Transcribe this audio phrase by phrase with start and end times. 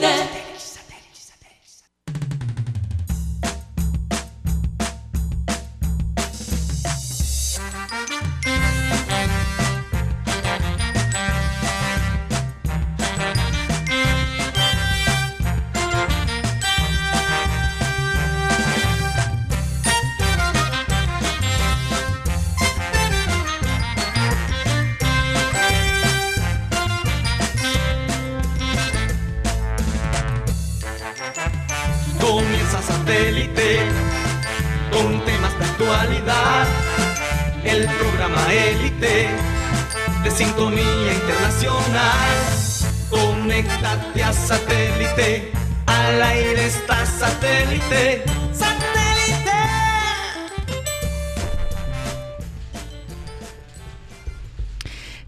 [0.00, 0.22] satélite.
[0.22, 0.41] Comienza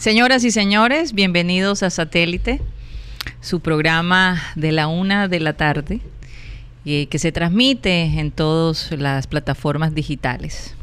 [0.05, 2.61] Señoras y señores, bienvenidos a Satélite,
[3.41, 6.01] su programa de la una de la tarde,
[6.85, 10.75] eh, que se transmite en todas las plataformas digitales.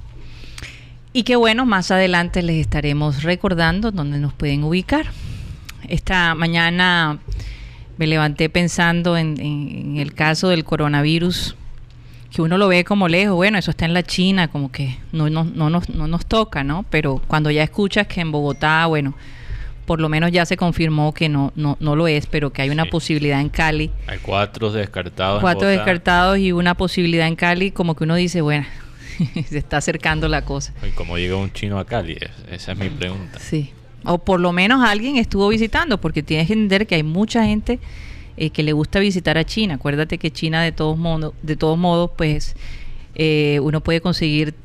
[1.14, 5.06] Y que bueno, más adelante les estaremos recordando dónde nos pueden ubicar.
[5.88, 7.20] Esta mañana
[8.00, 11.56] me levanté pensando en, el caso del coronavirus,
[12.32, 15.30] que uno lo ve como lejos, bueno, eso está en la China, como que no,
[15.30, 16.86] no, no, nos, no nos toca, ¿no?
[16.90, 19.14] Pero cuando ya escuchas que en Bogotá, bueno,
[19.86, 22.70] por lo menos ya se confirmó que no, no, no lo es, pero que hay
[22.70, 22.90] una Sí.
[22.90, 25.42] posibilidad en Cali, Hay cuatro descartados.
[25.42, 28.66] cuatro descartados y una posibilidad en Cali, como que uno dice, bueno,
[29.50, 30.74] se está acercando la cosa.
[30.88, 32.14] ¿Y cómo llega un chino a Cali?
[32.14, 33.40] Es- Esa es mi pregunta.
[33.40, 33.72] Sí.
[34.06, 37.80] O por lo menos alguien estuvo visitando, porque tienes que entender que hay mucha gente
[38.42, 39.76] eh, que le gusta visitar a China.
[39.76, 42.56] Acuérdate que China de todos modos, de todos modos, pues
[43.14, 44.56] eh, uno puede conseguir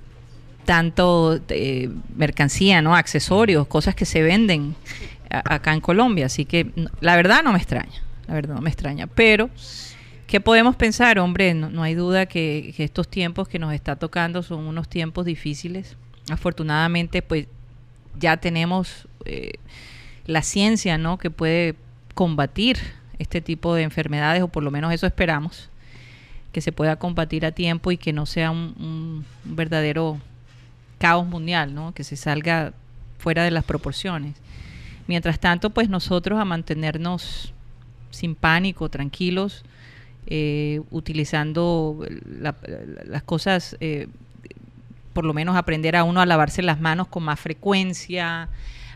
[0.64, 2.96] tanto eh, mercancía, ¿no?
[2.96, 4.74] Accesorios, cosas que se venden
[5.28, 6.24] acá en Colombia.
[6.24, 6.70] Así que
[7.02, 9.08] la verdad no me extraña, la verdad no me extraña.
[9.08, 9.50] Pero,
[10.26, 11.18] ¿qué podemos pensar?
[11.18, 15.26] Hombre, no, no hay duda que, estos tiempos que nos está tocando son unos tiempos
[15.26, 15.98] difíciles.
[16.30, 17.46] Afortunadamente, pues
[18.18, 19.06] ya tenemos
[20.24, 21.18] la ciencia, ¿no?
[21.18, 21.74] Que puede
[22.14, 22.78] combatir
[23.18, 25.68] este tipo de enfermedades, o por lo menos eso esperamos,
[26.52, 30.18] que se pueda combatir a tiempo y que no sea un, verdadero
[30.98, 31.92] caos mundial, ¿no?
[31.92, 32.72] Que se salga
[33.18, 34.34] fuera de las proporciones.
[35.06, 37.52] Mientras tanto, pues nosotros a mantenernos
[38.10, 39.64] sin pánico, tranquilos,
[40.26, 42.04] eh, utilizando
[42.40, 42.56] la-
[43.04, 44.08] las cosas, eh,
[45.12, 48.48] por lo menos aprender a uno a lavarse las manos con más frecuencia,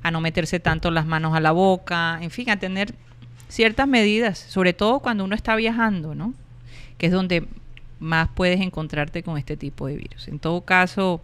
[0.02, 2.94] a no meterse tanto las manos a la boca, en fin, a tener
[3.50, 6.32] ciertas medidas, sobre todo cuando uno está viajando, ¿no?
[6.96, 7.46] Que es donde
[7.98, 10.28] más puedes encontrarte con este tipo de virus.
[10.28, 11.20] En todo caso,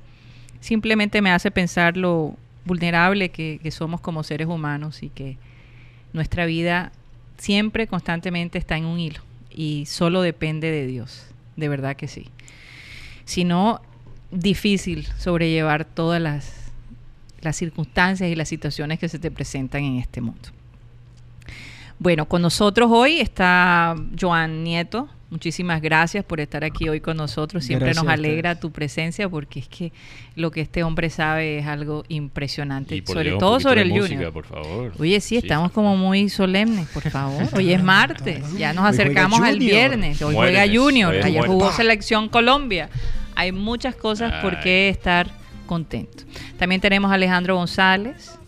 [0.60, 5.38] simplemente me hace pensar lo vulnerable que, somos como seres humanos y que
[6.12, 6.92] nuestra vida
[7.38, 9.20] siempre, constantemente está en un hilo
[9.50, 11.26] y solo depende de Dios,
[11.56, 12.28] de verdad que sí.
[13.24, 13.80] Si no,
[14.30, 16.72] difícil sobrellevar todas las,
[17.40, 20.55] las circunstancias y las situaciones que se te presentan en este mundo.
[21.98, 25.08] Bueno, con nosotros hoy está Joan Nieto.
[25.28, 27.64] Muchísimas gracias por estar aquí hoy con nosotros.
[27.64, 29.92] Siempre Gracias nos alegra tu presencia porque es que
[30.36, 34.08] lo que este hombre sabe es algo impresionante, Y por sobre todo sobre el música,
[34.14, 34.32] Junior.
[34.32, 34.92] por favor.
[34.98, 37.42] Oye, sí, estamos como muy solemnes, por favor.
[37.54, 40.22] Hoy es martes, ya nos acercamos al viernes.
[40.22, 41.72] Hoy juega Junior, ayer jugó.
[41.72, 42.88] Selección Colombia.
[43.34, 44.60] Hay muchas cosas por Ay.
[44.62, 45.28] qué estar
[45.66, 46.24] contentos.
[46.56, 48.38] También tenemos a Alejandro González,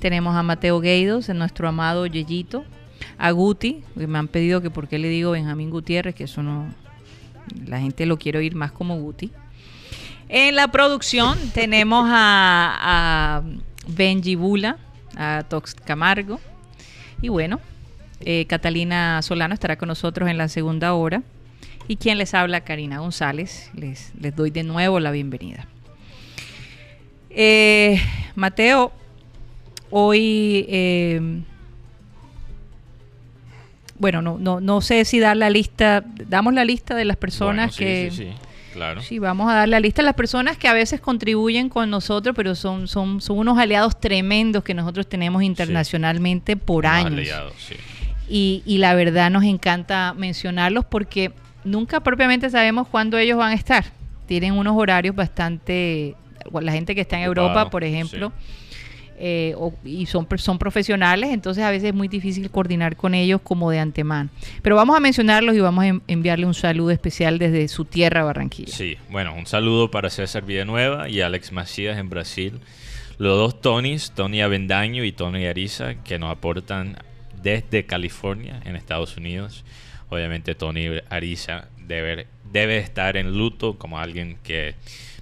[0.00, 2.64] tenemos a Mateo Gueidos, nuestro amado Yeyito,
[3.18, 6.42] a Guti, que me han pedido que por qué le digo Benjamín Gutiérrez, que eso
[6.42, 6.66] no,
[7.66, 9.30] la gente lo quiere oír más como Guti.
[10.28, 13.42] En la producción tenemos a,
[13.88, 14.78] Benji Bula,
[15.16, 16.40] a Tox Camargo.
[17.22, 17.60] Y bueno,
[18.20, 21.22] eh, Catalina Solano estará con nosotros en la segunda hora.
[21.88, 23.70] Y quien les habla, Karina González.
[23.74, 25.68] Les, les doy de nuevo la bienvenida.
[27.30, 28.00] Eh,
[28.34, 28.92] Mateo,
[29.90, 31.42] hoy, eh,
[33.98, 37.70] bueno, no, no, no sé si dar la lista, damos la lista de las personas
[37.70, 38.10] Bueno, sí, que...
[38.10, 38.30] Sí, sí,
[38.72, 39.02] claro.
[39.02, 42.34] Sí, vamos a dar la lista de las personas que a veces contribuyen con nosotros,
[42.36, 47.12] pero son, son, son unos aliados tremendos que nosotros tenemos internacionalmente por años.
[47.12, 47.74] aliados, sí.
[48.28, 51.32] Y, y la verdad nos encanta mencionarlos porque
[51.64, 53.84] nunca propiamente sabemos cuándo ellos van a estar.
[54.26, 56.14] Tienen unos horarios bastante...
[56.60, 58.32] La gente que está en Europa, por ejemplo,
[59.18, 63.40] eh, o- y son, son profesionales, entonces a veces es muy difícil coordinar con ellos
[63.42, 64.30] como de antemano.
[64.62, 68.24] Pero vamos a mencionarlos y vamos a en- enviarle un saludo especial desde su tierra,
[68.24, 68.72] Barranquilla.
[68.74, 72.60] Sí, bueno, un saludo para César Villanueva y Alex Macías en Brasil.
[73.18, 76.98] Los dos Tonys, Tony Avendaño y Tony Ariza, que nos aportan
[77.42, 79.64] desde California, en Estados Unidos.
[80.10, 84.74] Obviamente Tony Ariza debe, debe estar en luto como alguien que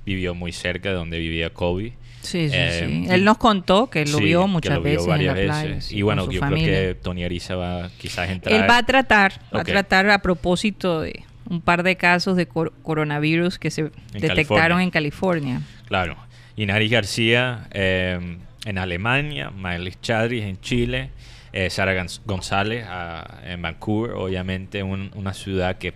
[0.05, 1.95] vivió muy cerca de donde vivía Kobe.
[2.25, 3.07] Sí, sí, Eh, sí.
[3.11, 5.75] Él nos contó que lo Sí, vio muchas lo vio veces en la playa.
[5.75, 5.93] veces.
[5.93, 6.67] y bueno, yo familia.
[6.67, 8.55] creo que Tony Ariza va quizás a entrar.
[8.55, 12.47] Él va a tratar, va a tratar a propósito de un par de casos de
[12.47, 14.83] cor- coronavirus que se detectaron California.
[14.83, 15.61] en California.
[15.87, 16.17] Claro.
[16.57, 21.11] Inari García eh, en Alemania, Miley Chadris en Chile,
[21.53, 25.93] eh, Sara Gonz- González ah, en Vancouver, obviamente un- una ciudad que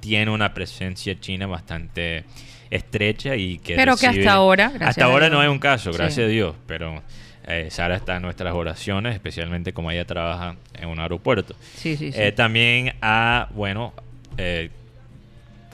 [0.00, 2.24] tiene una presencia china bastante
[2.76, 6.14] estrecha y que Pero que hasta ahora, gracias hasta ahora no hay un caso, gracias
[6.14, 6.22] Sí.
[6.22, 7.02] a Dios, pero
[7.46, 11.54] eh, Sara está en nuestras oraciones, especialmente como ella trabaja en un aeropuerto.
[11.74, 12.18] Sí, sí, sí.
[12.20, 13.92] Eh, también a, bueno,
[14.38, 14.70] eh,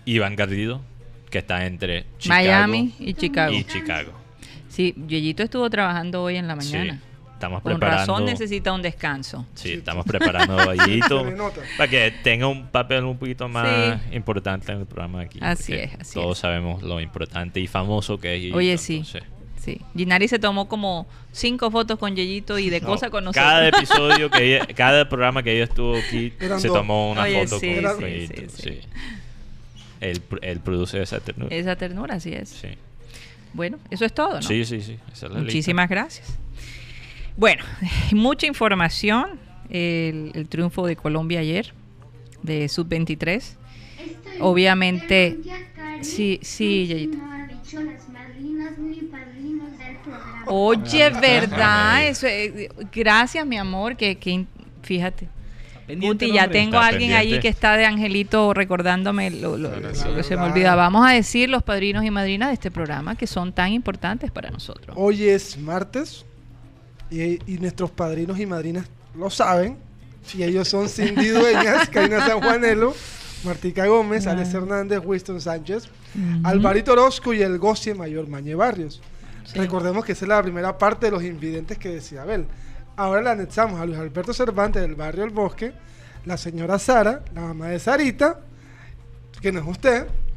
[0.06, 0.80] Iván Garrido,
[1.30, 3.52] que está entre Chicago Miami y Chicago.
[3.54, 4.12] y Chicago.
[4.68, 7.00] Sí, Yeyito estuvo trabajando hoy en la Sí, mañana.
[7.38, 7.99] Estamos Con preparando.
[8.12, 9.46] razón necesita un descanso.
[9.55, 10.75] Sí, estamos preparando a
[11.76, 14.17] para que tenga un papel un poquito más Sí.
[14.17, 15.38] importante en el programa aquí.
[15.40, 16.43] Así es, así Todos es.
[16.43, 18.58] sabemos lo importante y famoso que es Yeyito.
[18.58, 18.96] Oye, sí.
[18.96, 19.23] entonces,
[19.61, 19.81] Sí.
[19.96, 23.44] Ginari se tomó como cinco fotos con Yeyito y de no, cosas con nosotros.
[23.44, 26.76] Cada episodio que ella- cada programa que ella estuvo aquí Eran se dos.
[26.79, 28.62] tomó una Oye, foto sí, con sí, Yeyito, sí, sí.
[28.62, 28.81] sí.
[30.00, 31.55] Él, pr- él produce esa ternura.
[31.55, 32.49] Esa ternura, así es.
[32.49, 32.69] Sí.
[33.52, 34.43] Bueno, eso es todo, ¿no?
[34.43, 34.96] sí, sí, sí.
[35.12, 36.37] esa es la Muchísimas gracias.
[37.38, 37.64] Bueno,
[38.12, 39.38] mucha información.
[39.70, 41.73] El, el triunfo de Colombia ayer,
[42.43, 43.43] de Sub-23.
[44.40, 45.38] Obviamente,
[46.00, 47.11] sí, sí,
[50.02, 50.44] programa.
[50.46, 52.06] Oye, ¿verdad?
[52.08, 54.46] Eso, eh, gracias, mi amor, que, que
[54.82, 55.29] fíjate.
[55.88, 57.17] Guti, ya tengo a alguien pendiente.
[57.34, 59.70] allí que está de Angelito recordándome lo, lo-
[60.14, 60.75] que se me olvida.
[60.75, 64.50] Vamos a decir los padrinos y madrinas de este programa que son tan importantes para
[64.50, 64.94] nosotros.
[64.99, 66.26] Hoy es martes
[67.10, 69.76] y, y nuestros padrinos y madrinas lo saben.
[70.34, 72.94] Y ellos son Cindy Dueñas, Karina San Juanelo,
[73.44, 74.26] Martica Gómez.
[74.26, 75.84] Alex Hernández, Winston Sánchez,
[76.14, 76.46] Ujú.
[76.46, 79.00] Alvarito Orozco y el Gocie Mayor Mañe Barrios.
[79.44, 79.58] Sí.
[79.58, 82.46] Recordemos que esa es la primera parte de los invidentes que decía Abel.
[82.96, 85.72] Ahora le anexamos a Luis Alberto Cervantes del barrio El Bosque,
[86.26, 88.40] la señora Sara, la mamá de Sarita,
[89.40, 90.06] que no es usted,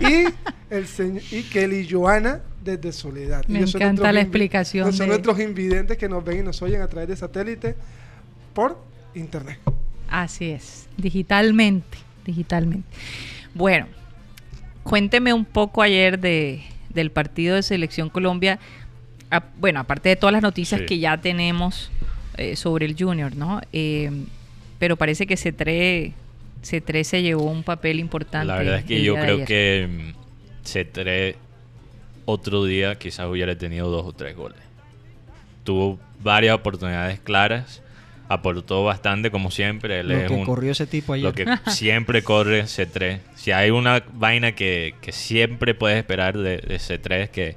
[0.00, 0.24] y
[0.70, 0.86] el
[1.30, 2.40] y Kelly Joana
[2.76, 3.44] desde Soledad.
[3.48, 6.80] Me Ellos encanta la explicación Son de- nuestros invidentes que nos ven y nos oyen
[6.82, 7.74] a través de satélite
[8.54, 8.78] por
[9.14, 9.58] internet.
[10.08, 12.88] Así es, digitalmente, digitalmente.
[13.54, 13.86] Bueno,
[14.82, 18.58] cuénteme un poco ayer de, del partido de Selección Colombia.
[19.30, 20.86] A- bueno, aparte de todas las noticias Sí.
[20.86, 21.90] que ya tenemos
[22.36, 23.60] eh, sobre el Junior, ¿no?
[23.72, 24.10] Eh,
[24.78, 26.12] pero parece que C3,
[26.62, 28.46] C3 se llevó un papel importante.
[28.46, 29.46] La verdad es que yo creo ayer.
[29.46, 31.34] que mm, C3
[32.30, 34.58] otro día quizás hubiera tenido dos o tres goles.
[35.64, 37.82] Tuvo varias oportunidades claras,
[38.28, 40.00] aportó bastante como siempre.
[40.00, 41.24] Él Lo es que un- corrió ese tipo ayer.
[41.24, 43.20] lo que siempre corre C3.
[43.34, 47.56] Si hay una vaina que, que siempre puedes esperar de, de C3 es que,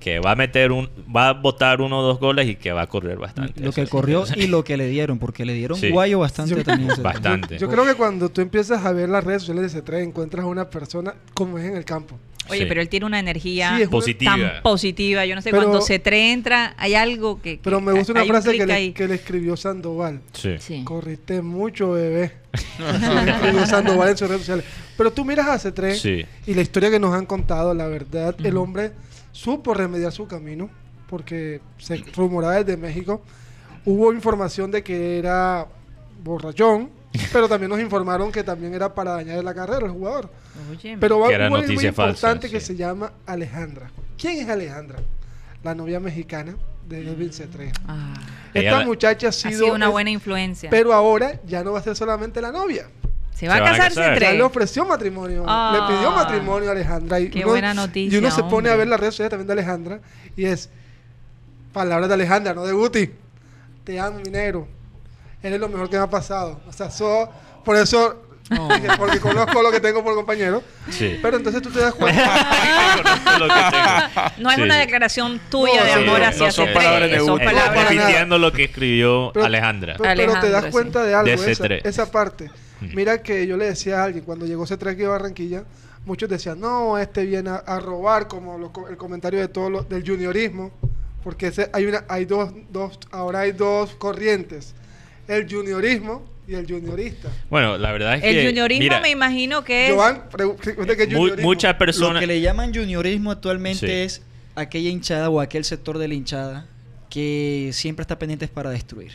[0.00, 2.82] que va a meter un, va a botar uno o dos goles y que va
[2.82, 3.60] a correr bastante.
[3.62, 3.90] Lo que Eso sí.
[3.90, 5.90] corrió y lo que le dieron, porque le dieron Sí.
[5.90, 6.90] guayo bastante Yo- también.
[7.02, 7.58] Bastante.
[7.58, 10.48] Yo creo que cuando tú empiezas a ver las redes sociales de C3 encuentras a
[10.48, 12.18] una persona como es en el campo.
[12.48, 12.66] Oye, Sí.
[12.66, 14.32] pero él tiene una energía Sí, es una- Positiva.
[14.36, 15.26] tan positiva.
[15.26, 17.56] Yo no sé, Pero- cuando C3 entra, hay algo que...
[17.56, 18.92] que- Pero me gusta una un frase que le, ahí.
[18.92, 20.20] que le escribió Sandoval.
[20.32, 20.56] Sí.
[20.58, 20.82] Sí.
[20.84, 22.32] Corriste mucho, bebé.
[22.78, 24.64] Le escribió Sandoval en sus redes sociales.
[24.96, 26.24] Pero tú miras a C3 Sí.
[26.46, 28.92] y la historia que nos han contado, la verdad, el hombre
[29.32, 30.70] supo remediar su camino
[31.08, 33.22] porque se rumoraba desde México.
[33.84, 35.66] Hubo información de que era
[36.24, 36.90] borrachón,
[37.32, 40.30] pero también nos informaron que también era para dañar la carrera el jugador.
[40.70, 43.90] Oye, Pero va algo muy noticia falsa, importante que se llama Alejandra.
[44.18, 44.98] ¿Quién es Alejandra?
[45.62, 46.54] La novia mexicana
[46.88, 47.72] de Edwin C3.
[47.88, 48.14] ah,
[48.54, 50.70] Esta muchacha ha ha sido, una es- buena influencia.
[50.70, 52.86] pero ahora ya no va a ser solamente la novia.
[53.34, 54.16] se va Se a casar casar.
[54.16, 54.20] C3.
[54.20, 55.70] Ya le ofreció matrimonio, Ah.
[55.88, 57.20] le pidió matrimonio a Alejandra.
[57.20, 59.46] Y Qué uno- buena noticia, Y uno se pone a ver las redes sociales también
[59.46, 60.00] de Alejandra
[60.36, 60.70] y es
[61.74, 63.10] palabras de Alejandra, no de Guti.
[63.84, 64.66] Te amo, mi negro.
[65.46, 66.60] Eres lo mejor que me ha pasado.
[66.68, 67.28] O sea, so-
[67.64, 68.68] por eso, No.
[68.98, 70.62] porque conozco lo que tengo por compañero.
[70.90, 71.18] Sí.
[71.22, 72.22] Pero entonces tú te das cuenta.
[74.38, 74.62] No es Sí.
[74.62, 77.38] una declaración tuya No, de sí, amor no, hacia no son C3, palabras de son
[77.38, 79.96] palabras repitiendo lo que escribió Pero- Alejandra.
[79.98, 81.08] Pero, pero te das cuenta sí.
[81.08, 81.80] de algo, De esa, C3.
[81.84, 82.50] esa parte.
[82.80, 82.94] Mm.
[82.94, 85.64] Mira que yo le decía a alguien, cuando llegó C3 aquí a Barranquilla,
[86.04, 89.70] muchos decían, no, este viene a, a robar, como lo co- el comentario de todo
[89.70, 90.70] lo- del juniorismo,
[91.24, 94.74] porque ese- hay una, hay dos, dos, ahora hay dos corrientes,
[95.28, 97.28] el juniorismo y el juniorista.
[97.50, 98.46] Bueno, la verdad es El que.
[98.46, 99.94] juniorismo mira, me imagino que es...
[99.94, 100.56] Joan, pregu-
[100.86, 101.48] ¿de qué mu- juniorismo?
[101.48, 102.20] muchas Lo personas.
[102.20, 103.92] que le llaman juniorismo actualmente Sí.
[103.92, 104.22] es
[104.54, 106.66] aquella hinchada o aquel sector de la hinchada
[107.10, 109.12] que siempre está pendiente para destruir.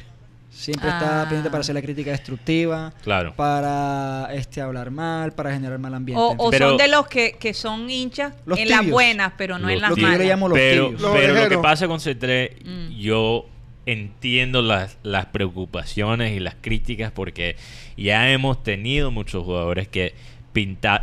[0.53, 0.97] Siempre Ah.
[0.97, 3.33] está pendiente para hacer la crítica destructiva, Claro.
[3.37, 6.21] para este hablar mal, para generar mal ambiente.
[6.37, 9.75] O, son de los que, que son hinchas Los en las buenas, pero no Los
[9.75, 10.19] en las lo que yo malas.
[10.19, 11.01] le llamo los pero, tibios.
[11.01, 12.89] Los pero lo que pasa con C3, Mm.
[12.99, 13.45] yo
[13.85, 17.55] entiendo las, las preocupaciones y las críticas porque
[17.97, 20.13] ya hemos tenido muchos jugadores que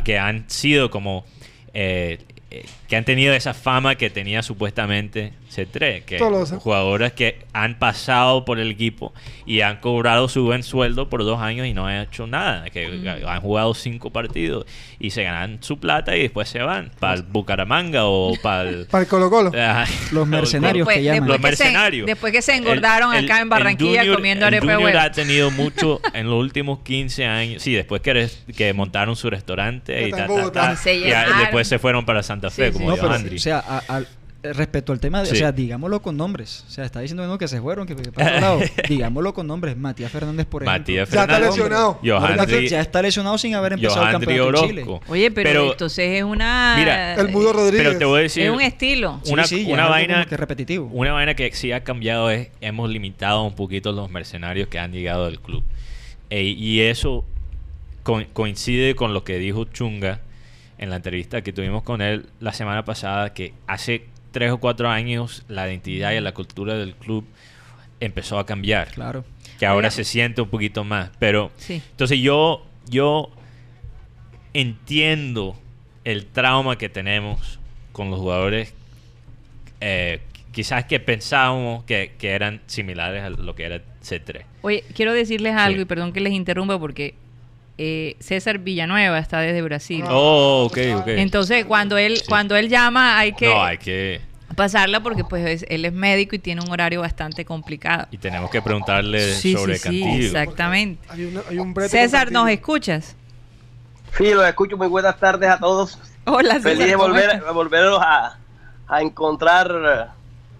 [0.03, 1.25] que han sido como
[1.73, 2.19] eh,
[2.51, 6.59] eh, que han tenido esa fama que tenía supuestamente C3, que Tolosa.
[6.59, 9.13] jugadores que han pasado por el equipo
[9.45, 12.87] y han cobrado su buen sueldo por dos años y no han hecho nada, que
[12.87, 13.27] Mm.
[13.27, 14.65] han jugado cinco partidos
[14.99, 18.85] y se ganan su plata y después se van para el Bucaramanga o para el
[18.85, 19.51] Para el Colo Colo.
[19.55, 21.27] Ay, Los mercenarios Después- que llaman.
[21.29, 22.05] Los que se- mercenarios.
[22.07, 25.99] después que se engordaron acá en Barranquilla Junior- comiendo el arepa Junior ha tenido mucho
[26.13, 27.63] en los últimos 15 años.
[27.63, 31.25] Sí, después que, eres- que montaron su restaurante y, ta, ta, ta, Y y a-
[31.39, 32.95] después se fueron para Santa Fe, Sí, como sí.
[32.95, 33.35] No, pero, Andri.
[33.35, 34.05] o sea, a- eh,
[34.41, 35.33] respecto al tema, de, Sí.
[35.33, 36.63] o sea, digámoslo con nombres.
[36.67, 38.59] O sea, está diciendo uno que se fueron, que, que para otro lado.
[38.87, 39.75] digámoslo con nombres.
[39.75, 40.79] Matías Fernández, por ejemplo.
[40.79, 41.99] Matías Ya está Fernández, lesionado.
[42.01, 44.85] Johandri- ya está lesionado sin haber empezado el campeonato en Chile.
[45.07, 46.75] Oye, pero, entonces es una...
[46.77, 47.87] Mira, El Mudo Rodríguez.
[47.87, 49.19] Pero te voy a decir, Es un estilo.
[49.23, 50.85] Sí, una, sí, ya una es vaina que repetitivo.
[50.93, 54.91] Una vaina que sí ha cambiado es hemos limitado un poquito los mercenarios que han
[54.93, 55.63] llegado al club.
[56.29, 57.25] E- y eso
[58.03, 60.21] co- coincide con lo que dijo Chunga
[60.77, 64.89] en la entrevista que tuvimos con él la semana pasada, que hace tres o cuatro
[64.89, 67.25] años la identidad y la cultura del club
[67.99, 68.91] empezó a cambiar.
[68.91, 69.25] Claro.
[69.59, 69.91] Que ahora Oiga.
[69.91, 71.09] se siente un poquito más.
[71.19, 71.81] Pero Sí.
[71.91, 73.29] entonces yo, yo
[74.53, 75.55] entiendo
[76.03, 77.59] el trauma que tenemos
[77.91, 78.73] con los jugadores.
[79.81, 80.19] eh,
[80.51, 84.43] quizás que pensábamos que, que eran similares a lo que era C3.
[84.61, 85.81] Oye, quiero decirles algo Sí.
[85.83, 87.13] y perdón que les interrumpa porque
[87.81, 90.03] eh, César Villanueva está desde Brasil.
[90.09, 91.07] Oh, ok, ok.
[91.07, 92.25] Entonces, cuando él Sí.
[92.27, 94.19] cuando él llama hay que, No, hay que...
[94.55, 98.07] pasarla porque pues es- él es médico y tiene un horario bastante complicado.
[98.11, 100.25] Y tenemos que preguntarle Sí, sobre sí, sí, Cantillo.
[100.27, 101.07] exactamente.
[101.09, 103.15] Hay, una- hay un César, ¿nos escuchas?
[104.17, 104.75] Sí, los escucho.
[104.75, 105.97] Muy buenas tardes a todos.
[106.25, 106.71] Hola, César.
[106.73, 108.37] Feliz de ¿cómo volver, volverlos a,
[108.89, 110.05] a encontrar eh,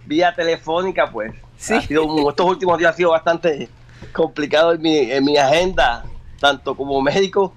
[0.06, 1.34] vía telefónica, pues.
[1.58, 1.74] Sí.
[1.74, 3.68] Ha sido, un- estos últimos días ha sido bastante
[4.14, 6.06] complicado en mi, en mi agenda,
[6.40, 7.54] tanto como médico,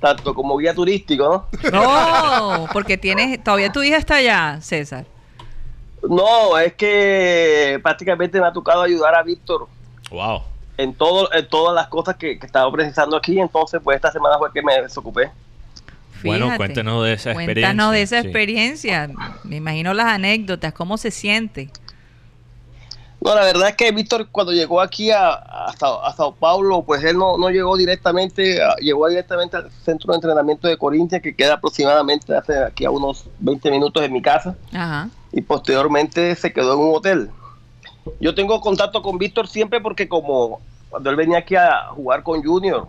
[0.00, 1.70] tanto como guía turístico, ¿no?
[1.72, 5.04] No, porque tienes, todavía tu hija está allá, César.
[6.02, 9.68] No, es que prácticamente me ha tocado ayudar a Víctor
[10.10, 10.42] Wow.
[10.78, 14.38] en, todo, en todas las cosas que, que estaba precisando aquí, entonces pues esta semana
[14.38, 15.30] fue que me desocupé.
[16.22, 16.56] Bueno, Fíjate.
[16.58, 17.68] cuéntanos de esa experiencia.
[17.68, 18.26] Cuéntanos de esa Sí.
[18.28, 19.10] experiencia.
[19.44, 21.70] Me imagino las anécdotas, cómo se siente.
[23.22, 26.82] No, la verdad es que Víctor cuando llegó aquí a, a, Sao, a Sao Paulo,
[26.82, 31.20] pues él no, no llegó directamente, a- llegó directamente al centro de entrenamiento de Corintia,
[31.20, 35.10] que queda aproximadamente hace aquí a unos 20 minutos de mi casa, Ajá.
[35.32, 37.30] y posteriormente se quedó en un hotel.
[38.20, 42.42] Yo tengo contacto con Víctor siempre porque como cuando él venía aquí a jugar con
[42.42, 42.88] Junior,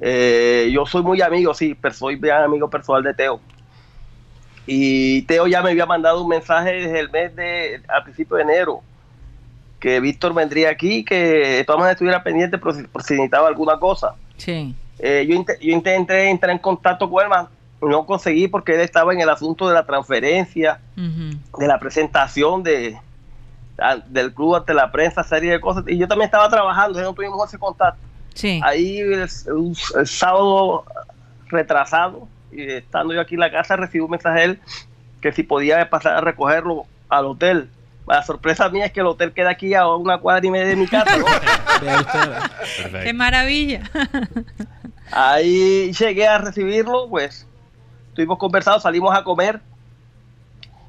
[0.00, 3.38] eh, yo soy muy amigo, sí, pero soy bien amigo personal de Teo.
[4.66, 8.44] Y Teo ya me había mandado un mensaje desde el mes de, a principio de
[8.44, 8.80] enero,
[9.80, 14.14] que Víctor vendría aquí, que maneras estuviera pendiente por si, por si necesitaba alguna cosa.
[14.36, 14.74] Sí.
[14.98, 17.30] Eh, yo, inte- yo intenté entrar en contacto con él,
[17.80, 20.80] no conseguí porque él estaba en el asunto de la transferencia,
[21.58, 22.98] de la presentación de,
[23.78, 25.84] a- del club ante la prensa, serie de cosas.
[25.86, 27.98] Y yo también estaba trabajando, ya no tuvimos ese contacto.
[28.34, 28.60] Sí.
[28.62, 29.28] Ahí el, el-
[29.98, 30.84] el sábado
[31.48, 34.60] retrasado, y estando yo aquí en la casa, recibí un mensaje de él
[35.22, 37.70] que si podía pasar a recogerlo al hotel.
[38.10, 40.74] La sorpresa mía es que el hotel queda aquí a una cuadra y media de
[40.74, 41.16] mi casa.
[41.16, 41.24] ¿no?
[43.04, 43.88] Qué maravilla.
[45.12, 47.46] Ahí llegué a recibirlo, pues
[48.08, 49.60] estuvimos conversando, salimos a comer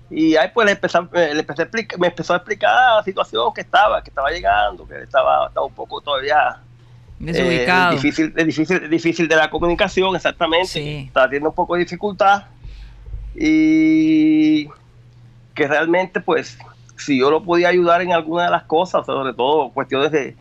[0.09, 3.03] y ahí pues le empecé, eh, le empecé a explicar, me empezó a explicar la
[3.03, 6.57] situación que estaba, que estaba llegando, que estaba, estaba un poco todavía
[7.19, 7.91] eh, Desubicado.
[7.91, 10.67] difícil, es difícil, difícil de la comunicación, exactamente.
[10.67, 11.03] Sí.
[11.07, 12.45] Está teniendo un poco de dificultad
[13.35, 14.67] y
[15.53, 16.57] que realmente pues
[17.01, 20.35] si yo lo podía ayudar en alguna de las cosas, sobre todo cuestiones de,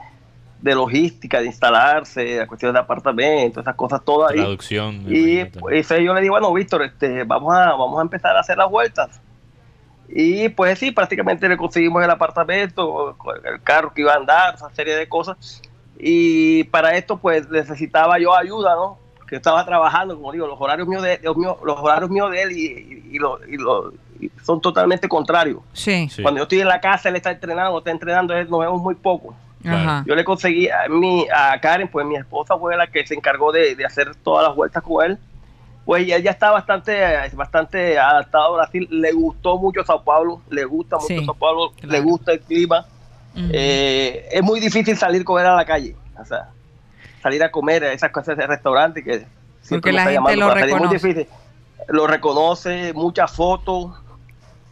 [0.61, 4.33] de logística, de instalarse, cuestiones de apartamento, esas cosas todas.
[4.33, 5.03] Traducción.
[5.09, 8.41] Y imagino pues yo le digo, bueno, Víctor, este, vamos, a, vamos a empezar a
[8.41, 9.21] hacer las vueltas.
[10.09, 14.69] Y pues sí, prácticamente le conseguimos el apartamento, el carro que iba a andar, esa
[14.71, 15.63] serie de cosas.
[15.99, 18.99] Y para esto pues necesitaba yo ayuda, ¿no?
[19.29, 22.43] Que estaba trabajando, como digo, los horarios míos de, los míos, los horarios míos de
[22.43, 24.10] él y, y- y lo- y lo- y
[24.45, 25.61] son totalmente contrarios.
[25.73, 26.09] Sí.
[26.11, 26.23] Sí.
[26.23, 28.95] Cuando yo estoy en la casa, él está entrenando, está entrenando, él nos vemos muy
[28.95, 29.35] poco.
[29.65, 30.05] Ajá.
[30.07, 33.53] Yo le conseguí a, mi, a Karen, pues mi esposa fue la que se encargó
[33.53, 35.19] de, de hacer todas las vueltas con él.
[35.85, 36.95] Pues él ya está bastante,
[37.35, 38.87] bastante adaptado a Brasil.
[38.91, 41.93] Le gustó mucho Sao Paulo, le gusta mucho Sí, Sao Paulo, claro.
[41.93, 42.87] le gusta el clima.
[43.37, 46.49] Eh, es muy difícil salir con él a la calle, o sea,
[47.23, 49.25] salir a comer a esas cosas de restaurante que
[49.69, 51.09] Porque nos la está gente llamando lo para salir, muy reconoce.
[51.09, 51.29] difícil.
[51.89, 53.93] Lo reconoce, muchas fotos,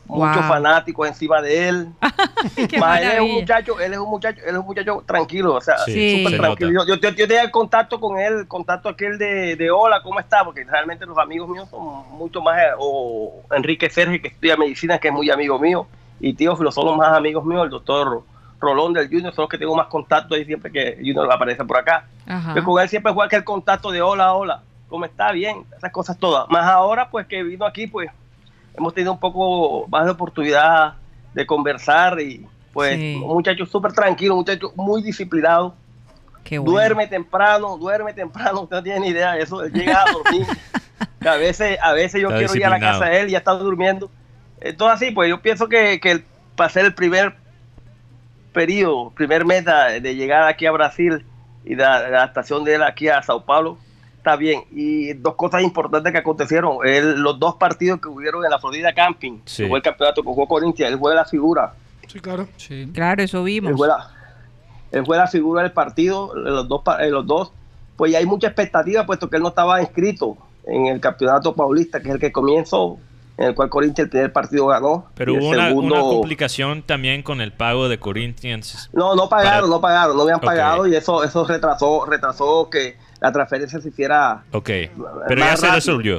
[0.09, 0.49] muchos Wow.
[0.49, 1.89] fanáticos encima de él.
[2.81, 5.61] Más él es un muchacho, él es un muchacho, él es un muchacho tranquilo, o
[5.61, 6.25] sea, Sí.
[6.25, 6.85] súper tranquilo.
[6.87, 10.19] Yo, yo, yo tenía el contacto con él, el contacto aquel de, de hola, ¿cómo
[10.19, 10.45] está?
[10.45, 14.99] Porque realmente los amigos míos son mucho más, eh, o Enrique Sergio, que estudia medicina,
[14.99, 15.87] que es muy amigo mío,
[16.21, 18.23] y Teófilo son los más amigos míos, el doctor
[18.61, 21.77] Rolón del Junior, son los que tengo más contacto ahí siempre que Junior aparece por
[21.77, 22.07] acá.
[22.27, 22.55] Ajá.
[22.57, 25.31] Yo con él siempre fue aquel contacto de hola, hola, ¿cómo está?
[25.33, 26.49] Bien, esas cosas todas.
[26.51, 28.11] Más ahora, pues que vino aquí, pues
[28.79, 30.95] hemos tenido un poco más de oportunidad
[31.35, 33.17] de conversar y pues Sí.
[33.17, 35.75] un muchacho súper tranquilo, un muchacho muy disciplinado.
[36.45, 36.73] Qué bueno.
[36.73, 40.47] Duerme temprano, duerme temprano, usted no tiene ni idea de eso, él llega a dormir.
[41.29, 43.39] A veces, a veces yo Está quiero ir a la casa de él y ya
[43.39, 44.09] está durmiendo.
[44.61, 46.01] Entonces así, pues yo pienso que,
[46.55, 47.35] para ser el primer
[48.53, 51.25] periodo, primer meta de llegar aquí a Brasil
[51.65, 53.79] y la, la adaptación de él aquí a Sao Paulo,
[54.19, 54.63] está bien.
[54.73, 58.93] Y dos cosas importantes que acontecieron, él- los dos partidos que hubieron en la Florida
[58.93, 59.63] Camping, Sí.
[59.63, 61.73] que fue el campeonato que jugó Corinthians, él fue la figura,
[62.07, 62.49] Sí, claro.
[62.57, 62.89] Sí.
[62.95, 63.77] Claro, eso él vimos.
[63.77, 64.11] fue la,
[64.93, 67.53] él fue la figura del partido, los dos, los dos,
[67.97, 72.01] pues ya hay mucha expectativa, puesto que él no estaba inscrito en el campeonato paulista,
[72.01, 72.99] que es el que comienzo,
[73.37, 75.07] en el cual Corinthians el primer partido ganó.
[75.15, 78.89] Pero hubo una, segundo- una complicación también con el pago de Corinthians.
[78.93, 82.97] No, no pagaron, Para- no pagaron, no habían pagado y eso eso retrasó retrasó que
[83.21, 84.45] la transferencia se hiciera.
[84.53, 84.71] Ok,
[85.29, 86.19] pero ya se resolvió.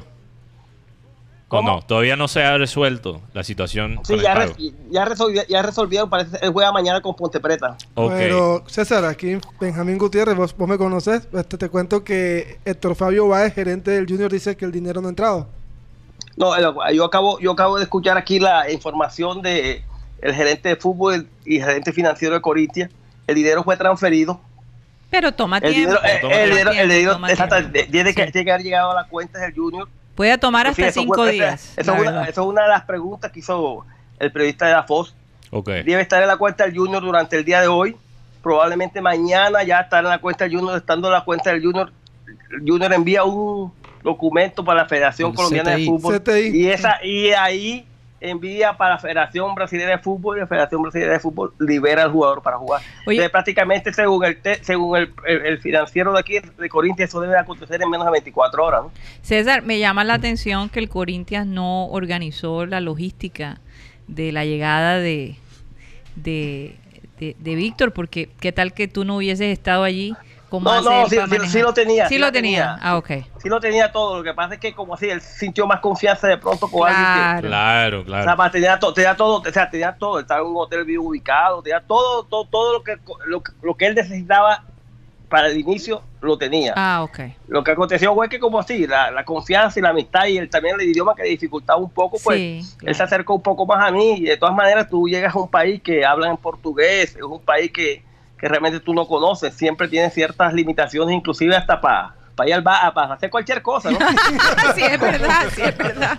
[1.51, 1.71] ¿O ¿Cómo?
[1.77, 1.81] no?
[1.81, 4.53] Todavía no se ha resuelto la situación Sí, con ya, el pago.
[4.91, 7.75] ya, resolvi- ya resolvieron, parece él juega mañana con Ponte Preta.
[7.95, 8.11] Ok.
[8.15, 13.27] Pero, César, aquí Benjamín Gutiérrez, vos, vos me conoces, este, te cuento que Héctor Fabio
[13.27, 15.47] Báez, gerente del Junior, dice que el dinero no ha entrado.
[16.37, 19.83] No, el- yo acabo yo acabo de escuchar aquí la información de
[20.21, 22.91] el gerente de fútbol y gerente financiero de Corinthians.
[23.25, 24.39] El dinero fue transferido.
[25.09, 25.79] Pero toma El tiempo.
[25.79, 27.71] dinero, toma el tiempo, dinero, el tiempo, dinero- toma exacto, tiempo.
[27.73, 28.31] de- tiene que, Sí.
[28.31, 29.89] tiene que haber llegado a las cuentas del Junior.
[30.15, 31.73] Puede tomar hasta cinco días.
[31.77, 32.29] Eso la es, una, verdad.
[32.29, 33.85] eso es una de las preguntas que hizo
[34.19, 35.15] el periodista de la Fox.
[35.51, 35.67] ok.
[35.69, 37.95] debe estar en la cuenta del Junior durante el día de hoy.
[38.43, 41.91] Probablemente mañana ya estará en la cuenta del Junior, estando en la cuenta del Junior.
[42.51, 45.85] El Junior envía un documento para la Federación El Colombiana de.
[45.85, 46.19] Fútbol.
[46.21, 46.49] CTI.
[46.55, 47.85] Y, esa, y ahí
[48.21, 52.11] envía para la Federación Brasileña de Fútbol y la Federación Brasileña de Fútbol libera al
[52.11, 52.81] jugador para jugar.
[53.05, 53.17] Oye.
[53.17, 57.21] Entonces, prácticamente según el te- según el, el- el financiero de aquí de Corinthians eso
[57.21, 58.81] debe acontecer en menos de 24 horas.
[58.83, 58.91] ¿no?
[59.21, 63.59] César, me llama la atención que el Corinthians no organizó la logística
[64.07, 65.35] de la llegada de,
[66.15, 66.75] de,
[67.19, 70.15] de, de Víctor, porque qué tal que tú no hubieses estado allí.
[70.49, 71.15] ¿Cómo No, no, sí-
[71.47, 72.31] sí- lo tenía, Sí, sí lo tenía.
[72.31, 72.77] tenía.
[72.81, 73.07] Ah, ok.
[73.41, 76.27] Sí lo tenía todo, lo que pasa es que como así él sintió más confianza
[76.27, 77.05] de pronto con alguien
[77.41, 78.03] que Claro.
[78.03, 78.51] Claro, O sea, claro.
[78.51, 81.79] tenía, to- tenía todo, o sea, tenía todo, estaba en un hotel bien ubicado, tenía
[81.81, 84.63] todo, todo, todo lo que lo, que- lo que él necesitaba
[85.29, 86.73] para el inicio lo tenía.
[86.75, 87.19] Ah, ok.
[87.47, 90.49] Lo que aconteció fue que como así, la, la confianza y la amistad y el,
[90.49, 92.93] también el idioma que le dificultaba un poco, pues Sí, él claro.
[92.95, 95.47] se acercó un poco más a mí y de todas maneras tú llegas a un
[95.49, 98.03] país que hablan en portugués, es un país que,
[98.39, 102.15] que realmente tú no conoces, siempre tiene ciertas limitaciones, inclusive hasta para
[102.47, 103.97] ir al bar, para hacer cualquier cosa, ¿no?
[104.75, 106.17] sí, es verdad, sí, es verdad.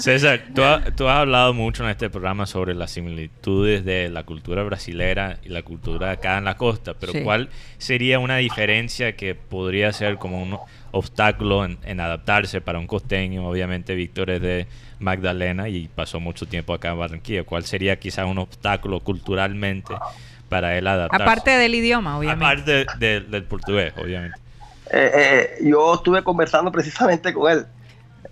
[0.00, 4.24] César, tú, ha- tú has hablado mucho en este programa sobre las similitudes de la
[4.24, 7.22] cultura brasilera y la cultura acá en la costa, pero Sí.
[7.22, 7.48] ¿cuál
[7.78, 10.58] sería una diferencia que podría ser como un
[10.90, 13.46] obstáculo en, en adaptarse para un costeño?
[13.46, 14.66] Obviamente Víctor es de
[14.98, 17.44] Magdalena y pasó mucho tiempo acá en Barranquilla.
[17.44, 19.94] ¿Cuál sería quizás un obstáculo culturalmente
[20.52, 21.22] para él adaptarse?
[21.22, 22.44] Aparte del idioma, obviamente.
[22.84, 24.38] Aparte de- del portugués, obviamente.
[24.90, 25.10] Eh,
[25.60, 27.66] eh, yo estuve conversando precisamente con él.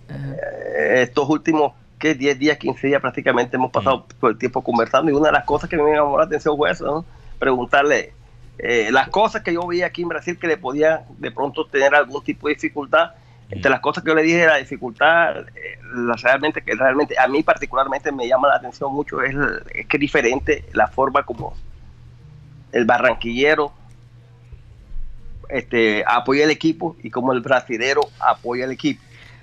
[0.09, 2.15] Eh, estos últimos ¿qué?
[2.15, 5.45] 10 días, 15 días prácticamente hemos pasado todo el tiempo conversando y una de las
[5.45, 7.05] cosas que me llamó la atención fue eso, ¿no?
[7.39, 8.13] preguntarle
[8.57, 11.95] eh, las cosas que yo veía aquí en Brasil que le podían de pronto tener
[11.95, 13.11] algún tipo de dificultad.
[13.49, 17.27] Entre las cosas que yo le dije, la dificultad, eh, la realmente que realmente a
[17.27, 19.35] mí particularmente me llama la atención mucho es,
[19.73, 21.53] es que es diferente la forma como
[22.71, 23.71] el barranquillero
[25.49, 29.01] este, apoya el equipo y como el brasilero apoya el equipo.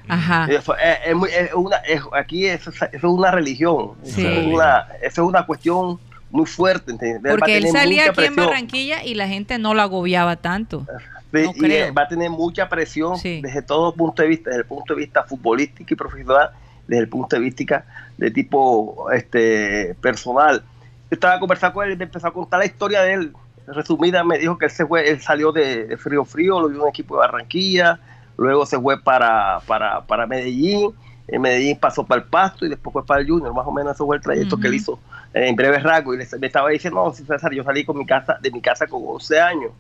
[0.08, 0.46] Ajá.
[0.50, 1.76] Eso, es, es muy- es una,
[2.18, 4.22] aquí eso, es- eso es una religión, Sí.
[4.24, 5.98] eso, es una, eso es una cuestión
[6.30, 6.94] muy fuerte.
[7.30, 8.36] Porque él salía aquí en.
[8.36, 10.86] Barranquilla y la gente no lo agobiaba tanto.
[11.30, 11.86] Sí, No y creo.
[11.88, 13.40] eh, va a tener mucha presión Sí.
[13.42, 16.50] desde todo punto de vista, desde el punto de vista futbolístico y profesional,
[16.86, 17.84] desde el punto de vista
[18.16, 20.62] de tipo este personal.
[21.10, 23.32] Yo estaba conversando con él y me empezó a contar la historia de él.
[23.66, 26.76] Resumida, me dijo que él, se fue, él salió de, de Frío Frío, lo vio
[26.78, 27.98] en un equipo de Barranquilla,
[28.36, 30.94] luego se fue para, para, para Medellín,
[31.26, 33.94] en Medellín pasó para el Pasto y después fue para el Junior, más o menos
[33.94, 34.98] eso fue el trayecto que él hizo
[35.34, 38.38] en breve rasgo, y le- me estaba diciendo, no, César, yo salí con mi casa,
[38.40, 39.70] de mi casa con 11 años.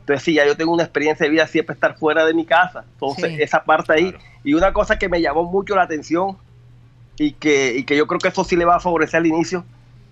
[0.00, 2.84] Entonces, sí, ya yo tengo una experiencia de vida siempre estar fuera de mi casa.
[2.94, 3.42] Entonces, Sí.
[3.42, 4.10] esa parte ahí.
[4.10, 4.24] Claro.
[4.44, 6.36] Y una cosa que me llamó mucho la atención
[7.16, 9.64] y que, y que yo creo que eso sí le va a favorecer al inicio,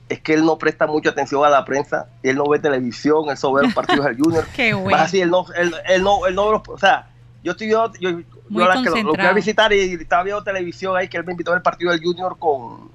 [0.08, 3.36] es que él no presta mucha atención a la prensa, él no ve televisión, él
[3.36, 4.44] solo ve los partidos del Junior.
[4.54, 4.98] Qué Más bueno.
[4.98, 7.10] así, él no, él, él no, él no, o sea,
[7.42, 10.42] yo estoy yo, yo, yo la que lo, lo fui a visitar y estaba viendo
[10.42, 12.90] televisión ahí que él me invitó al partido del Junior con,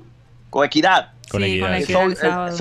[0.50, 1.12] con Equidad.
[1.32, 1.76] Con Sí, equidad.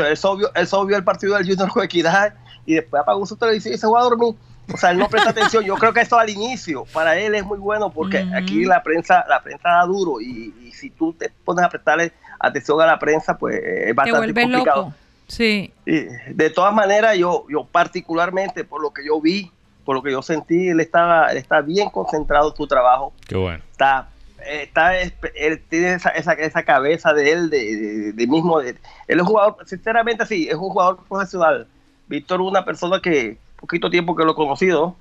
[0.09, 2.35] Él solo- el vio- partido del Junior con Equidad
[2.65, 4.35] y después apagó su televisión y se fue a dormir.
[4.73, 5.65] O sea, él no presta atención.
[5.65, 9.25] Yo creo que esto al inicio para él es muy bueno porque aquí la prensa
[9.29, 12.13] la prensa da duro y, y si tú te pones a prestarle
[12.43, 14.83] atención a la prensa, pues es Te bastante vuelves complicado.
[14.83, 14.95] loco.
[15.29, 15.73] Sí.
[15.87, 16.01] Y
[16.35, 19.51] de todas maneras, yo, yo particularmente, por lo que yo vi,
[19.85, 23.37] por lo que yo sentí, él estaba, él está bien concentrado en su trabajo, Qué
[23.37, 23.63] bueno.
[23.71, 24.09] está,
[24.47, 28.79] está él tiene esa, esa, esa cabeza de él, de, de- de mismo, de- él
[29.09, 31.67] es un jugador, sinceramente sí, es un jugador profesional.
[32.09, 34.95] Víctor es una persona que, poquito tiempo que lo he conocido,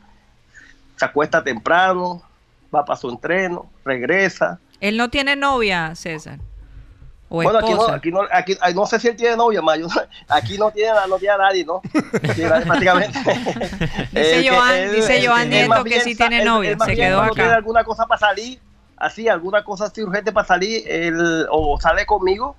[0.95, 2.21] se acuesta temprano,
[2.73, 6.39] va para su entreno, regresa, Él no tiene novia, César.
[7.33, 9.87] O bueno, aquí no, aquí no, aquí, no sé si él tiene novia, ma, yo
[9.87, 11.81] no- aquí no tiene, no tiene a nadie, ¿no?
[12.21, 13.19] Nadie prácticamente.
[14.11, 17.31] Dice Joan- dice Joan Nieto que sí tiene novia, más se quedó acá.
[17.33, 18.59] tiene alguna cosa para salir,
[18.97, 22.57] así, alguna cosa así urgente para salir, él o sale conmigo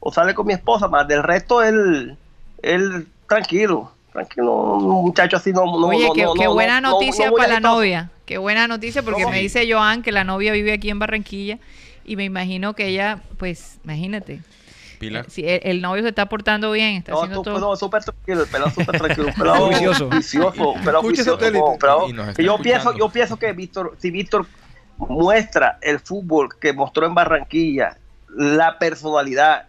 [0.00, 2.16] o sale con mi esposa, más del resto él,
[2.62, 7.30] él tranquilo, tranquilo, un muchacho así no, no Oye, no, qué, qué buena no, noticia
[7.32, 8.10] para la novia.
[8.24, 11.58] Qué buena noticia porque me dice Joan que la novia vive aquí en Barranquilla
[12.06, 14.40] y me imagino que ella, pues, imagínate.
[14.98, 15.28] Pilar.
[15.28, 17.58] Si el, el novio se está portando bien, está No, haciendo tú, todo.
[17.60, 20.08] no, súper tranquilo, el pelado súper tranquilo, un pelado Vicioso.
[20.08, 24.46] vicioso, un pelado vicioso, pelado- yo pienso, yo pienso que Víctor, si Víctor
[24.96, 27.98] muestra el fútbol que mostró en Barranquilla,
[28.34, 29.66] la personalidad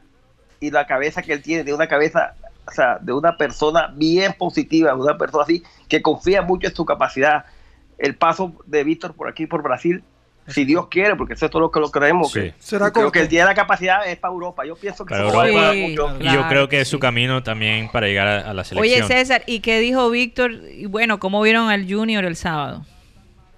[0.60, 4.34] y la cabeza que él tiene, de una cabeza, o sea, de una persona bien
[4.38, 7.45] positiva, de una persona así, que confía mucho en su capacidad.
[7.97, 10.04] El paso de Víctor por aquí, por Brasil,
[10.47, 12.39] si Dios quiere, porque eso es todo lo que lo creemos, Sí.
[12.41, 14.65] que, Será creo que él tiene la capacidad es para Europa.
[14.65, 16.15] Yo pienso que Para eso va a Europa.
[16.19, 16.25] Sí.
[16.27, 19.07] Y yo creo que es su camino también para llegar a, a la Oye, selección.
[19.07, 20.51] César, ¿y qué dijo Víctor?
[20.51, 22.86] Y bueno, ¿cómo vieron al Junior el sábado?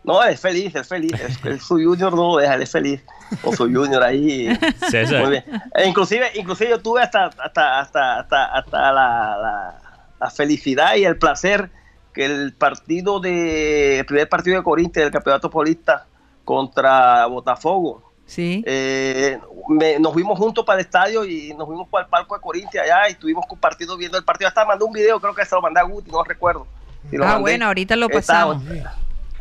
[0.03, 1.11] No, es feliz, es feliz.
[1.13, 3.01] Es, es su junior no lo deja, él es feliz.
[3.43, 4.49] Con su junior ahí.
[4.89, 5.21] César.
[5.21, 5.43] Muy bien.
[5.75, 9.81] E inclusive, inclusive yo tuve hasta, hasta, hasta, hasta, hasta la, la,
[10.19, 11.69] la felicidad y el placer
[12.13, 16.07] que el partido de, el primer partido de Corinthians del Campeonato Paulista
[16.53, 18.63] contra Botafogo, Sí.
[18.65, 22.41] eh, me- nos fuimos juntos para el estadio y nos fuimos para el palco de
[22.41, 24.47] Corinthians allá y estuvimos compartiendo viendo el partido.
[24.47, 26.65] Hasta mandé un video, creo que se lo mandé a Guti, no recuerdo.
[27.11, 27.41] Si lo ah, mandé.
[27.41, 28.63] bueno, ahorita lo pasamos.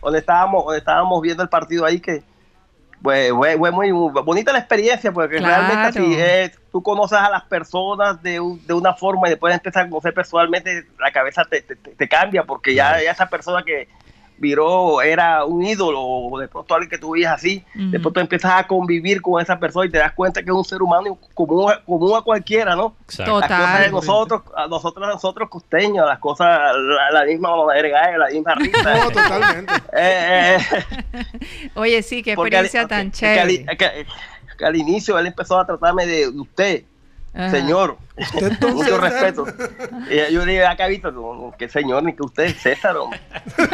[0.02, 2.22] donde estábamos, donde estábamos viendo el partido ahí que
[3.02, 5.66] pues, fue, fue muy bonita la experiencia porque Claro.
[5.66, 9.54] realmente así es, tú conoces a las personas de, un- de una forma y después
[9.54, 13.26] empiezas a conocer personalmente la cabeza te, te- te- te cambia porque ya, ya esa
[13.30, 13.88] persona que
[14.40, 18.52] viró era un ídolo o de pronto alguien que tú veías así de pronto empiezas
[18.52, 21.72] a convivir con esa persona y te das cuenta que es un ser humano común,
[21.86, 22.94] común a cualquiera ¿no?
[23.04, 23.40] Exacto.
[23.40, 23.92] las cosas de Total.
[23.92, 28.94] nosotros, a nosotros, nosotros costeños, las cosas, la, la misma mamadera, la misma risa.
[28.94, 29.72] No, totalmente.
[29.92, 33.76] Eh, eh, Oye, sí, qué al- experiencia tan que- que al- chévere.
[33.76, 34.06] que-
[34.58, 36.82] que al inicio él empezó a tratarme de usted,
[37.38, 37.50] Ajá.
[37.50, 39.46] señor, Usted mucho César, respeto.
[40.10, 42.96] Y yo le dije, acá Víctor, no, que señor, ni que usted, César.
[42.96, 43.20] hombre".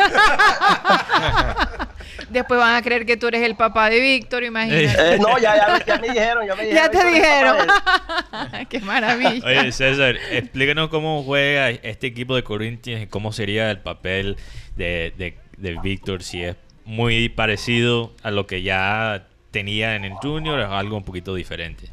[2.29, 5.15] Después van a creer que tú eres el papá de Víctor, imagínate.
[5.15, 6.85] Eh, no, ya, ya, ya me dijeron, ya me dijeron.
[6.85, 7.57] ya te "Víctor es dijeron.
[7.67, 8.67] papá de él".
[8.69, 9.47] qué maravilla.
[9.47, 14.37] Oye, César, explícanos cómo juega este equipo de Corinthians y cómo sería el papel
[14.77, 20.13] de, de, de Víctor, si es muy parecido a lo que ya tenía en el
[20.15, 21.89] Junior o algo un poquito diferente.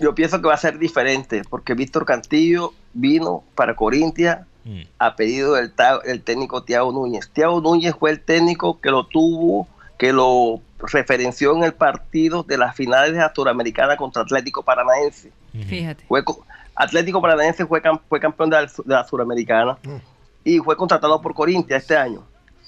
[0.00, 4.80] Yo pienso que va a ser diferente, porque Víctor Cantillo vino para Corintia Mm.
[4.98, 5.72] a pedido del,
[6.06, 7.28] del técnico Tiago Núñez.
[7.30, 12.56] Tiago Núñez fue el técnico que lo tuvo, que lo referenció en el partido de
[12.56, 15.30] las finales de la Suramericana contra Atlético Paranaense.
[15.68, 16.04] Fíjate.
[16.08, 19.96] Fue co- Atlético Paranaense fue, cam- fue campeón de la, de la Suramericana Mm.
[20.44, 22.22] y fue contratado por Corintia este año.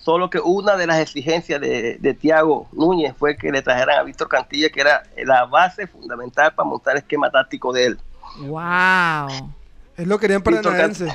[0.06, 4.02] Solo que una de las exigencias de, de Tiago Núñez fue que le trajeran a
[4.04, 7.98] Víctor Cantilla, que era la base fundamental para montar el esquema táctico de él.
[8.38, 9.52] Wow.
[9.96, 11.08] Él lo quería en Víctor Paranaense.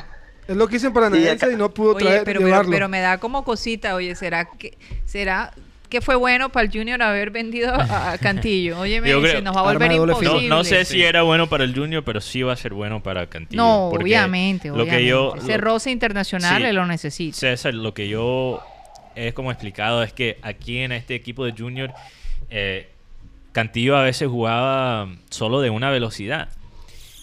[0.45, 2.71] Él lo quiso en Paranaense acá- y no pudo Oye, traer, pero, pero, llevarlo.
[2.71, 5.53] pero me da como cosita, oye, ¿será que será
[5.87, 8.77] que fue bueno para el Junior haber vendido a, Cantillo?
[8.79, 10.49] Oye, me dice, nos va a volver No, imposible.
[10.49, 11.03] no sé si Sí.
[11.03, 13.61] era bueno para el Junior, pero sí va a ser bueno para Cantillo.
[13.61, 14.97] No, obviamente, lo obviamente.
[14.97, 16.63] que yo Ese lo- roce internacional Sí.
[16.63, 17.37] le lo necesita.
[17.37, 18.61] César, lo que yo
[19.15, 21.91] he como explicado es que aquí en este equipo de Junior,
[22.49, 22.89] eh,
[23.51, 26.49] Cantillo a veces jugaba solo de una velocidad.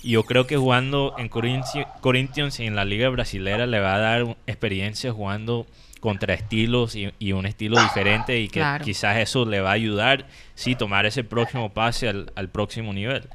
[0.03, 3.94] Y yo creo que jugando en Corinthians, Corinthians y en la liga brasilera le va
[3.94, 5.66] a dar experiencia jugando
[6.01, 8.85] contra estilos y, y un estilo diferente y que Claro.
[8.85, 13.29] quizás eso le va a ayudar, sí, tomar ese próximo pase al, al próximo nivel.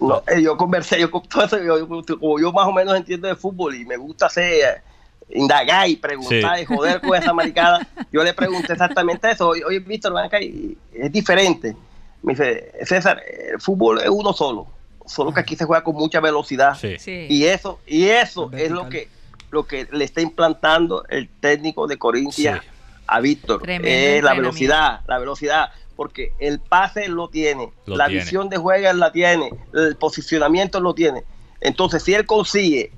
[0.00, 2.96] No, eh, yo conversé, yo con todo eso, yo- yo- como yo más o menos
[2.96, 4.82] entiendo de fútbol y me gusta hacer eh,
[5.30, 6.62] indagar y preguntar Sí.
[6.62, 9.48] y joder con esa maricada, yo le pregunté exactamente eso.
[9.48, 11.74] Oye, Víctor, ven acá y es diferente.
[12.22, 13.20] Me dice, César,
[13.52, 14.66] el fútbol es uno solo,
[15.06, 16.74] solo que aquí se juega con mucha velocidad.
[16.78, 16.98] Sí.
[16.98, 17.26] Sí.
[17.28, 19.08] Y eso, y eso es lo que,
[19.50, 22.68] lo que le está implantando el técnico de Corintia Sí.
[23.06, 23.68] a Víctor.
[23.68, 28.22] Es la velocidad, la velocidad, porque el pase lo tiene, Lo la tiene.
[28.22, 31.22] visión de juego él la tiene, el posicionamiento lo tiene.
[31.60, 32.90] Entonces, si él consigue,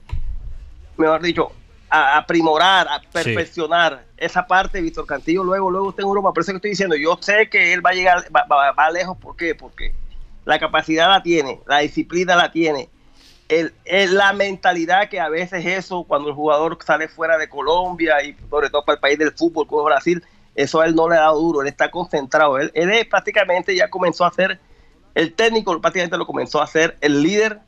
[0.96, 1.52] mejor dicho,
[1.88, 6.32] a, aprimorar, a perfeccionar esa parte, Víctor Cantillo luego, luego está en Europa.
[6.32, 8.90] Por eso que estoy diciendo, yo sé que él va a llegar, va, va- va
[8.90, 9.54] lejos, ¿por qué?
[9.54, 9.94] Porque
[10.44, 12.88] la capacidad la tiene, la disciplina la tiene,
[13.48, 18.22] el, el- la mentalidad que a veces eso, cuando el jugador sale fuera de Colombia
[18.24, 20.22] y sobre todo para el país del fútbol como Brasil,
[20.54, 23.76] eso a él no le ha dado duro, él está concentrado, él, él es prácticamente
[23.76, 24.58] ya comenzó a ser,
[25.14, 27.60] el técnico prácticamente lo comenzó a ser el líder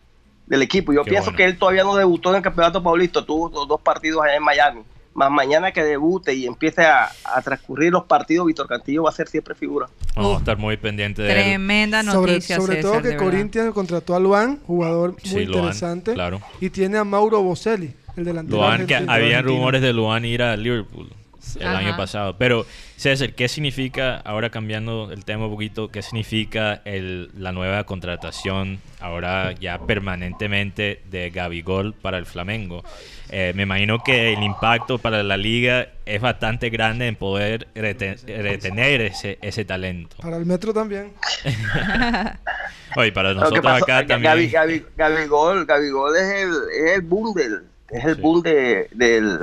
[0.48, 0.92] del equipo.
[0.92, 1.36] Yo Qué pienso bueno.
[1.36, 4.42] que él todavía no debutó en el Campeonato Paulista, tuvo dos, dos partidos allá en
[4.42, 4.80] Miami,
[5.14, 9.12] más mañana que debute y empiece a, a transcurrir los partidos, Víctor Cantillo va a
[9.12, 9.88] ser siempre figura.
[10.16, 11.42] Vamos a estar muy pendientes de él.
[11.44, 13.16] Tremenda Sobre, noticia, sobre César, todo que.
[13.16, 16.14] Corinthians contrató a Luan, jugador muy Sí, Luan, interesante.
[16.14, 16.40] claro.
[16.60, 18.58] Y tiene a Mauro Boselli, el delantero.
[18.58, 21.08] Luan, que había rumores de Luan ir a Liverpool
[21.56, 21.78] el Ajá.
[21.78, 22.36] año pasado.
[22.38, 27.84] Pero, César, ¿qué significa, ahora cambiando el tema un poquito, qué significa el, la nueva
[27.84, 32.82] contratación ahora ya permanentemente de Gabigol para el Flamengo?
[33.30, 38.16] Eh, me imagino que el impacto para la liga es bastante grande en poder rete-
[38.26, 40.16] retener ese, ese talento.
[40.22, 41.12] Para el metro también.
[42.96, 44.50] Oye, para nosotros pasó- acá Gaby- también.
[44.50, 46.50] Gaby- Gabigol, Gabigol es el,
[46.86, 48.20] es el boom del, es el Sí.
[48.22, 49.38] boom de- del,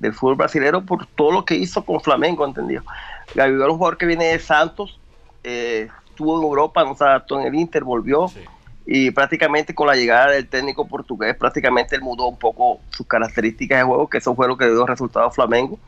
[0.00, 2.82] del fútbol brasileño por todo lo que hizo con Flamengo, entendido.
[3.34, 4.98] Gabigol es un jugador que viene de Santos,
[5.44, 8.40] eh, estuvo en Europa, no se adaptó en el Inter, volvió Sí.
[8.86, 13.78] y prácticamente con la llegada del técnico portugués, prácticamente él mudó un poco sus características
[13.78, 15.78] de juego, que eso fue lo que dio resultado a Flamengo.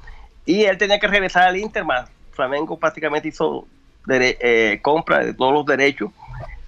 [0.45, 3.67] Y él tenía que regresar al Inter, más Flamengo prácticamente hizo
[4.09, 6.11] eh, compra de todos los derechos.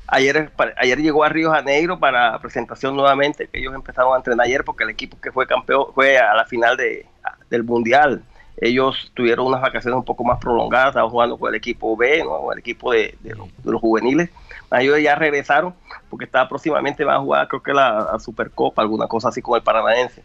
[0.06, 4.62] Ayer, ayer llegó a Río Janeiro para presentación nuevamente, que ellos empezaron a entrenar ayer
[4.64, 7.06] porque el equipo que fue campeón fue a la final de,
[7.52, 8.22] del Mundial.
[8.56, 12.52] Ellos tuvieron unas vacaciones un poco más prolongadas, estaban jugando con el equipo B, ¿no?
[12.52, 13.16] el equipo de,
[13.64, 14.30] los, juveniles.
[14.70, 15.74] Ellos ya regresaron
[16.08, 19.62] porque estaba próximamente van a jugar, creo que la, Supercopa, alguna cosa así con el
[19.62, 20.22] Paranaense.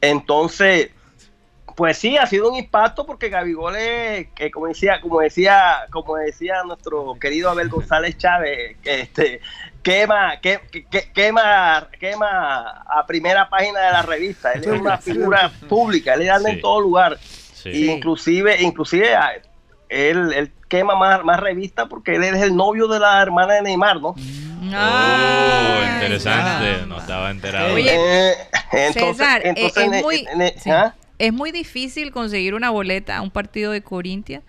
[0.00, 0.90] Entonces,
[1.76, 6.16] pues sí, ha sido un impacto porque Gabigol es, que como decía, como decía, como
[6.16, 9.40] decía nuestro querido Abel González Chávez, este
[9.82, 14.52] quema, que, que- que- quema, quema a primera página de la revista.
[14.52, 16.56] Él es una figura pública, él anda Sí.
[16.56, 17.18] en todo lugar.
[17.20, 17.70] Sí.
[17.70, 19.32] Y inclusive, inclusive a-
[19.88, 23.62] él, él quema más, más revistas porque él es el novio de la hermana de
[23.62, 24.14] Neymar, ¿no?
[24.72, 27.74] Ah, Oh, interesante, no estaba enterado.
[27.74, 28.34] Oye, Eh,
[28.72, 30.70] entonces, César, eh, entonces, es, ne- muy, ne- sí.
[30.70, 30.94] ¿ah?
[31.18, 34.42] es muy difícil conseguir una boleta a un partido de Corintia.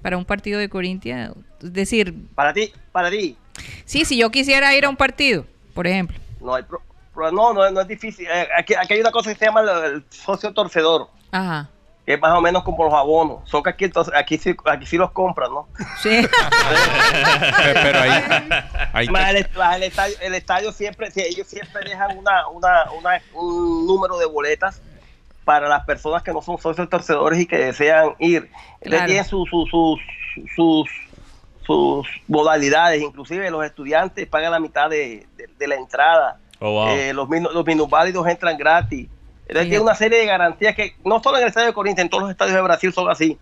[0.00, 1.32] Para un partido de Corintia.
[1.62, 3.36] Es decir, para ti, para ti,
[3.84, 6.18] sí, si yo quisiera ir a un partido, por ejemplo.
[6.40, 6.82] No hay pro-
[7.14, 8.26] pro- no, no, no es difícil.
[8.30, 11.68] Eh, Aquí, aquí hay una cosa que se llama el, el socio torcedor, Ajá.
[12.06, 13.48] que es más o menos como los abonos.
[13.48, 15.68] Son que aquí, entonces, aquí, sí, aquí sí los compran, ¿no?
[16.02, 16.26] Sí.
[17.82, 18.10] Pero, ahí,
[18.92, 22.90] ahí Más el, más el estadio, el estadio siempre, sí, ellos siempre dejan una, una,
[22.92, 24.80] una- un número de boletas
[25.44, 28.44] para las personas que no son socios torcedores y que desean ir.
[28.80, 29.06] Ellos Claro.
[29.06, 30.00] tienen sus, sus, sus,
[30.54, 30.88] sus,
[31.64, 36.38] sus modalidades, inclusive los estudiantes pagan la mitad de, de- de la entrada.
[36.60, 36.88] Oh, wow.
[36.88, 39.08] Eh, los, los minusválidos entran gratis.
[39.46, 39.68] Él Fíjate.
[39.68, 42.22] tiene una serie de garantías que no solo en el estadio de Corinthians, en todos
[42.22, 43.38] los estadios de Brasil son así.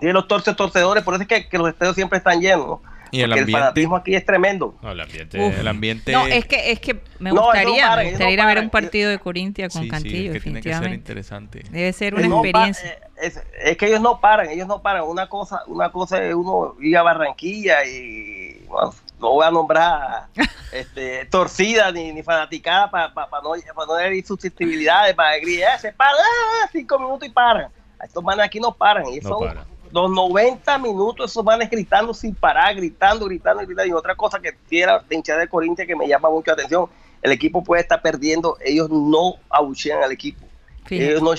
[0.00, 2.66] Tiene los torces torcedores, por eso es que, que los estadios siempre están llenos.
[2.66, 2.82] ¿no?
[3.10, 3.52] Y el Porque ambiente.
[3.60, 4.74] fanatismo aquí es tremendo.
[4.82, 5.40] No, el ambiente.
[5.40, 5.58] Uf.
[5.58, 6.12] el ambiente.
[6.12, 8.32] No, es que, es que me No, gustaría, ellos no paran, me ellos gustaría no
[8.32, 10.62] ir a ver un partido de Corintia con sí, sí, Cantillo, es que tiene que
[10.72, 10.94] ser definitivamente.
[10.96, 11.62] interesante.
[11.70, 12.90] Debe ser una No pa- experiencia.
[12.90, 15.04] eh, es, es que ellos no paran, ellos no paran.
[15.04, 20.26] Una cosa, una cosa es uno ir a Barranquilla y bueno, no voy a nombrar
[20.72, 26.16] este, torcida ni, ni fanaticada para no, pa no herir susceptibilidades, para gritar, se paran,
[26.20, 27.70] ah, cinco minutos y paran.
[28.02, 29.64] Estos manes aquí no paran, y No son paran.
[30.02, 33.86] Los 90 minutos esos manes gritando sin parar, gritando, gritando, gritando.
[33.86, 36.86] Y otra cosa que tiene la hinchada de Corinthians que me llama mucho la atención,
[37.22, 40.44] el equipo puede estar perdiendo, ellos no abuchean al equipo.
[40.84, 41.10] Fíjate.
[41.10, 41.32] Ellos no,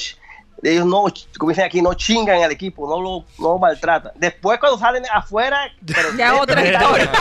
[0.63, 1.03] ellos no,
[1.37, 4.13] como dicen aquí, no chingan al equipo, no lo, no lo maltratan.
[4.15, 7.11] Después cuando salen afuera, pero Ya otra el, historia.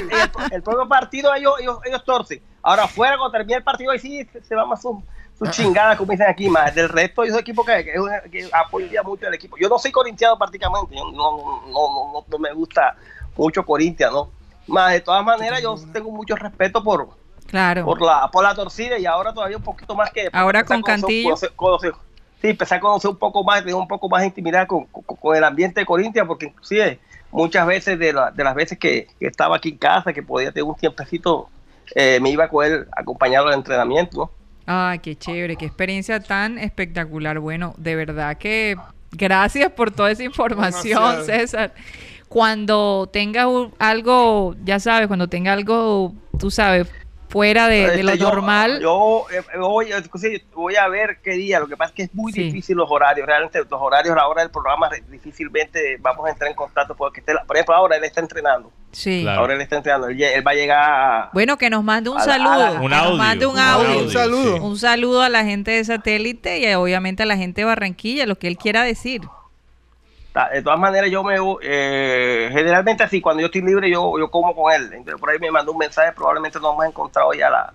[0.00, 2.40] el, el propio partido ellos, ellos, ellos torcen.
[2.62, 5.02] Ahora afuera, cuando termina el partido, ahí sí se- se va más su,
[5.38, 6.74] su chingada, como dicen aquí, más.
[6.74, 7.92] Del resto, yo soy equipo que, que,
[8.30, 9.56] que apoya mucho al equipo.
[9.58, 12.96] Yo no soy corintiano prácticamente, yo no, no, no, no, me gusta
[13.36, 14.30] mucho Corintia, ¿no?
[14.66, 17.08] Más de todas maneras, yo tengo mucho respeto por,
[17.46, 17.84] Claro.
[17.84, 20.82] por la por la torcida y ahora todavía un poquito más que Ahora a con
[20.82, 21.30] Cantillo.
[21.36, 21.94] conocer- conocer-
[22.40, 25.04] sí empecé a conocer un poco más tener un poco más de intimidad con, con-
[25.16, 26.98] con el ambiente de Corintia porque inclusive
[27.30, 30.50] muchas veces de, la- de las veces que, que estaba aquí en casa que podía
[30.50, 31.48] tener un tiempecito
[31.94, 34.30] eh, me iba con él a acompañarlo al entrenamiento ¿no?
[34.66, 37.38] Ay, qué chévere, qué experiencia tan espectacular.
[37.38, 38.76] Bueno, de verdad que
[39.12, 41.24] gracias por toda esa información.
[41.24, 41.72] César.
[42.28, 43.46] Cuando tenga
[43.78, 46.88] algo, ya sabes, cuando tenga algo, tú sabes,
[47.36, 51.32] fuera de, de lo Este, yo- normal, Yo, eh, voy, inclusive, voy a ver qué
[51.32, 51.60] día.
[51.60, 52.44] Lo que pasa es que es muy Sí.
[52.44, 53.26] difícil los horarios.
[53.26, 57.20] Realmente los horarios a la hora del programa difícilmente vamos a entrar en contacto porque
[57.20, 58.72] esté la- por ejemplo ahora él está entrenando.
[58.92, 59.20] sí.
[59.22, 59.40] Claro.
[59.42, 60.08] Ahora él está entrenando.
[60.08, 62.58] Él, va a llegar a- Bueno, que nos mande un A la- a saludo.
[62.74, 63.10] la- Un que audio.
[63.10, 63.88] nos mande un un audio.
[63.90, 64.54] audio, un saludo.
[64.56, 64.60] sí.
[64.62, 68.36] Un saludo a la gente de satélite y obviamente a la gente de Barranquilla, lo
[68.38, 69.20] que él quiera decir.
[70.52, 74.54] De todas maneras, yo me eh, generalmente así, cuando yo estoy libre, yo, yo como
[74.54, 74.90] con él.
[74.92, 77.70] Entonces, por ahí me mandó un mensaje, probablemente nos vamos a encontrar hoy a las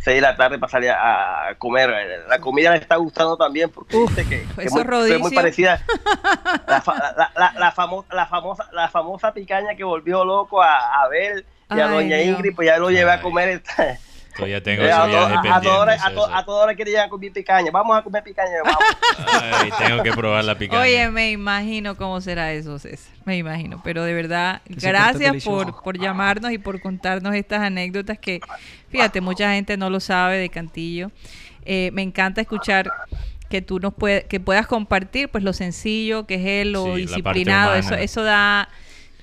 [0.00, 1.90] 6 de la tarde para salir a, a comer.
[2.28, 5.20] La comida le está gustando también, porque Uf, dice que, que esos muy, rodicios.
[5.20, 5.80] muy parecida.
[6.68, 10.76] La, fa- la, la- la famo- la famosa, la famosa picaña que volvió loco a,
[10.78, 12.36] a Abel y a Ay, Doña Dios.
[12.38, 13.62] Ingrid, pues ya lo llevé a comer.
[14.36, 16.74] Tengo Eh, a, to- viaje a- a pendiente, toda hora, a, to- a toda hora
[16.74, 17.70] quiere ir a comer picaña.
[17.72, 18.50] Vamos a comer picaña.
[18.64, 18.78] Vamos.
[19.42, 20.80] Ay, tengo que probar la picaña.
[20.82, 23.14] Oye, me imagino cómo será eso, César.
[23.24, 23.80] Me imagino.
[23.82, 28.40] Pero de verdad, gracias por, por llamarnos y por contarnos estas anécdotas que,
[28.90, 31.10] fíjate, mucha gente no lo sabe de Cantillo.
[31.64, 32.90] Eh, me encanta escuchar
[33.48, 37.02] que tú nos puede, que puedas compartir pues lo sencillo que es él, lo Sí,
[37.02, 37.74] disciplinado.
[37.74, 38.68] Eso, eso da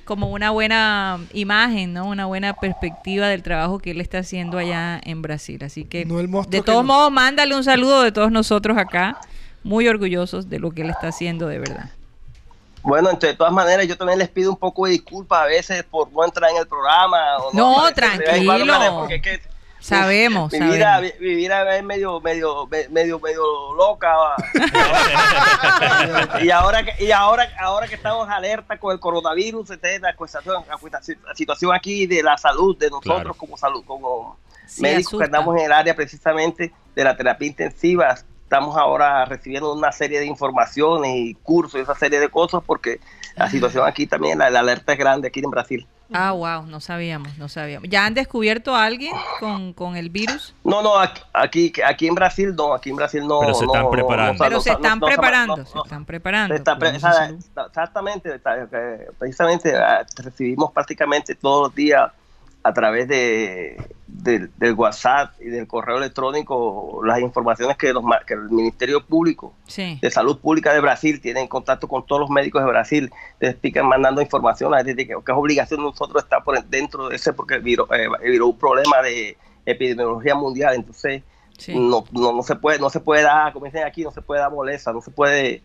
[0.06, 2.06] como una buena imagen, ¿no?
[2.08, 5.64] Una buena perspectiva del trabajo que él está haciendo allá en Brasil.
[5.64, 9.18] Así que, No de todos no- modos, mándale un saludo de todos nosotros acá,
[9.64, 11.90] muy orgullosos de lo que él está haciendo de verdad.
[12.82, 15.84] Bueno, entre de todas maneras, yo también les pido un poco de disculpas a veces
[15.84, 17.18] por no entrar en el programa.
[17.38, 18.96] O No, cuando, tranquilo.
[19.00, 19.42] porque es que
[19.84, 21.20] Sabemos, mi vida, sabemos.
[21.20, 23.44] mi, mi vida es medio, medio, me- medio, medio
[23.76, 24.16] loca.
[26.42, 29.70] y ahora que, y ahora, ahora que estamos alerta con el coronavirus,
[30.02, 30.64] la, cuestión-
[31.26, 33.34] la situación aquí de la salud de nosotros Claro.
[33.34, 35.18] como salud, como Sí, médicos asusta.
[35.26, 40.20] que andamos en el área precisamente de la terapia intensiva, estamos ahora recibiendo una serie
[40.20, 43.00] de informaciones y cursos y esa serie de cosas porque
[43.36, 45.88] la situación aquí también, la, la alerta es grande aquí en Brasil.
[46.12, 47.88] Ah, wow, no sabíamos, no sabíamos.
[47.90, 50.54] ¿Ya han descubierto a alguien con, con el virus?
[50.64, 50.94] No, no,
[51.34, 53.40] aquí, aquí, en Brasil no, aquí en Brasil no.
[53.40, 54.34] Pero se están no- preparando.
[54.34, 56.54] no- Pero no- se están preparando, no- se están preparando.
[56.54, 58.40] se está pre- exactamente,
[58.70, 62.12] que precisamente ah, recibimos prácticamente todos los días
[62.66, 63.76] a través de,
[64.08, 69.54] del- del WhatsApp y del correo electrónico las informaciones que, los, que el Ministerio Público
[69.68, 70.00] Sí.
[70.02, 73.48] de Salud Pública de Brasil tiene en contacto con todos los médicos de Brasil, te
[73.50, 77.18] explican mandando información, a decir, que, que es obligación de nosotros estar por dentro de
[77.18, 81.22] ese porque viró, eh, viró un problema de epidemiología mundial, entonces
[81.58, 81.76] Sí.
[81.78, 84.42] no, no, no se puede, no se puede dar, como dicen aquí, no se puede
[84.42, 85.62] dar molesta, no se puede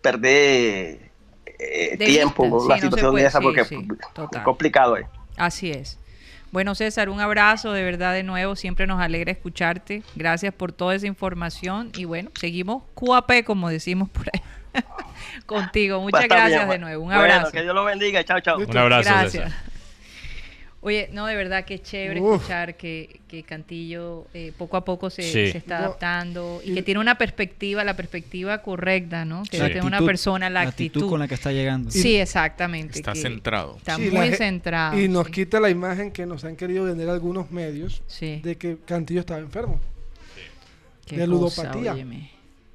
[0.00, 1.10] perder
[1.58, 5.06] eh, tiempo con sí, una no situación puede, de esa porque es complicado eh.
[5.36, 5.98] Así es.
[6.50, 8.56] Bueno, César, un abrazo de verdad de nuevo.
[8.56, 10.02] Siempre nos alegra escucharte.
[10.16, 11.90] Gracias por toda esa información.
[11.96, 14.40] Y bueno, seguimos QAP, como decimos por ahí.
[15.46, 16.00] Contigo.
[16.00, 17.02] Muchas bien, gracias de nuevo.
[17.02, 17.52] Un Bueno, abrazo.
[17.52, 18.58] que Dios lo bendiga, chao, chao.
[18.58, 19.32] Un abrazo, Gracias.
[19.44, 19.67] César.
[20.80, 22.36] Oye, no, de verdad que chévere Uf.
[22.36, 25.50] escuchar que, que Cantillo eh, poco a poco se, Sí.
[25.50, 29.42] se está No, adaptando y y- que tiene una perspectiva, la perspectiva correcta, ¿no?
[29.50, 31.08] Que La tiene una persona, la, actitud.
[31.10, 31.90] con la que está llegando.
[31.90, 32.96] Sí, exactamente.
[32.96, 33.76] Está que centrado.
[33.78, 35.00] Está Sí, muy centrado.
[35.00, 35.32] Y nos sí.
[35.32, 38.40] quita la imagen que nos han querido vender algunos medios Sí.
[38.44, 39.80] de que Cantillo estaba enfermo.
[41.10, 41.92] De cosa, ludopatía.
[41.94, 42.30] óyeme.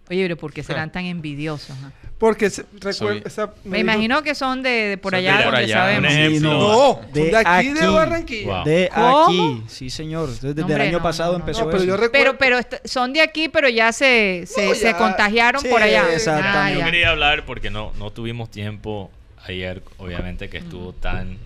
[0.09, 1.75] Oye, pero ¿por qué serán tan envidiosos?
[2.17, 5.43] Porque se- recuer- Soy- esa- Me dijo- imagino que son de, de por allá, de
[5.45, 6.41] por allá, sabemos.
[6.41, 7.87] No, de de aquí, de.
[7.87, 8.55] Barranquilla.
[8.57, 8.63] Wow.
[8.65, 9.23] De ¿Cómo?
[9.25, 10.29] aquí, sí señor.
[10.29, 11.85] Desde Hombre, el año no, pasado empezó No, pero eso.
[11.87, 12.37] yo recuerdo.
[12.37, 14.97] Pero, pero est- son de aquí, pero ya se, se, No, se ya.
[14.97, 16.13] contagiaron Sí, por allá.
[16.13, 16.81] exactamente.
[16.81, 19.09] Ah, Yo quería hablar porque no, no tuvimos tiempo
[19.45, 21.37] ayer, obviamente, que estuvo tan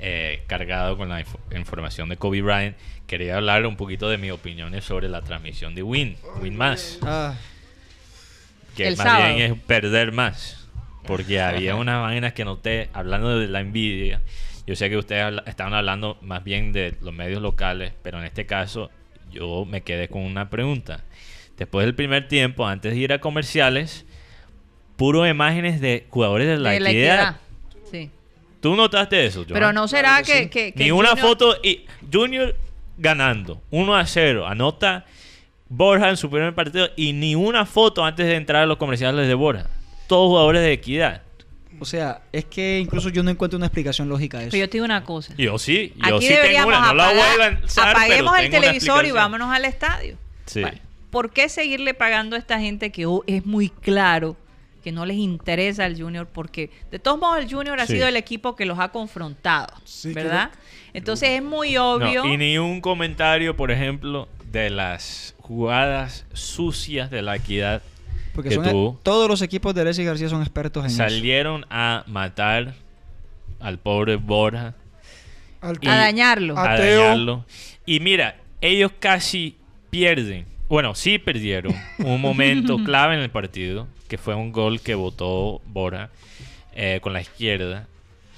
[0.00, 2.76] eh, cargado con la info- información de Kobe Bryant.
[3.06, 7.34] Quería hablar un poquito de mis opiniones sobre la transmisión de Win, Win más, Ah,
[8.78, 9.34] que El más sábado.
[9.34, 10.68] bien es perder más,
[11.06, 14.22] porque había unas vainas que noté, hablando de la envidia,
[14.66, 18.24] yo sé que ustedes habla- estaban hablando más bien de los medios locales, pero en
[18.24, 18.90] este caso
[19.30, 21.04] yo me quedé con una pregunta.
[21.56, 24.06] Después del primer tiempo, antes de ir a comerciales,
[24.96, 27.14] puro imágenes de jugadores de la, de la equidad.
[27.14, 27.36] equidad.
[27.90, 28.10] Sí.
[28.60, 29.54] ¿Tú notaste eso, Johan?
[29.54, 30.48] Pero no será que que, sí.
[30.50, 32.56] que- que Ni una Junior- foto y Junior
[32.96, 34.46] ganando 1 a 0.
[34.46, 35.06] Anota
[35.68, 39.26] Borja en su primer partido y ni una foto antes de entrar a los comerciales
[39.28, 39.66] de Borja.
[40.06, 41.22] Todos jugadores de equidad.
[41.80, 44.50] O sea, es que incluso yo no encuentro una explicación lógica a eso.
[44.50, 45.34] Pero yo te digo una cosa.
[45.36, 46.86] Yo sí, yo Aquí sí tengo deberíamos una.
[46.88, 50.16] No la voy a apagar- lanzar, apaguemos pero el televisor y vámonos al estadio.
[50.46, 50.62] Sí.
[50.62, 50.78] Bueno,
[51.10, 54.36] ¿Por qué seguirle pagando a esta gente que oh, es muy claro
[54.82, 56.26] que no les interesa el Junior?
[56.26, 57.92] Porque de todos modos el Junior ha Sí.
[57.94, 60.50] sido el equipo que los ha confrontado, Sí, ¿verdad?
[60.92, 62.24] Entonces es muy No, obvio.
[62.26, 67.82] y ni un comentario, por ejemplo, de las jugadas sucias de la equidad
[68.34, 69.00] Porque que son, tuvo.
[69.02, 70.96] todos los equipos de Alexis García son expertos en eso.
[70.98, 72.74] Salieron a matar
[73.60, 74.74] al pobre Borja.
[75.60, 76.56] Al- a dañarlo.
[76.56, 77.00] a- a Ateo.
[77.02, 77.44] dañarlo.
[77.84, 79.56] Y mira, ellos casi
[79.90, 80.46] pierden.
[80.68, 85.60] Bueno, sí perdieron un momento clave en el partido, que fue un gol que votó
[85.66, 86.10] Bora
[86.74, 87.86] eh, con la izquierda,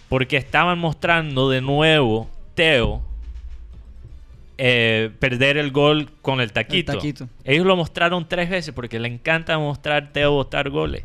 [0.09, 3.03] porque estaban mostrando de nuevo Teo
[4.63, 6.93] eh, perder el gol con el taquito.
[6.93, 7.29] taquito.
[7.45, 11.05] Ellos lo mostraron tres veces porque le encanta mostrar Teo votar goles.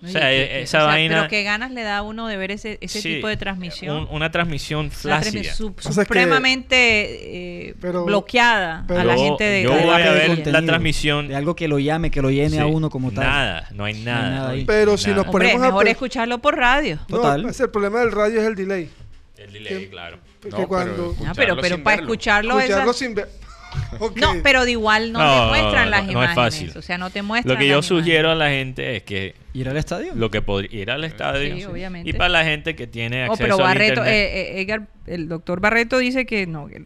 [0.00, 2.02] O Oye, sea, que- eh, esa o sea, vaina- Pero qué ganas le da a
[2.02, 3.96] uno de ver ese, ese Sí, tipo de transmisión.
[3.96, 5.20] un- una transmisión Una flácida.
[5.42, 9.74] transmisión su- O que- supremamente eh, Pero- bloqueada pero- a la Yo- gente de yo
[9.74, 11.28] de voy a la ver la transmisión.
[11.28, 13.24] De algo que lo llame, que lo llene a uno como tal.
[13.24, 14.30] Nada, no hay nada.
[14.30, 14.64] nada ahí.
[14.64, 16.98] Pero si nos Hombre, ponemos a mejor escucharlo por radio.
[17.08, 17.44] No, Total.
[17.46, 18.88] es el problema del radio es el delay.
[19.36, 20.18] El delay, claro.
[20.40, 22.12] Que No, cuando pero- pero Escucharlo pero sin para verlo.
[22.12, 23.28] escucharlo, escucharlo esa- sin ver.
[24.00, 24.16] Ok.
[24.16, 26.34] No, pero de igual no, No, te muestran no, las no es imágenes.
[26.34, 26.72] fácil.
[26.76, 27.86] O sea, no te muestran Lo que yo imágenes.
[27.86, 30.12] sugiero a la gente es que ¿Ir al estadio?
[30.14, 32.08] lo que podría ir al estadio Sí, obviamente.
[32.08, 34.14] y para la gente que tiene Oh, acceso pero Barreto, internet.
[34.14, 36.66] eh, eh, Edgar, el doctor Barreto dice que no.
[36.68, 36.84] que-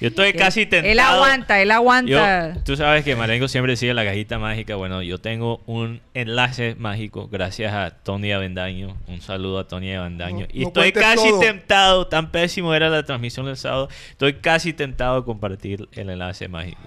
[0.00, 0.90] yo estoy casi tentado.
[0.92, 2.54] Él aguanta, él aguanta.
[2.54, 4.76] Yo- tú sabes que Marengo siempre sigue la cajita mágica.
[4.76, 8.96] Bueno, yo tengo un enlace mágico gracias a Tony Avendaño.
[9.08, 10.40] Un saludo a Tony Avendaño.
[10.40, 11.40] No- y no estoy casi todo.
[11.40, 16.48] tentado, tan pésimo era la transmisión del sábado, estoy casi tentado de compartir el enlace
[16.48, 16.80] mágico.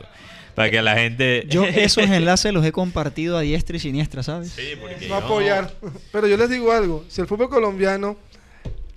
[0.55, 1.45] Para que la gente...
[1.49, 4.49] Yo esos enlaces los he compartido a diestra y siniestra, ¿sabes?
[4.51, 5.72] Sí, porque no yo- apoyar.
[6.11, 8.18] Pero yo les digo algo, si el fútbol colombiano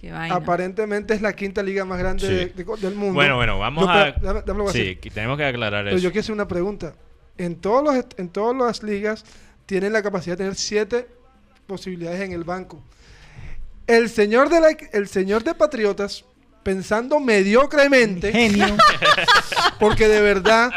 [0.00, 0.34] Qué vaina.
[0.34, 2.34] aparentemente es la quinta liga más grande Sí.
[2.34, 3.14] de- de- del mundo.
[3.14, 4.12] Bueno, bueno, vamos Yo, a...
[4.12, 6.02] dame- dame lo que sí, que tenemos que aclarar Pero eso.
[6.04, 6.94] yo quiero hacer una pregunta.
[7.38, 9.24] En todos los en todas las ligas
[9.66, 11.06] tienen la capacidad de tener siete
[11.66, 12.82] posibilidades en el banco.
[13.86, 16.24] El señor de la, el señor de Patriotas
[16.62, 18.76] pensando mediocremente, Genio.
[19.80, 20.70] porque de verdad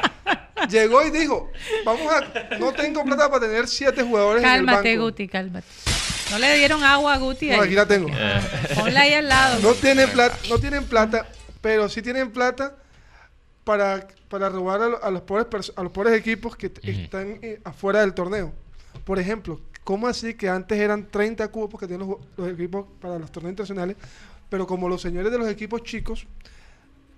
[0.70, 1.50] llegó y dijo,
[1.86, 5.12] vamos a no tengo plata para tener siete jugadores Cálmate, en el banco.
[5.12, 5.68] Guti, cálmate.
[6.32, 7.48] ¿No le dieron agua a Guti?
[7.50, 7.60] No, ahí?
[7.68, 8.08] aquí la tengo.
[8.76, 9.60] Ponla ahí al lado.
[9.62, 11.28] No tienen plata, no tienen plata,
[11.62, 12.76] pero sí tienen plata
[13.64, 17.60] para, para robar a, lo- a los pobres a los pobres equipos que están eh,
[17.64, 18.54] afuera del torneo.
[19.04, 23.18] Por ejemplo, ¿cómo así que antes eran 30 cupos que tienen los, los equipos para
[23.20, 23.96] los torneos internacionales?
[24.50, 26.26] Pero como los señores de los equipos chicos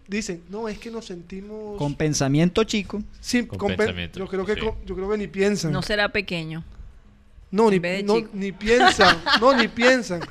[0.08, 3.02] dicen, no, es que nos sentimos Con pensamiento chico.
[3.22, 4.60] sin Con pensamiento, yo creo que sí.
[4.60, 5.72] con- yo creo que ni piensan.
[5.72, 6.64] No será pequeño.
[7.52, 10.22] No, ni, no, ni piensan, no, ni piensan.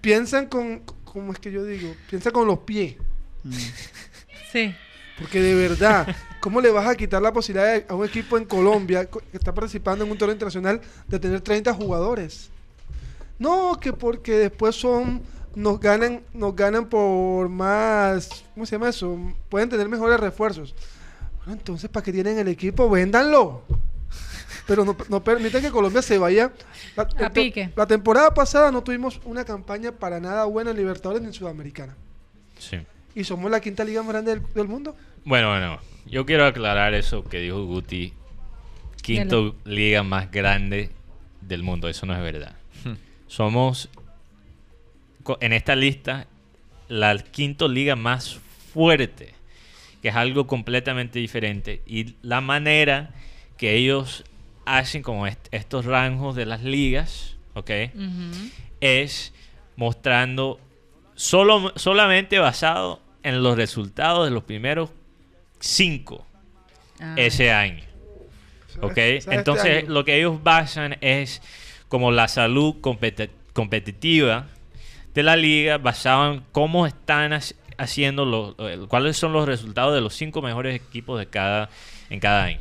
[0.00, 1.94] Piensan con, ¿cómo es que yo digo?
[2.08, 2.96] Piensan con los pies.
[3.44, 3.52] Mm.
[4.52, 4.74] Sí.
[5.18, 6.06] Porque de verdad,
[6.40, 9.36] ¿cómo le vas a quitar la posibilidad de- a un equipo en Colombia co- que
[9.36, 12.48] está participando en un torneo internacional de tener 30 jugadores?
[13.38, 15.20] No, que porque después son
[15.54, 19.18] nos ganan nos ganan por más, ¿cómo se llama eso?
[19.50, 20.74] Pueden tener mejores refuerzos.
[21.38, 22.88] Bueno, entonces ¿para qué tienen el equipo?
[22.88, 23.62] Véndanlo.
[24.66, 26.52] Pero no, no permiten que Colombia se vaya.
[26.96, 27.70] La, el to- pique.
[27.74, 31.96] la temporada pasada no tuvimos una campaña para nada buena en Libertadores ni en Sudamericana.
[32.58, 32.78] Sí.
[33.14, 34.96] Y somos la quinta liga más grande del, del mundo.
[35.24, 38.12] Bueno, bueno, yo quiero aclarar eso que dijo Guti.
[39.02, 40.90] Quinto liga más grande
[41.40, 42.54] del mundo, eso no es verdad.
[43.26, 43.88] Somos,
[45.22, 46.26] co- en esta lista,
[46.88, 48.38] la quinto liga más
[48.72, 49.34] fuerte,
[50.02, 51.82] que es algo completamente diferente.
[51.86, 53.10] Y la manera
[53.56, 54.24] que ellos
[54.78, 57.70] hacen como est- estos rangos de las ligas, ¿ok?
[58.80, 59.32] Es
[59.76, 60.58] mostrando
[61.14, 64.90] solo, solamente basado en los resultados de los primeros
[65.58, 66.26] cinco
[67.00, 67.14] Ah.
[67.16, 67.82] ese año.
[68.82, 68.94] ¿Ok?
[68.94, 69.24] ¿Sabes?
[69.24, 69.90] ¿Sabes Entonces este año?
[69.94, 71.42] lo que ellos basan es
[71.88, 74.46] como la salud competi- competitiva
[75.14, 78.54] de la liga basado en cómo están hac- haciendo los,
[78.88, 81.68] cuáles son los resultados de los cinco mejores equipos de cada,
[82.10, 82.60] en cada año.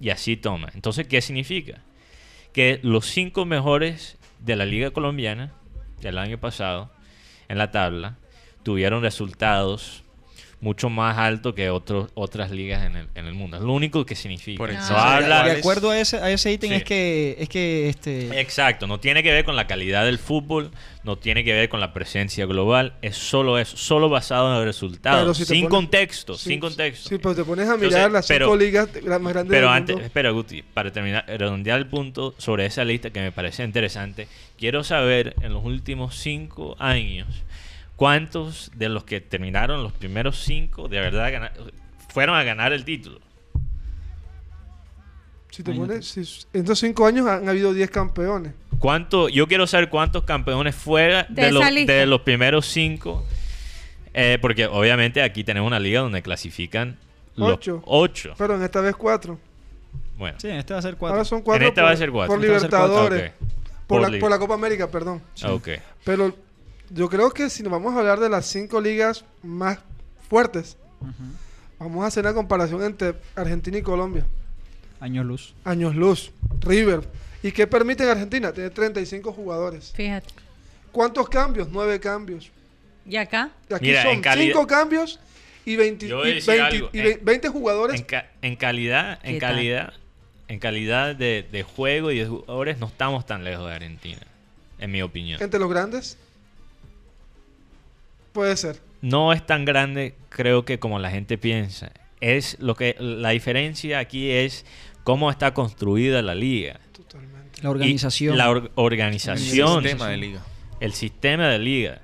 [0.00, 0.70] Y así toma.
[0.74, 1.82] Entonces, ¿qué significa?
[2.52, 5.52] Que los cinco mejores de la liga colombiana
[6.00, 6.90] del año pasado
[7.48, 8.18] en la tabla
[8.62, 10.04] tuvieron resultados
[10.66, 13.56] mucho más alto que otros otras ligas en el, en el mundo.
[13.56, 14.58] Es lo único que significa.
[14.58, 16.74] Por no encima de habla- cuál de acuerdo a ese, a ese ítem Sí.
[16.76, 20.72] es que es que este Exacto, no tiene que ver con la calidad del fútbol,
[21.04, 24.64] no tiene que ver con la presencia global, es solo eso, solo basado en el
[24.64, 27.08] resultado, si sin pones- contexto, Sí, sin contexto.
[27.10, 29.68] Sí, pero te pones a Entonces, mirar las cinco pero- ligas las más grandes Pero
[29.68, 30.06] del antes, mundo.
[30.06, 34.26] espera Guti, para terminar, redondear el punto sobre esa lista que me parece interesante,
[34.58, 37.28] quiero saber en los últimos cinco años
[37.96, 41.50] cuántos de los que terminaron los primeros cinco de verdad
[42.08, 43.20] fueron a ganar el título.
[45.50, 46.20] Si te pones, si-
[46.52, 48.52] en estos cinco años han habido 10 campeones.
[48.78, 51.92] ¿Cuánto, yo quiero saber cuántos campeones fuera De los, lista.
[51.94, 53.24] de los primeros cinco.
[54.12, 56.96] eh, porque obviamente aquí tenemos una liga donde clasifican
[57.36, 57.82] los Ocho.
[57.86, 58.34] ocho.
[58.38, 59.38] Pero en esta vez cuatro.
[60.18, 61.14] Bueno, sí, este va a ser cuatro.
[61.16, 61.62] Ahora son cuatro.
[61.64, 62.34] En esta por, va a ser cuatro.
[62.36, 63.32] Por Esta Libertadores.
[63.86, 65.22] Por, Por la, li- por la Copa América, perdón.
[65.44, 65.68] ok.
[66.04, 66.34] Pero
[66.90, 69.78] yo creo que si nos vamos a hablar de las cinco ligas más
[70.28, 70.76] fuertes,
[71.78, 74.26] vamos a hacer una comparación entre Argentina y Colombia.
[75.00, 75.54] Años luz.
[75.64, 77.06] Años luz, River.
[77.42, 78.52] ¿Y qué permite en Argentina?
[78.52, 79.92] Tiene 35 jugadores.
[79.94, 80.28] Fíjate.
[80.90, 81.68] ¿Cuántos cambios?
[81.70, 82.50] Nueve cambios.
[83.04, 83.50] ¿Y acá?
[83.70, 85.20] Y Aquí Mira, son 5 cambios
[85.64, 86.90] y 20, Yo voy a y decir 20 algo.
[86.92, 88.00] y En- ve- 20 jugadores.
[88.00, 89.92] En, ca- en calidad, en calidad,
[90.48, 94.22] en calidad de, de juego y de jugadores no estamos tan lejos de Argentina,
[94.78, 95.40] en mi opinión.
[95.42, 96.16] entre los grandes.
[98.36, 98.80] Puede ser.
[99.00, 101.90] No es tan grande, creo que como la gente piensa.
[102.20, 104.64] Es lo que la diferencia aquí es
[105.04, 106.78] cómo está construida la liga.
[106.92, 107.62] Totalmente.
[107.62, 108.36] La Y organización.
[108.36, 110.42] la or- El organización, sistema de liga.
[110.80, 112.00] el sistema de liga.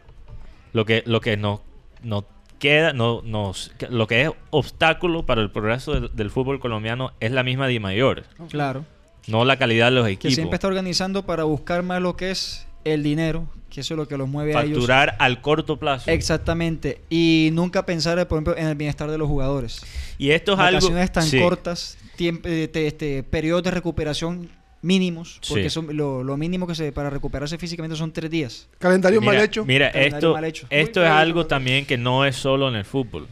[0.72, 1.60] Lo que, lo que nos,
[2.02, 2.24] nos
[2.58, 7.30] queda, no, nos, lo que es obstáculo para el progreso del, del fútbol colombiano es
[7.32, 8.86] la misma Di Mayor, Claro.
[9.26, 10.34] no la calidad de los Que equipos.
[10.34, 14.06] siempre está organizando para buscar más lo que es el dinero, que eso es lo
[14.06, 14.76] que los mueve a ellos.
[14.78, 16.10] Facturar al corto plazo.
[16.10, 17.00] Exactamente.
[17.08, 19.80] Y nunca pensar, por ejemplo, en el bienestar de los jugadores.
[20.18, 20.74] Y esto es algo.
[20.80, 21.40] Vacaciones tan sí.
[21.40, 24.50] cortas, tiemp- eh, te- este, periodos de recuperación
[24.82, 25.70] mínimos, porque Sí.
[25.70, 28.68] son lo, lo mínimo que se para recuperarse físicamente son tres días.
[28.78, 29.64] Calendario Mira, mal hecho.
[29.64, 30.66] Mira, Calendario esto, mal hecho.
[30.70, 33.26] esto Muy es algo también que no es solo en el fútbol.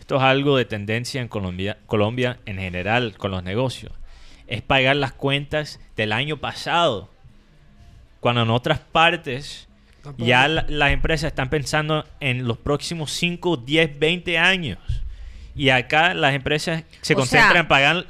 [0.00, 3.92] Esto es algo de tendencia en Colombia, Colombia en general con los negocios.
[4.48, 7.08] Es pagar las cuentas del año pasado.
[8.20, 9.67] Cuando en otras partes
[10.16, 14.78] ya la- las empresas están pensando en los próximos 5, 10, 20 años.
[15.54, 18.06] Y acá las empresas se O concentran sea, en pagar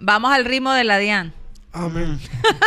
[0.00, 1.32] Vamos al ritmo de la DIAN.
[1.72, 2.18] Amén.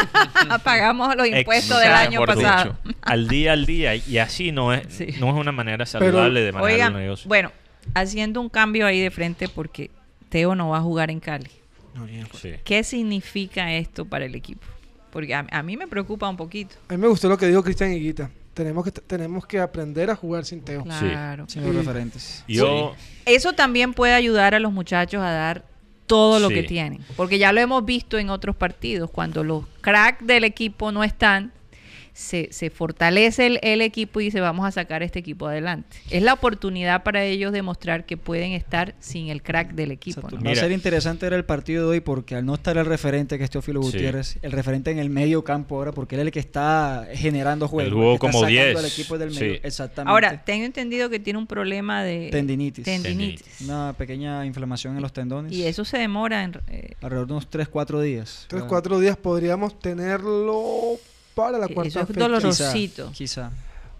[0.64, 2.78] Pagamos los impuestos del año Por pasado.
[3.02, 3.96] al día al día.
[3.96, 5.08] Y así no es, Sí.
[5.20, 7.28] no es una manera saludable de manejar Oigan, el negocio.
[7.28, 7.52] bueno,
[7.94, 9.92] haciendo un cambio ahí de frente porque
[10.30, 11.50] Teo no va a jugar en Cali.
[12.40, 12.54] Sí.
[12.64, 14.66] ¿Qué significa esto para el equipo?
[15.12, 16.76] Porque a, a mí me preocupa un poquito.
[16.88, 18.30] A mí me gustó lo que dijo Cristian Higuita.
[18.54, 20.84] Tenemos que, tenemos que aprender a jugar sin Teo.
[20.84, 21.46] Claro.
[21.48, 21.78] Sin los Sí.
[21.78, 22.44] referentes.
[22.48, 22.94] Yo,
[23.26, 25.64] Eso también puede ayudar a los muchachos a dar
[26.06, 26.56] todo lo Sí.
[26.56, 27.00] que tienen.
[27.16, 29.10] Porque ya lo hemos visto en otros partidos.
[29.10, 31.54] Cuando los cracks del equipo no están,
[32.22, 35.98] se, se fortalece el, el equipo y dice vamos a sacar este equipo adelante.
[36.10, 40.22] Es la oportunidad para ellos demostrar que pueden estar sin el crack del equipo.
[40.46, 43.38] Va a ser interesante ver el partido de hoy porque al no estar el referente
[43.38, 43.88] que es Teófilo Sí.
[43.92, 47.68] Gutiérrez, el referente en el medio campo ahora, porque él es el que está generando
[47.68, 47.90] juego.
[47.92, 49.40] Jugó el está como sacando 10, al equipo del sí.
[49.40, 49.60] medio.
[49.64, 50.12] Exactamente.
[50.12, 52.86] Ahora, tengo entendido que tiene un problema de Tendinitis.
[52.86, 53.62] tendinitis.
[53.62, 55.52] Una pequeña inflamación en los tendones.
[55.52, 56.54] Y eso se demora en...
[56.70, 58.46] eh, Alrededor de unos 3-4 días.
[58.48, 60.98] Tres, Ah, cuatro días podríamos tenerlo
[61.36, 62.20] para la Eso cuarta es fecha.
[62.20, 63.12] doloroso.
[63.14, 63.52] Quizá.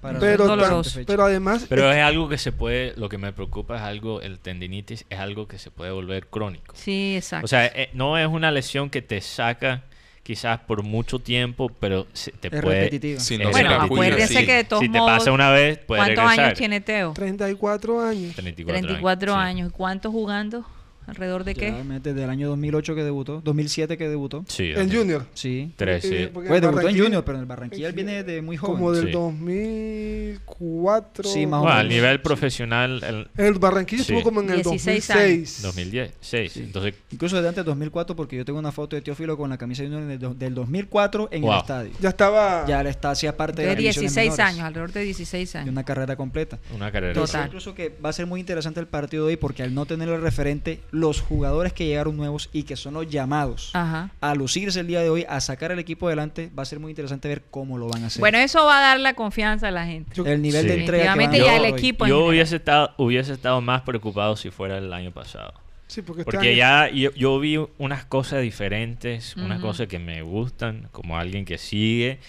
[0.02, 0.90] Para Pero, la doloroso.
[0.90, 1.06] fecha.
[1.08, 4.40] pero además, pero es algo que se puede, lo que me preocupa es algo, el
[4.40, 6.74] tendinitis es algo que se puede volver crónico.
[6.76, 7.46] sí, exacto.
[7.46, 9.84] O sea, eh, no es una lesión que te saca
[10.24, 12.80] quizás por mucho tiempo, pero se- te es puede...
[12.80, 13.20] repetitiva.
[13.20, 13.88] Si no bueno,
[14.28, 14.46] sí.
[14.46, 15.20] que de todos si te modos...
[15.20, 16.46] pasa una vez, puede ¿Cuántos regresar.
[16.46, 17.14] años tiene Teo?
[17.14, 18.36] 34 años.
[18.36, 19.38] 34, 34 sí.
[19.40, 19.70] años.
[19.70, 20.66] ¿Y cuántos jugando?
[21.08, 21.74] ¿Alrededor de qué?
[22.04, 24.46] Desde el año 2008 que debutó, 2007 que debutó.
[24.48, 24.92] Sí, En.
[24.92, 25.26] Junior.
[25.34, 25.72] Sí.
[25.76, 26.14] Tres, sí.
[26.16, 28.58] Eh, porque Pues en debutó en Junior, pero en el Barranquilla él viene de muy
[28.58, 28.76] joven.
[28.76, 29.12] Como del Sí.
[29.12, 31.30] 2004.
[31.30, 31.94] Sí, más o Bueno, a menos.
[31.94, 34.12] nivel profesional, el El Barranquilla Sí.
[34.14, 35.62] estuvo como en el 16 2006.
[35.62, 39.38] 2010, sí, entonces Incluso desde antes de 2004, porque yo tengo una foto de Teófilo
[39.38, 41.52] con la camisa de Junior del, do- del 2004 en Wow.
[41.54, 41.92] el estadio.
[42.00, 42.66] Ya estaba.
[42.68, 45.54] Ya él está hacía parte de, De las divisiones 16 menores, años, alrededor de 16
[45.54, 45.72] de años.
[45.72, 46.60] una carrera completa.
[46.76, 47.14] una carrera.
[47.14, 47.46] Total.
[47.48, 50.10] Incluso que va a ser muy interesante el partido de hoy porque al no tener
[50.10, 54.10] el referente, los jugadores que llegaron nuevos y que son los llamados Ajá.
[54.20, 56.92] a lucirse el día de hoy, a sacar al equipo adelante, va a ser muy
[56.92, 58.20] interesante ver cómo lo van a hacer.
[58.20, 60.14] Bueno, eso va a dar la confianza a la gente.
[60.16, 60.68] Yo- el nivel Sí.
[60.68, 61.80] de entrega que van a Definitivamente ya dar el hoy.
[61.80, 65.54] equipo Yo hubiese estado, hubiese estado más preocupado si fuera el año pasado.
[65.88, 70.00] Sí, porque, este Porque año- ya yo, yo vi unas cosas diferentes, unas cosas que
[70.00, 72.20] me gustan, como alguien que sigue,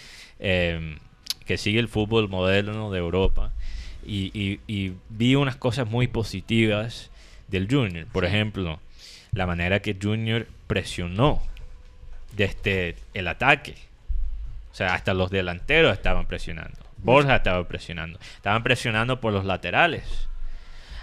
[0.40, 0.96] eh,
[1.46, 3.52] que sigue el fútbol moderno de Europa.
[4.04, 7.11] Y, y- y vi unas cosas muy positivas
[7.52, 8.06] del Junior.
[8.06, 8.80] Por ejemplo,
[9.30, 11.40] la manera que Junior presionó
[12.34, 13.76] desde el ataque.
[14.72, 16.78] O sea, hasta los delanteros estaban presionando.
[16.98, 18.18] Borja estaba presionando.
[18.36, 20.28] Estaban presionando por los laterales.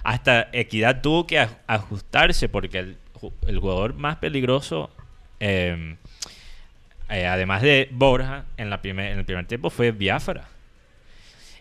[0.03, 4.89] Hasta Equidad tuvo que aj- ajustarse porque el, ju- el jugador más peligroso,
[5.39, 5.95] eh,
[7.09, 10.47] eh, además de Borja, en, la primer, en el primer tiempo fue Biafra.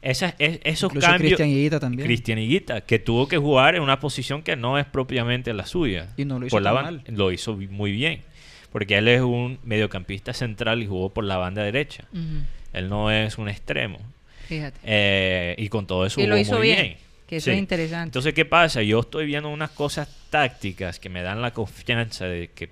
[0.01, 1.19] Es- esos Incluso cambios.
[1.31, 2.07] Cristian Higuita también.
[2.07, 6.09] Cristian Higuita, que tuvo que jugar en una posición que no es propiamente la suya.
[6.17, 7.03] Y no lo hizo Por la mal.
[7.09, 8.23] Lo hizo muy bien.
[8.71, 12.05] Porque él es un mediocampista central y jugó por la banda derecha.
[12.73, 13.99] Él no es un extremo.
[14.47, 14.79] Fíjate.
[14.85, 16.97] Eh, y con todo eso Y lo jugó hizo muy bien, bien.
[17.27, 18.05] que eso es interesante.
[18.09, 18.83] Entonces, ¿qué pasa?
[18.83, 22.69] Yo estoy viendo unas cosas tácticas que me dan la confianza de que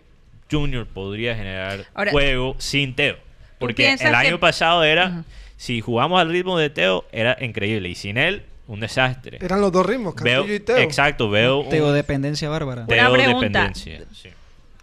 [0.51, 3.17] Junior podría generar Ahora, juego sin Teo.
[3.59, 5.25] Porque el año que- pasado era,
[5.57, 7.89] si jugamos al ritmo de Teo, era increíble.
[7.89, 9.39] Y sin él, un desastre.
[9.41, 10.77] Eran los dos ritmos, Veo, Castillo y Teo.
[10.79, 12.83] exacto, veo un Teo dependencia bárbara.
[12.89, 13.41] Una Teo pregunta.
[13.63, 14.01] dependencia.
[14.13, 14.29] sí.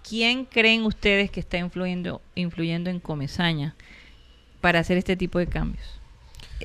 [0.07, 3.73] ¿Quién creen ustedes que está influyendo, influyendo en Comesaña
[4.61, 5.85] para hacer este tipo de cambios?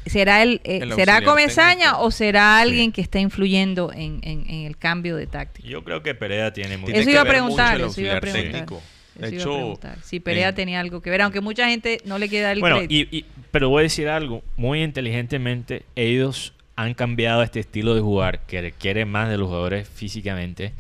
[0.07, 2.05] ¿Será el, eh, El será Comesaña técnico.
[2.05, 2.93] o será alguien Sí.
[2.93, 5.67] que está influyendo en, en- en el cambio de táctica?
[5.69, 8.51] Yo creo que Perea tiene mucho Eso iba a preguntar, eso iba a preguntar.
[8.53, 8.83] técnico.
[9.19, 9.79] De hecho.
[10.03, 12.77] Si Perea en- tenía algo que ver, aunque mucha gente no le queda el Bueno,
[12.79, 13.15] crédito.
[13.15, 14.43] y, y- pero voy a decir algo.
[14.57, 19.89] Muy inteligentemente, ellos han cambiado este estilo de jugar que requiere más de los jugadores
[19.89, 20.73] físicamente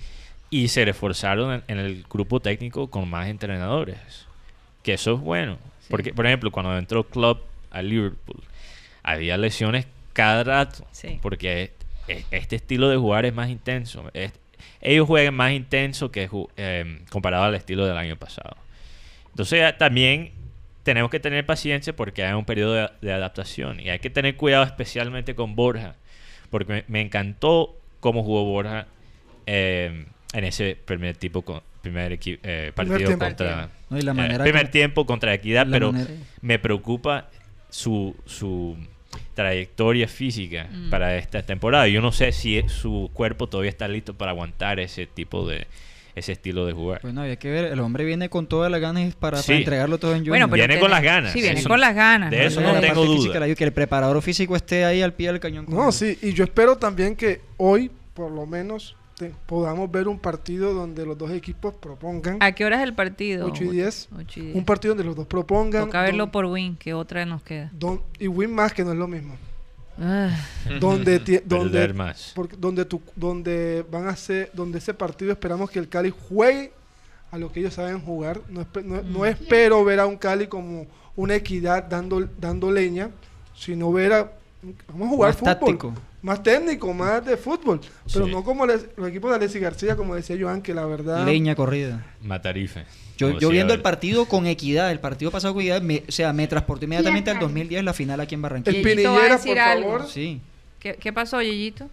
[0.50, 3.98] y se reforzaron en, en el grupo técnico con más entrenadores.
[4.82, 5.58] Que eso es bueno.
[5.90, 8.40] Porque, por ejemplo, cuando entró Klopp a Liverpool,
[9.02, 10.86] había lesiones cada rato.
[10.92, 11.18] Sí.
[11.20, 11.72] Porque
[12.06, 14.04] e- este estilo de jugar es más intenso.
[14.14, 14.32] Es-
[14.80, 18.56] ellos juegan más intenso que eh, comparado al estilo del año pasado.
[19.30, 20.32] Entonces ya también
[20.82, 24.36] tenemos que tener paciencia porque hay un periodo de, de adaptación y hay que tener
[24.36, 25.94] cuidado especialmente con Borja
[26.50, 28.86] porque me, me encantó cómo jugó Borja
[29.46, 33.24] eh, en ese primer tipo con, primer eh, partido tiempo.
[33.24, 36.10] contra No, y la eh, manera primer como- tiempo contra Equidad la pero manera-
[36.40, 37.28] me preocupa
[37.70, 38.76] su, su
[39.42, 40.90] trayectoria física Mm.
[40.90, 45.06] para esta temporada yo no sé si su cuerpo todavía está listo para aguantar ese
[45.06, 45.68] tipo de
[46.16, 49.14] ese estilo de jugar Bueno, había que ver, el hombre viene con todas las ganas
[49.14, 49.52] para, para Sí.
[49.52, 50.32] entregarlo todo en Junior.
[50.32, 52.32] Bueno, pero Viene tiene- con las ganas, Sí, viene eso- con las ganas.
[52.32, 53.16] de eso no tengo duda.
[53.38, 55.66] física, que el preparador físico esté ahí al pie del cañón.
[55.66, 55.92] con No, él.
[55.92, 60.72] sí, y yo espero también que hoy, por lo menos, te- podamos ver un partido
[60.72, 62.38] donde los dos equipos propongan.
[62.40, 63.46] ¿A qué hora es el partido?
[63.46, 64.08] 8 y 10.
[64.16, 64.56] 8 y 10.
[64.56, 65.84] Un partido donde los dos propongan.
[65.86, 67.70] Toca verlo don- por Win, que otra nos queda.
[67.72, 69.36] don- y win más, que no es lo mismo.
[70.00, 70.30] Ah,
[70.80, 72.32] donde, ti- donde, más.
[72.34, 76.72] porque- donde, tu- donde van a ser, donde ese partido esperamos que el Cali juegue
[77.32, 78.40] a lo que ellos saben jugar.
[78.48, 83.10] No, espe- no, no espero ver a un Cali como una equidad dando, dando leña,
[83.56, 84.32] sino ver a
[84.88, 85.54] vamos a jugar fútbol.
[85.54, 85.94] táctico.
[86.28, 87.80] Más técnico, más de fútbol.
[88.12, 88.30] Pero Sí.
[88.30, 91.24] no como les- los equipos de Alexis García, como decía Joan, que la verdad.
[91.24, 92.04] Leña corrida.
[92.22, 92.84] Matarife.
[93.16, 96.32] Yo, yo viendo el partido con equidad, el partido pasado con equidad, me- o sea,
[96.34, 97.44] me transporté inmediatamente al Fíjate.
[97.46, 98.76] 2010, la final aquí en Barranquilla.
[98.80, 99.90] Yeyito va a Espinillera, decir por algo.
[99.92, 100.06] favor.
[100.10, 100.40] Sí.
[100.78, 101.88] ¿Qué, qué pasó, Yeyito?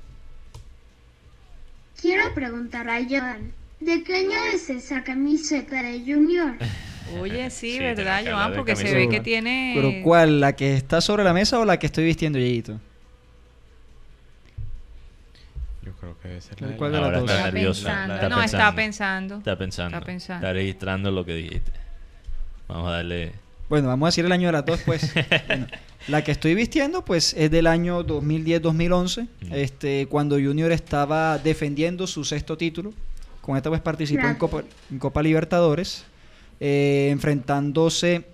[2.02, 6.56] Quiero preguntar a Joan, ¿de qué año es esa camiseta de Junior?
[7.22, 8.54] Oye, sí, Sí, ¿verdad, Joan?
[8.54, 9.72] Porque se ve que tiene...
[9.76, 10.42] Pero ¿cuál?
[10.42, 12.80] ¿La que está sobre la mesa o la que estoy vistiendo, Yeyito?
[15.86, 17.30] Yo creo que debe ser ¿Cuál- la cuál de las Ahora dos?
[17.30, 17.84] está Está nerviosa.
[17.90, 18.14] pensando.
[18.16, 18.46] Está no, pensando.
[18.64, 19.38] está pensando.
[19.38, 19.98] Está pensando.
[19.98, 20.48] Está pensando.
[20.48, 21.72] Está registrando lo que dijiste.
[22.68, 23.32] Vamos a darle.
[23.70, 25.12] Bueno, vamos a decir el año de las dos, pues.
[25.48, 25.68] Bueno,
[26.08, 29.54] la que estoy vistiendo, pues, es del año 2010-2011, Mm.
[29.54, 32.94] este, cuando Junior estaba defendiendo su sexto título.
[33.42, 34.40] Con esta, pues, participó en Claro.
[34.40, 36.04] Copa, en Copa Libertadores,
[36.60, 38.26] eh, enfrentándose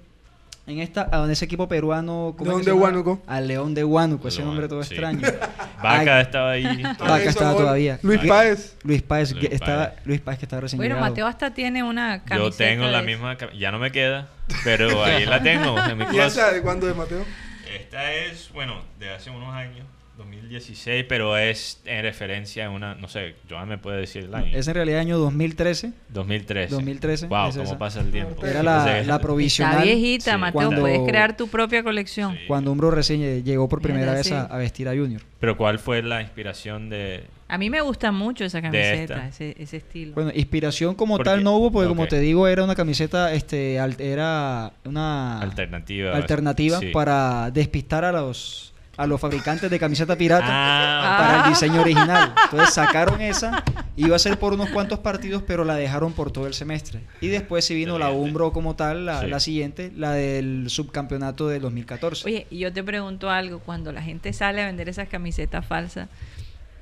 [0.67, 2.35] en esta, a ese equipo peruano.
[2.37, 2.83] ¿cómo es León de?
[2.83, 3.21] Huánuco.
[3.27, 4.93] Al León de Huánuco, ese nombre todo sí.
[4.93, 5.21] extraño.
[5.81, 6.83] Vaca Ay, estaba ahí.
[6.99, 7.99] Vaca estaba todavía.
[8.03, 8.75] Luis Páez.
[8.83, 10.05] Luis Páez, Luis estaba, Páez.
[10.05, 11.09] Luis Páez que estaba recién Bueno, llegado.
[11.09, 12.37] Mateo hasta tiene una camiseta.
[12.37, 13.37] Yo tengo la misma.
[13.57, 14.29] Ya no me queda.
[14.63, 17.25] Pero ahí la tengo en mi ¿Y esa de cuándo de Mateo?
[17.73, 19.85] Esta es, bueno, de hace unos años.
[20.25, 21.05] 2016.
[21.07, 22.95] Pero es en referencia a una.
[22.95, 24.57] No sé, Joan me puede decir el año.
[24.57, 25.91] Es en realidad año 2013.
[26.09, 26.73] 2013.
[26.73, 27.77] 2013, Wow, es cómo esa.
[27.77, 28.45] pasa el tiempo.
[28.45, 29.73] Era la, la provisional.
[29.75, 30.37] Está viejita, Sí.
[30.37, 30.53] Mateo.
[30.53, 32.33] Cuando- Puedes crear tu propia colección.
[32.33, 32.39] Sí.
[32.47, 34.33] Cuando Umbro recién lle- llegó por primera Mira, vez sí.
[34.33, 35.21] a, a vestir a Junior.
[35.39, 37.23] Pero ¿cuál fue la inspiración de.
[37.47, 40.13] A mí me gusta mucho esa camiseta, ese, ese estilo.
[40.13, 42.09] Bueno, inspiración como tal no hubo, porque como ok.
[42.09, 46.15] te digo, era una camiseta, este, al- era una Alternativa.
[46.15, 46.91] alternativa Sí.
[46.93, 52.33] para despistar a los a los fabricantes de camiseta pirata Ah, para el diseño original.
[52.45, 53.63] Entonces sacaron esa,
[53.95, 57.01] iba a ser por unos cuantos partidos, pero la dejaron por todo el semestre.
[57.19, 58.11] Y después sí vino la.
[58.11, 59.27] Umbro como tal, la, Sí.
[59.27, 62.27] la siguiente, la del subcampeonato del 2014.
[62.27, 66.07] Oye, y yo te pregunto algo, cuando la gente sale a vender esas camisetas falsas,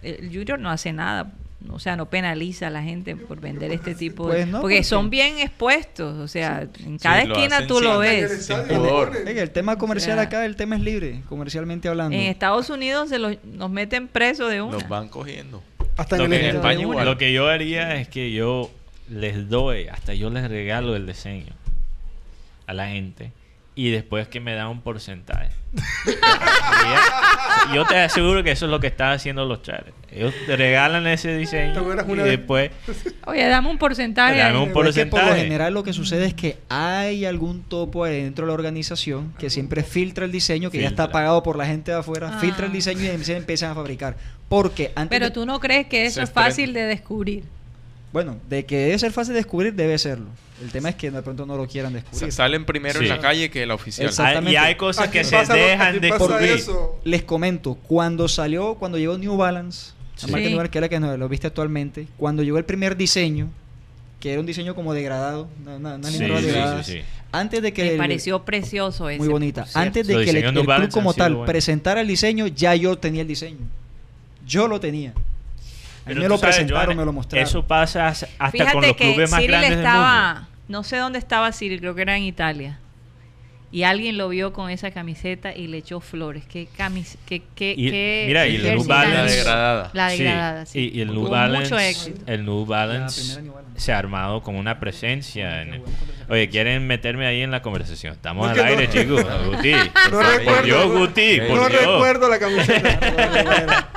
[0.02, 1.32] el Junior no hace nada,
[1.70, 4.34] o sea, no penaliza a la gente por vender este tipo de...
[4.38, 7.82] Pues no, porque porque- son bien expuestos, o sea, en cada lo esquina hacen tú
[7.82, 8.46] lo ves.
[8.46, 12.16] sin El- el tema comercial O sea, acá, el tema es libre, comercialmente hablando.
[12.16, 14.74] En Estados Unidos se los, nos meten presos de una.
[14.74, 15.62] Los van cogiendo.
[15.98, 16.56] Hasta lo, en que, en.
[16.56, 17.06] España igual.
[17.06, 18.72] lo que yo haría es que yo
[19.10, 21.54] les doy, hasta yo les regalo el diseño
[22.68, 23.32] a la gente
[23.80, 25.52] y después que me dan un porcentaje.
[27.74, 29.94] Yo te aseguro que eso es lo que están haciendo los chales.
[30.12, 31.74] Ellos te regalan ese diseño
[32.10, 32.72] y después
[33.26, 34.38] Oye, dame un porcentaje.
[34.40, 35.42] Dame un que por lo porcentaje.
[35.42, 39.50] general lo que sucede es que hay algún topo ahí dentro de la organización que
[39.50, 42.40] siempre filtra el diseño, que ya está pagado por la gente de afuera, Ah.
[42.40, 44.18] filtra el diseño y se empiezan a fabricar.
[44.50, 47.44] Porque antes Pero tú no crees que eso es fácil de descubrir.
[48.12, 50.26] Bueno, de que debe ser fácil de descubrir, debe serlo.
[50.62, 52.32] El tema es que de pronto no lo quieran descubrir.
[52.32, 53.06] Salen primero Sí.
[53.06, 54.08] en la calle que la oficial.
[54.08, 54.48] Exacto.
[54.48, 56.50] hay, y hay ¿A cosas que se dejan de descubrir.
[56.52, 57.00] eso?
[57.04, 59.92] Les comento, cuando salió, cuando llegó New Balance,
[60.22, 60.32] la Sí.
[60.32, 62.98] marca New Balance, que es la que no- lo viste actualmente, cuando llegó el primer
[62.98, 63.50] diseño,
[64.20, 67.00] que era un diseño como degradado, una, una, Sí, sí, degradada, sí, sí.
[67.32, 69.20] antes de que Me el- pareció precioso ese.
[69.20, 69.66] muy bonita.
[69.76, 71.48] Antes de Los que el, el club como tal buenos.
[71.50, 73.60] presentara el diseño, ya yo tenía el diseño.
[74.46, 75.14] Yo lo tenía.
[76.06, 77.48] A mí Pero me lo sabes, presentaron, Joana, me lo mostraron.
[77.48, 80.48] Eso pasa hasta Fíjate con los que clubes más Cyril grandes del estaba, mundo.
[80.68, 82.80] no sé dónde estaba Cyril, creo que era en Italia.
[83.72, 86.44] Y alguien lo vio con esa camiseta y le echó flores.
[86.48, 89.92] Qué camis, qué, qué, Y- qué mira, y el New Balance- La degradada.
[89.94, 90.80] La Sí, degradada, sí.
[90.92, 92.22] Y, y el New Tuvo Balance, mucho éxito.
[92.26, 93.42] el New Balance
[93.76, 95.62] se ha armado con una presencia.
[95.62, 95.84] en-
[96.30, 98.14] Oye, quieren meterme ahí en la conversación.
[98.14, 98.68] Estamos No, al que no.
[98.70, 99.24] aire, chicos.
[99.46, 99.72] Guti.
[99.72, 100.64] No por recuerdo.
[100.64, 101.42] Dios, Guti.
[101.42, 101.82] Por no Dios.
[101.86, 103.90] recuerdo la camiseta.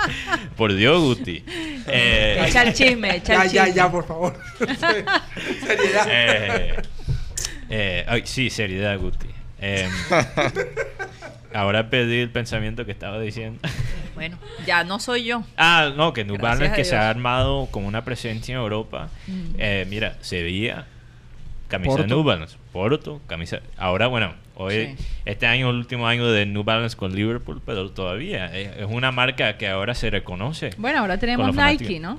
[0.57, 1.45] Por Dios, Guti.
[1.87, 3.77] Eh, Echa el chisme, echa ya, el ya, chisme.
[3.77, 4.39] ya, por favor.
[5.67, 6.07] Seriedad.
[6.11, 6.75] eh,
[7.71, 9.29] eh, ay, sí, seriedad, Guti.
[9.63, 9.89] Eh,
[11.55, 13.61] ahora perdí el pensamiento que estaba diciendo.
[14.15, 14.37] Bueno,
[14.67, 15.43] ya no soy yo.
[15.57, 18.61] Ah, no, que New Gracias Balance a que se ha armado con una presencia en
[18.61, 19.09] Europa.
[19.27, 19.55] Mm.
[19.59, 20.85] Eh, mira, Sevilla,
[21.69, 22.03] camisa Porto.
[22.03, 23.61] de New Balance, Porto, camisa.
[23.79, 25.05] Ahora, bueno, hoy, Sí.
[25.25, 29.13] este año, el último año de New Balance con Liverpool, pero todavía es, es una
[29.13, 30.71] marca que ahora se reconoce.
[30.77, 31.99] Bueno, ahora tenemos Nike.
[31.99, 32.19] ¿no?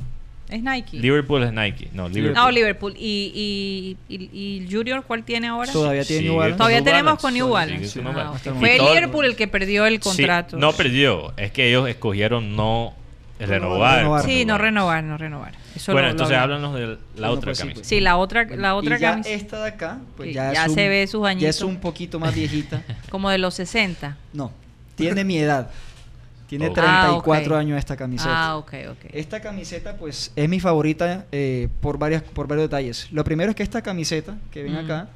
[0.54, 0.98] Es Nike.
[1.00, 2.36] Liverpool es Nike, no, Liverpool.
[2.36, 2.94] No, Liverpool.
[2.96, 4.30] ¿Y, y, y,
[4.62, 5.72] y Junior cuál tiene ahora?
[5.72, 6.50] Todavía tiene Balance.
[6.52, 7.50] con Todavía New tenemos Balance, con New
[8.14, 8.50] Balance.
[8.52, 10.58] Ah, Fue todo- Liverpool el que perdió el Sí, contrato.
[10.58, 12.94] no perdió, es que ellos escogieron no
[13.40, 14.24] renovar.
[14.24, 15.54] Sí, no renovar, no renovar.
[15.76, 16.66] Eso Bueno, lo- lo entonces hablamos.
[16.76, 16.80] háblanos
[17.16, 17.80] de la Bueno, otra pues sí, camisa.
[17.80, 17.88] pues.
[17.88, 19.30] Sí, la otra, la otra y ya camisa.
[19.32, 21.50] esta de acá, pues Sí, ya, es ya un- se ve sus Ya añitos.
[21.56, 22.84] es un poquito más viejita.
[23.10, 24.18] Como de los 60.
[24.34, 24.52] No,
[24.96, 25.72] tiene mi edad.
[26.54, 26.76] Tiene Ok.
[26.76, 28.50] 34 Ah, años esta camiseta.
[28.50, 29.06] Ah, ok, ok.
[29.12, 33.08] Esta camiseta, pues, es mi favorita eh, por, varias, por varios detalles.
[33.12, 34.86] Lo primero es que esta camiseta, que ven Mm.
[34.86, 35.10] acá,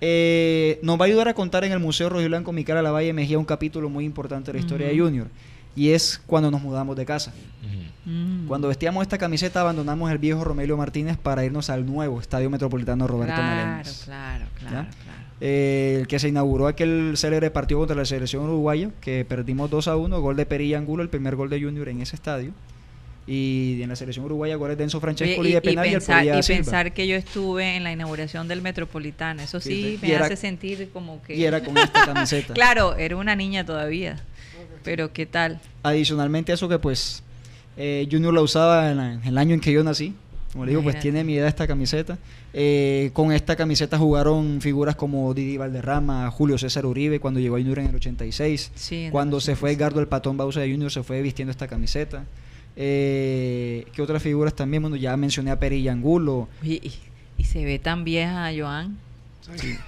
[0.00, 3.38] eh, nos va a ayudar a contar en el Museo Rojiblanco mi cara Lavalle Mejía
[3.38, 4.98] un capítulo muy importante de la historia de.
[4.98, 5.28] Junior.
[5.74, 7.32] Y es cuando nos mudamos de casa.
[8.04, 8.46] Mm.
[8.48, 13.06] Cuando vestíamos esta camiseta, abandonamos el viejo Romelio Martínez para irnos al nuevo Estadio Metropolitano
[13.06, 14.02] Roberto claro, Meléndez.
[14.04, 14.90] claro, claro, ¿Ya?
[15.04, 15.18] claro.
[15.40, 19.88] Eh, el que se inauguró aquel célebre partido contra la selección uruguaya, que perdimos 2
[19.88, 22.52] a 1, gol de Perilla Angulo, el primer gol de Junior en ese estadio.
[23.24, 25.88] Y en la selección uruguaya, goles de Enzo Francesco y, y de y penal y,
[25.90, 26.56] el pensar, y Silva.
[26.56, 30.36] pensar que yo estuve en la inauguración del Metropolitano, eso sí me Y era- hace
[30.36, 31.36] sentir como que...
[31.36, 32.52] Y era con esta camiseta.
[32.54, 34.20] Claro, era una niña todavía,
[34.82, 35.60] pero ¿qué tal?
[35.82, 37.22] Adicionalmente a eso que pues
[37.76, 40.14] eh, Junior la usaba en, la- en el año en que yo nací.
[40.52, 42.18] Como le digo, pues tiene mi edad esta camiseta.
[42.52, 47.58] Eh, con esta camiseta jugaron figuras como Didi Valderrama, Julio César Uribe cuando llegó a
[47.58, 48.70] Junior en el 86.
[48.74, 49.78] Sí, en el cuando se fue 86.
[49.78, 52.24] Edgardo el Patón Bausa de Junior se fue vistiendo esta camiseta.
[52.76, 54.82] Eh, ¿Qué otras figuras también?
[54.82, 55.58] Bueno, ya mencioné a
[55.90, 56.48] Angulo.
[56.62, 56.92] Oye, y,
[57.38, 58.98] y se ve tan vieja, Joan.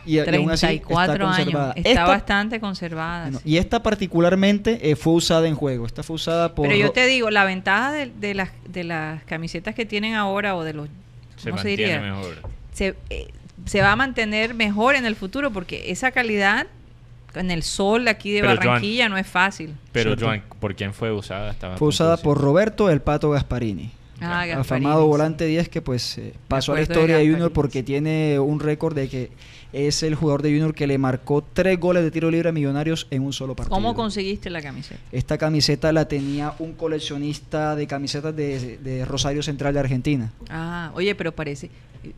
[0.04, 1.64] Y, y aún así 34 está conservada.
[1.72, 1.76] años.
[1.76, 3.30] Está Esta- bastante conservada.
[3.32, 3.38] sí.
[3.44, 5.86] y esta particularmente eh, fue usada en juego.
[5.86, 6.66] Esta fue usada por...
[6.66, 10.56] Pero yo te digo, la ventaja de, de las, de las camisetas que tienen ahora
[10.56, 10.88] o de los...
[11.36, 12.00] Se ¿Cómo se mantiene diría?
[12.00, 12.36] mejor.
[12.72, 13.28] se, eh,
[13.64, 16.66] se va a mantener mejor en el futuro porque esa calidad
[17.34, 19.74] en el sol aquí de Pero, Joan, Barranquilla no es fácil.
[19.92, 20.26] Pero, Cierto.
[20.26, 21.50] Joan, ¿por quién fue usada?
[21.50, 23.90] Estaba Fue usada por Roberto el Pato Gasparini.
[24.20, 27.82] Ah, afamado volante 10 que pues eh, pasó a la de historia de Junior porque
[27.82, 29.30] tiene un récord de que
[29.72, 33.08] es el jugador de Junior que le marcó tres goles de tiro libre a Millonarios
[33.10, 33.74] en un solo partido.
[33.74, 35.00] ¿Cómo conseguiste la camiseta?
[35.10, 40.32] Esta camiseta la tenía un coleccionista de camisetas de, de Rosario Central de Argentina.
[40.48, 41.70] Ah, oye, pero parece.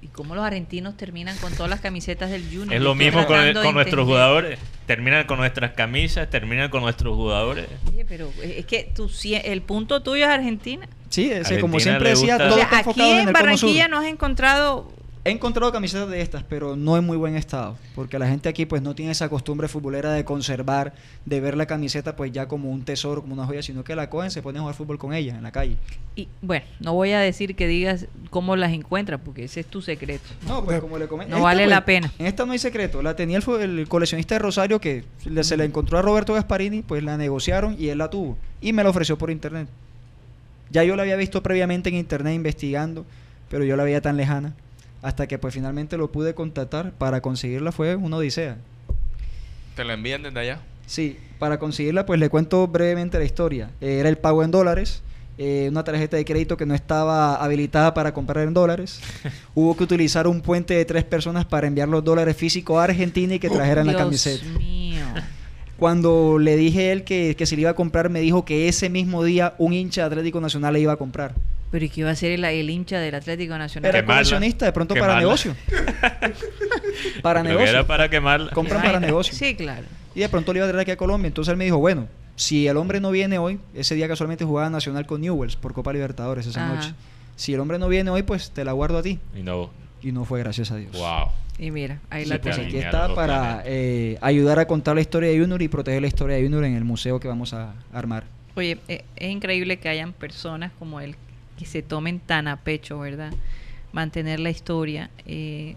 [0.02, 2.74] ¿Y cómo los argentinos terminan con todas las camisetas del Junior?
[2.74, 4.58] Es lo mismo con, nuestros jugadores.
[4.84, 7.66] Terminan con nuestras camisas, terminan con nuestros jugadores.
[7.88, 10.88] Oye, pero es que tú, sie- el punto tuyo es Argentina.
[11.08, 13.56] Sí, ese, como siempre decía, O todo sea, está aquí enfocado en en el cono
[13.56, 13.68] sur.
[13.68, 14.96] Barranquilla no has encontrado.
[15.24, 18.64] He encontrado camisetas de estas, pero no en muy buen estado, porque la gente aquí
[18.64, 20.94] pues no tiene esa costumbre futbolera de conservar,
[21.24, 24.08] de ver la camiseta pues ya como un tesoro, como una joya, sino que la
[24.08, 25.78] cogen, se ponen a jugar fútbol con ella en la calle.
[26.14, 29.82] Y bueno, no voy a decir que digas cómo las encuentras, porque ese es tu
[29.82, 30.28] secreto.
[30.46, 31.34] No, pues como le comenté.
[31.34, 32.12] No vale la pena.
[32.20, 33.02] En esta no hay secreto.
[33.02, 36.82] La tenía el, el coleccionista de Rosario que le- se la encontró a Roberto Gasparini,
[36.82, 38.38] pues la negociaron y él la tuvo.
[38.60, 39.66] Y me la ofreció por internet.
[40.70, 43.04] Ya yo la había visto previamente en internet investigando,
[43.50, 44.54] pero yo la veía tan lejana.
[45.02, 46.92] Hasta que pues finalmente lo pude contactar.
[46.92, 48.56] Para conseguirla fue una odisea.
[49.76, 50.60] ¿Te la envían desde allá?
[50.86, 53.70] Sí, para conseguirla pues le cuento brevemente la historia.
[53.80, 55.02] Eh, era el pago en dólares,
[55.38, 59.00] eh, una tarjeta de crédito que no estaba habilitada para comprar en dólares.
[59.54, 63.34] Hubo que utilizar un puente de tres personas para enviar los dólares físicos a Argentina
[63.34, 64.44] y que trajeran la Dios camiseta.
[64.58, 65.04] mío.
[65.78, 68.68] Cuando le dije a él que, que se le iba a comprar, me dijo que
[68.68, 71.34] ese mismo día un hincha de Atlético Nacional le iba a comprar.
[71.70, 73.88] Pero ¿y qué iba a ser el, el hincha del Atlético Nacional?
[73.90, 74.14] Era Quemarla.
[74.22, 75.20] coleccionista, de pronto para Quemarla.
[75.26, 75.56] negocio.
[77.22, 77.68] para negocio.
[77.68, 78.50] era para quemar.
[78.52, 79.34] Compran para negocio.
[79.34, 79.84] Sí, claro.
[80.14, 81.28] Y de pronto le iba a traer aquí a Colombia.
[81.28, 82.06] Entonces él me dijo, bueno,
[82.36, 85.92] si el hombre no viene hoy, ese día casualmente jugaba Nacional con Newells por Copa
[85.92, 86.74] Libertadores esa Ajá.
[86.74, 86.94] noche.
[87.34, 89.18] Si el hombre no viene hoy, pues te la guardo a ti.
[89.36, 89.70] Y no.
[90.02, 90.92] Y no fue gracias a Dios.
[90.92, 91.28] Wow.
[91.58, 95.30] Y mira, ahí Sí, la pues aquí está para eh, ayudar a contar la historia
[95.30, 98.24] de Junior y proteger la historia de Junior en el museo que vamos a armar.
[98.54, 101.16] Oye, eh, es increíble que hayan personas como él
[101.58, 103.32] que se tomen tan a pecho, ¿verdad?
[103.92, 105.10] Mantener la historia.
[105.24, 105.76] Eh,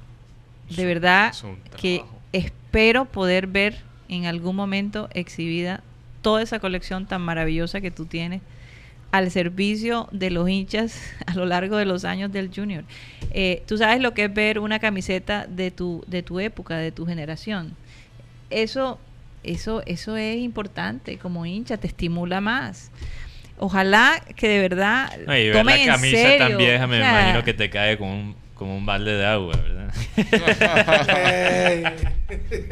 [0.70, 1.34] de verdad
[1.80, 2.04] que
[2.34, 3.78] espero poder ver
[4.10, 5.82] en algún momento exhibida
[6.22, 8.42] toda esa colección tan maravillosa que tú tienes
[9.12, 12.84] al servicio de los hinchas a lo largo de los años del Junior.
[13.32, 16.92] Eh, tú sabes lo que es ver una camiseta de tu, de tu época, de
[16.92, 17.76] tu generación.
[18.50, 19.00] Eso,
[19.44, 22.92] eso, eso es importante como hincha, te estimula más.
[23.58, 26.98] Ojalá que de verdad No, y ver tomen la en camisa serio, tan vieja, me
[26.98, 29.94] o sea, imagino que te cae como un, como un balde de agua, ¿verdad?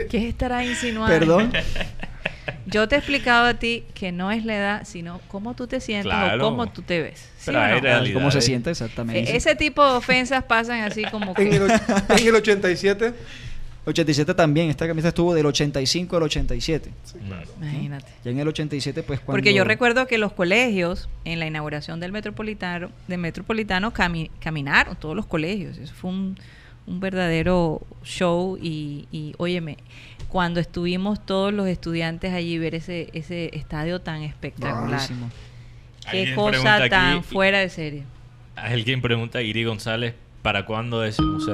[0.10, 1.20] ¿Qué estará insinuando?
[1.20, 1.52] Perdón.
[2.66, 5.80] Yo te he explicado a ti que no es la edad, sino cómo tú te
[5.80, 6.46] sientes Claro.
[6.46, 7.20] o cómo tú te ves.
[7.38, 8.14] ¿Sí Pero hay no?
[8.14, 9.36] ¿Cómo se siente E- exactamente?
[9.36, 13.14] ese tipo de ofensas pasan así como En el, en el 87.
[13.86, 16.92] 87 también, esta camisa estuvo del 85 al 87.
[17.58, 18.06] Imagínate.
[18.24, 19.38] Ya en el 87 pues cuando...
[19.38, 24.98] Porque yo recuerdo que los colegios, en la inauguración del Metropolitano, del Metropolitano cami- caminaron
[24.98, 25.78] todos los colegios.
[25.78, 26.38] Eso fue un,
[26.88, 29.78] un verdadero show y, y, óyeme,
[30.30, 35.02] cuando estuvimos todos los estudiantes allí ver ese, ese estadio tan espectacular.
[36.12, 38.04] Qué cosa aquí- tan fuera de serie.
[38.56, 41.54] Alguien pregunta a Iri González, ¿para cuándo es el museo?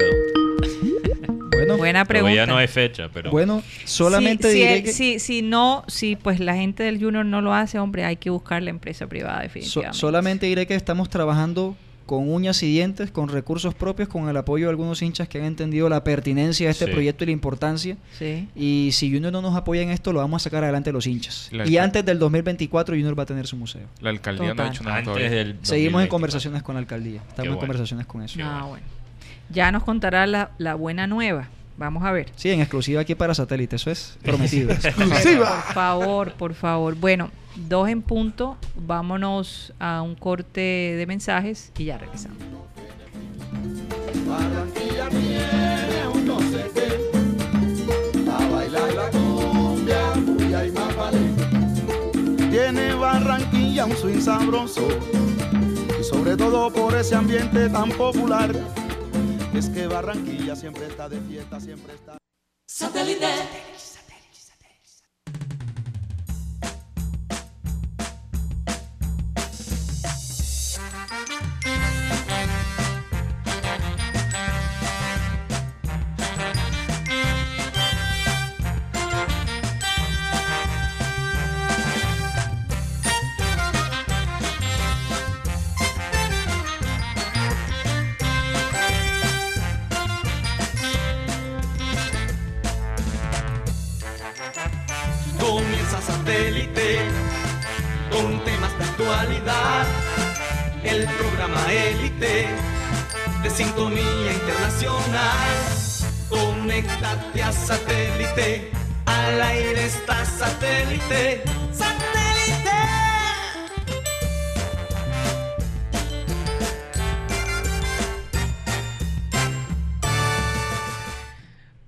[1.52, 2.32] Bueno, Buena pregunta.
[2.34, 3.32] Todavía no hay fecha, pero...
[3.32, 4.92] bueno, solamente si, diré si, que...
[4.94, 8.30] si, si no, si pues la gente del Junior no lo hace, hombre, hay que
[8.30, 9.98] buscar la empresa privada So- definitivamente.
[9.98, 11.76] solamente diré que estamos trabajando
[12.06, 15.46] con uñas y dientes, con recursos propios, con el apoyo de algunos hinchas que han
[15.46, 16.92] entendido la pertinencia de este Sí.
[16.92, 17.98] proyecto y la importancia.
[18.20, 18.50] Sí.
[18.56, 21.48] Y si Junior no nos apoya en esto, lo vamos a sacar adelante los hinchas.
[21.52, 23.88] La y antes del 2024, Junior va a tener su museo.
[24.02, 24.72] La alcaldía no ha Total.
[24.74, 25.30] hecho nada Antes todavía.
[25.30, 26.10] del Seguimos en 2024.
[26.10, 27.22] conversaciones con la alcaldía.
[27.30, 28.40] Estamos en conversaciones con eso.
[28.44, 28.68] Ah, bueno.
[28.68, 28.86] bueno.
[29.50, 31.48] Ya nos contará la, la buena nueva.
[31.78, 32.32] Vamos a ver.
[32.36, 34.72] Sí, en exclusiva aquí para satélite, eso es prometido.
[34.72, 35.64] Exclusiva.
[35.66, 36.96] Por favor, por favor.
[36.96, 38.58] Bueno, dos en punto.
[38.76, 42.38] Vámonos a un corte de mensajes y ya regresamos.
[44.28, 51.20] Barranquilla tiene un no sé qué, a bailar la cumbia, cumbia y más vale.
[52.50, 54.88] Tiene Barranquilla un swing sabroso,
[56.00, 58.52] y sobre todo por ese ambiente tan popular.
[59.54, 62.18] Es que Barranquilla siempre está de fiesta, siempre está.
[62.68, 63.28] Satélite
[102.24, 105.56] de sintonía internacional.
[106.30, 108.72] Conéctate a satélite,
[109.06, 111.44] al aire está satélite,
[111.74, 112.72] satélite.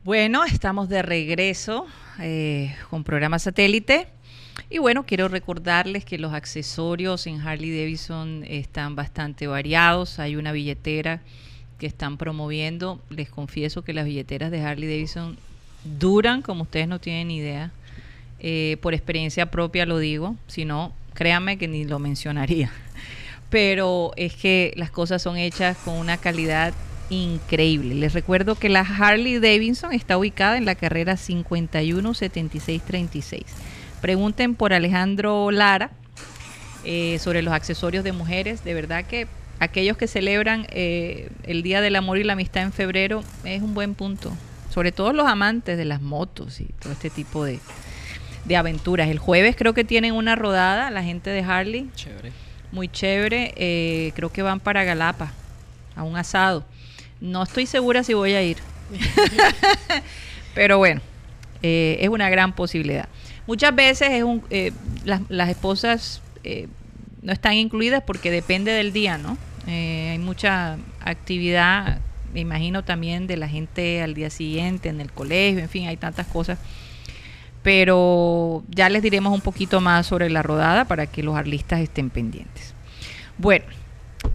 [0.04, 1.88] Bueno, estamos de regreso
[2.20, 4.15] eh, con programa satélite.
[4.70, 10.18] Y bueno, quiero recordarles que los accesorios en Harley Davidson están bastante variados.
[10.18, 11.22] Hay una billetera
[11.78, 13.00] que están promoviendo.
[13.10, 15.38] Les confieso que las billeteras de Harley Davidson
[16.00, 17.72] duran como ustedes no tienen idea.
[18.40, 20.36] Eh, por experiencia propia lo digo.
[20.48, 22.72] Si no, créanme que ni lo mencionaría.
[23.52, 26.74] Pero es que las cosas son hechas con una calidad
[27.12, 27.94] increíble.
[27.94, 33.44] Les recuerdo que la Harley Davidson está ubicada en la carrera 517636.
[34.06, 35.90] Pregunten por Alejandro Lara
[36.84, 38.64] eh, sobre los accesorios de mujeres.
[38.64, 39.26] De verdad que
[39.60, 43.74] aquellos que celebran eh, el Día del Amor y la Amistad en febrero es un
[43.74, 44.32] buen punto.
[44.72, 47.60] Sobre todo los amantes de las motos y todo este tipo de,
[48.44, 49.10] de aventuras.
[49.10, 51.90] El jueves creo que tienen una rodada la gente de Harley.
[51.96, 52.32] Chévere.
[52.72, 53.56] Muy chévere.
[53.58, 55.34] Eh, creo que van para Galapa
[55.96, 56.64] a un asado.
[57.20, 58.58] No estoy segura si voy a ir.
[60.54, 61.02] Pero bueno,
[61.64, 63.10] eh, es una gran posibilidad.
[63.48, 64.72] Muchas veces es un, eh,
[65.04, 66.68] las, las esposas eh,
[67.22, 69.38] no están incluidas porque depende del día, ¿no?
[69.68, 72.00] Eh, hay mucha actividad,
[72.34, 75.98] me imagino también de la gente al día siguiente, en el colegio, en fin, hay
[75.98, 76.58] tantas cosas.
[77.64, 82.12] Pero ya les diremos un poquito más sobre la rodada para que los arlistas estén
[82.12, 82.76] pendientes.
[83.40, 83.66] Bueno,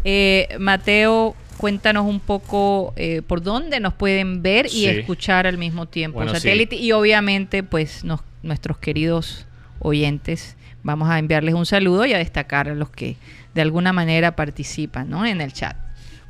[0.05, 4.87] eh, Mateo, cuéntanos un poco eh, por dónde nos pueden ver y Sí.
[4.87, 6.41] escuchar al mismo tiempo Bueno, sí.
[6.41, 9.47] satélite y obviamente pues nos- nuestros queridos
[9.81, 13.17] oyentes vamos a enviarles un saludo y a destacar a los que
[13.55, 15.27] de alguna manera participan ¿no?
[15.27, 15.77] en el chat.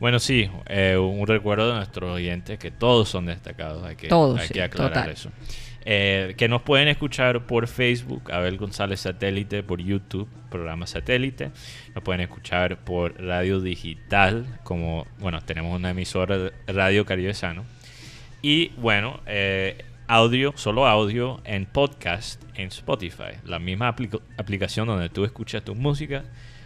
[0.00, 4.40] Bueno, sí, eh, un recuerdo de nuestros oyentes que todos son destacados, hay que, Todos,
[4.40, 5.10] hay sí, que aclarar total.
[5.10, 5.30] eso.
[5.84, 11.50] Eh, que nos pueden escuchar por Facebook, Abel González Satélite, por YouTube, programa Satélite.
[11.94, 17.64] Nos pueden escuchar por radio digital, como, bueno, tenemos una emisora Radio Caribe Sano.
[18.42, 19.84] Y bueno, eh,
[20.14, 23.38] audio, solo audio en podcast en Spotify.
[23.44, 26.24] La misma apli- aplicación donde tú escuchas tu música,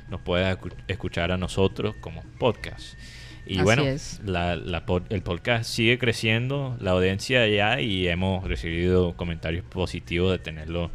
[0.08, 2.98] nos puedes escu- escuchar a nosotros como podcast.
[3.46, 4.20] Y Así bueno, es.
[4.24, 10.38] la- la el podcast sigue creciendo, la audiencia allá y hemos recibido comentarios positivos de
[10.38, 10.90] tenerlo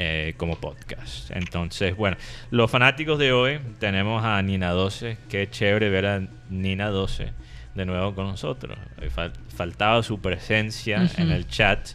[0.00, 1.32] eh, como podcast.
[1.32, 2.16] Entonces, bueno,
[2.52, 5.18] los fanáticos de hoy tenemos a Nina 12.
[5.28, 7.32] Qué chévere ver a Nina 12
[7.74, 8.78] de nuevo con nosotros.
[9.00, 11.90] Eh, fal- faltaba su presencia en el chat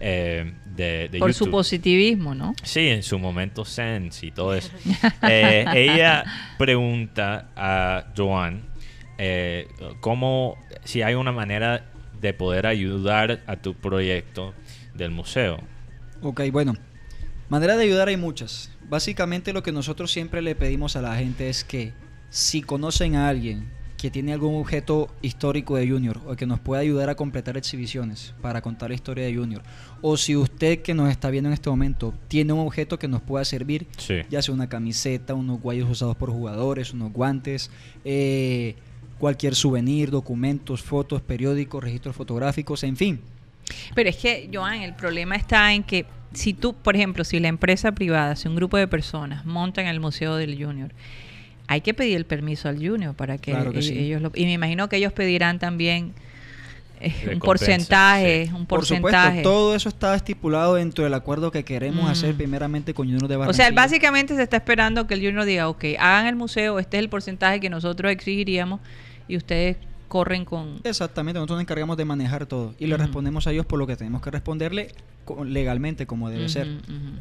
[0.00, 2.54] eh, de, de Por su positivismo, ¿no?
[2.62, 4.70] Sí, en su momento sense y todo eso.
[5.28, 6.24] Eh, ella
[6.56, 8.62] pregunta a Joan
[9.18, 9.66] eh,
[10.00, 11.84] cómo, si hay una manera
[12.20, 14.54] de poder ayudar a tu proyecto
[14.94, 15.58] del museo.
[16.22, 16.74] Ok, bueno.
[17.48, 18.70] Manera de ayudar hay muchas.
[18.88, 21.92] Básicamente lo que nosotros siempre le pedimos a la gente es que
[22.30, 26.80] si conocen a alguien que tiene algún objeto histórico de Junior o que nos pueda
[26.80, 29.60] ayudar a completar exhibiciones para contar la historia de Junior,
[30.00, 33.20] o si usted que nos está viendo en este momento tiene un objeto que nos
[33.20, 34.14] pueda servir, Sí.
[34.30, 37.70] ya sea una camiseta, unos guayos usados por jugadores, unos guantes,
[38.04, 38.76] eh,
[39.18, 43.20] cualquier souvenir, documentos, fotos, periódicos, registros fotográficos, en fin.
[43.96, 47.48] Pero es que, Joan, el problema está en que si tú, por ejemplo, si la
[47.48, 50.92] empresa privada, si un grupo de personas montan el Museo del Junior,
[51.68, 53.96] hay que pedir el permiso al Junior para que, Claro que e- sí.
[53.98, 54.32] ellos lo...
[54.34, 56.14] Y me imagino que ellos pedirán también
[57.00, 58.52] eh, un porcentaje, sí.
[58.52, 59.26] un Por porcentaje.
[59.28, 62.08] supuesto, todo eso está estipulado dentro del acuerdo que queremos Mm.
[62.08, 63.66] hacer primeramente con Junior de o Barranquilla.
[63.66, 67.02] sea, básicamente se está esperando que el Junior diga, ok, hagan el museo, este es
[67.04, 68.80] el porcentaje que nosotros exigiríamos
[69.28, 69.76] y ustedes
[70.08, 70.80] corren con...
[70.84, 73.94] Exactamente, nosotros nos encargamos de manejar todo y le respondemos a ellos por lo que
[73.94, 74.88] tenemos que responderle
[75.26, 76.66] co- legalmente como debe ser.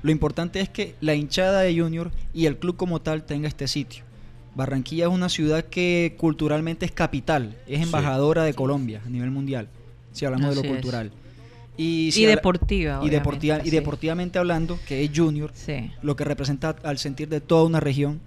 [0.01, 3.67] Lo importante es que la hinchada de Junior y el club como tal tenga este
[3.67, 4.05] sitio.
[4.58, 7.84] Barranquilla es una ciudad que culturalmente es capital, es Sí.
[7.84, 9.70] embajadora de Colombia a nivel mundial,
[10.12, 10.68] si hablamos de lo es.
[10.68, 11.12] cultural.
[11.78, 16.76] Y, si deportiva, y, deportiva- y deportivamente hablando, que es Junior, Sí, lo que representa
[16.84, 18.20] al sentir de toda una región,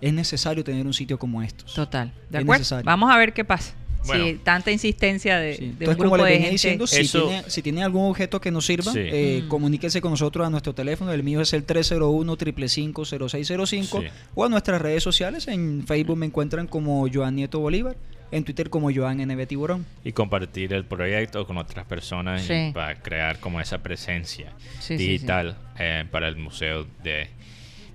[0.00, 1.74] es necesario tener un sitio como estos.
[1.74, 2.12] total.
[2.30, 2.60] ¿De Es acuerdo?
[2.60, 2.84] necesario.
[2.86, 3.74] Vamos a ver qué pasa.
[4.06, 4.24] Bueno.
[4.24, 5.60] si tanta insistencia de, Sí.
[5.60, 6.52] de un Entonces, grupo como les de venía gente...
[6.52, 8.98] diciendo, si, Eso- tiene, si tiene algún objeto que nos sirva, Sí.
[9.02, 9.48] eh, Mm.
[9.48, 11.12] comuníquese con nosotros a nuestro teléfono.
[11.12, 14.06] El mío es el 301 555 0605 Sí.
[14.34, 15.48] o a nuestras redes sociales.
[15.48, 17.96] En Facebook me encuentran como Joan Nieto Bolívar,
[18.30, 19.86] en Twitter como Joan NB Tiburón.
[20.04, 22.70] Y compartir el proyecto con otras personas Sí.
[22.74, 25.06] para crear como esa presencia Sí, sí, sí.
[25.08, 27.28] digital eh, para el museo de...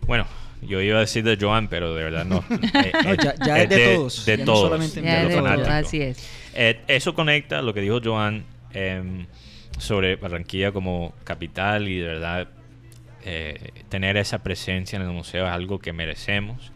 [0.08, 0.26] Bueno,
[0.62, 2.44] yo iba a decir de Joan, pero de verdad no.
[2.50, 4.60] Eh, No, eh, ya- ya es de todos, De ya no todos.
[4.68, 5.74] solamente de Ya los de todo, fanáticos.
[5.88, 6.30] así es.
[6.54, 8.44] Eh, eso conecta lo que dijo Joan
[8.74, 9.26] em,
[9.78, 12.48] sobre Barranquilla como capital y de verdad
[13.26, 16.72] eh, tener esa presencia en el museo es algo que merecemos.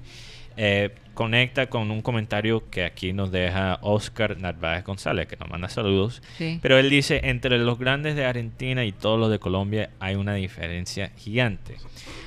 [1.14, 6.22] Conecta con un comentario que aquí nos deja Oscar Narváez González, que nos manda saludos.
[6.40, 6.58] Sí.
[6.62, 10.34] Pero él dice, entre los grandes de Argentina y todos los de Colombia hay una
[10.34, 11.76] diferencia gigante.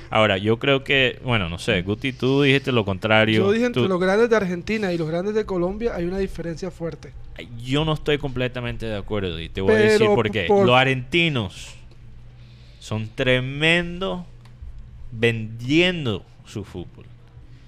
[0.09, 3.39] Ahora, yo creo que, bueno, no sé, Guti, tú dijiste lo contrario.
[3.43, 6.19] Yo dije entre Tú- los grandes de Argentina y los grandes de Colombia hay una
[6.19, 7.11] diferencia fuerte.
[7.61, 10.45] Yo no estoy completamente de acuerdo y te voy a decir por qué.
[10.47, 11.75] por- Los argentinos
[12.79, 14.21] son tremendos
[15.11, 17.05] vendiendo su fútbol.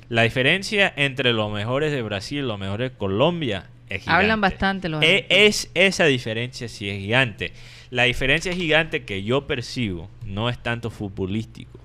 [0.09, 4.23] La diferencia entre los mejores de Brasil y los mejores de Colombia es gigante.
[4.23, 5.45] Hablan bastante los E- argentinos.
[5.47, 7.53] Es esa diferencia sí es gigante.
[7.91, 11.79] La diferencia gigante que yo percibo no es tanto futbolístico,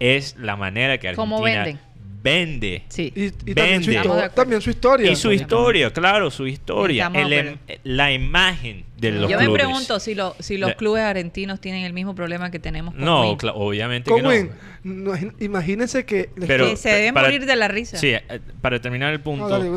[0.00, 1.80] es la manera que Argentina ¿Cómo venden?
[2.22, 3.12] Vende Sí.
[3.16, 3.92] Y, y también, su
[4.34, 5.10] también historia.
[5.10, 9.62] y su historia, claro, su historia, el em- la imagen de los Yo me clubes.
[9.62, 13.30] pregunto si, lo- si los clubes argentinos tienen el mismo problema que tenemos con No,
[13.54, 14.50] obviamente que Con no.
[14.82, 16.30] No, imagínense que...
[16.46, 17.96] Pero- que se deben para- morir de la risa.
[17.96, 18.22] Sí, eh,
[18.60, 19.70] para terminar el punto, dale.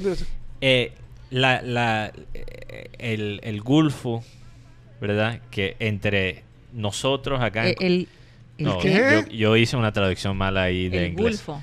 [0.62, 0.92] eh,
[1.30, 4.24] la, la- eh, el, el Gulfo,
[5.02, 5.40] ¿verdad?
[5.52, 7.64] Que entre nosotros acá...
[7.68, 8.08] en Eh, el,
[8.58, 8.90] el, no, qué?
[8.92, 9.26] ¿qué?
[9.32, 11.46] Yo, yo hice una traducción mala ahí de El inglés.
[11.46, 11.62] Gulfo.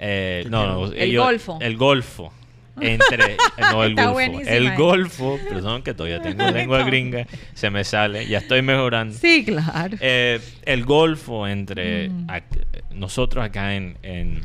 [0.00, 1.58] Eh, no, no, El yo- Golfo.
[1.60, 2.32] El Golfo.
[2.80, 3.36] Entre,
[3.72, 4.12] no el Está Golfo.
[4.12, 4.74] buenísima El.
[4.74, 9.14] Golfo, perdón que todavía tengo lengua gringa, se me sale, ya estoy mejorando.
[9.14, 9.96] Sí, claro.
[10.00, 12.26] Eh, el Golfo entre Mm.
[12.28, 14.40] ac- nosotros acá en, en,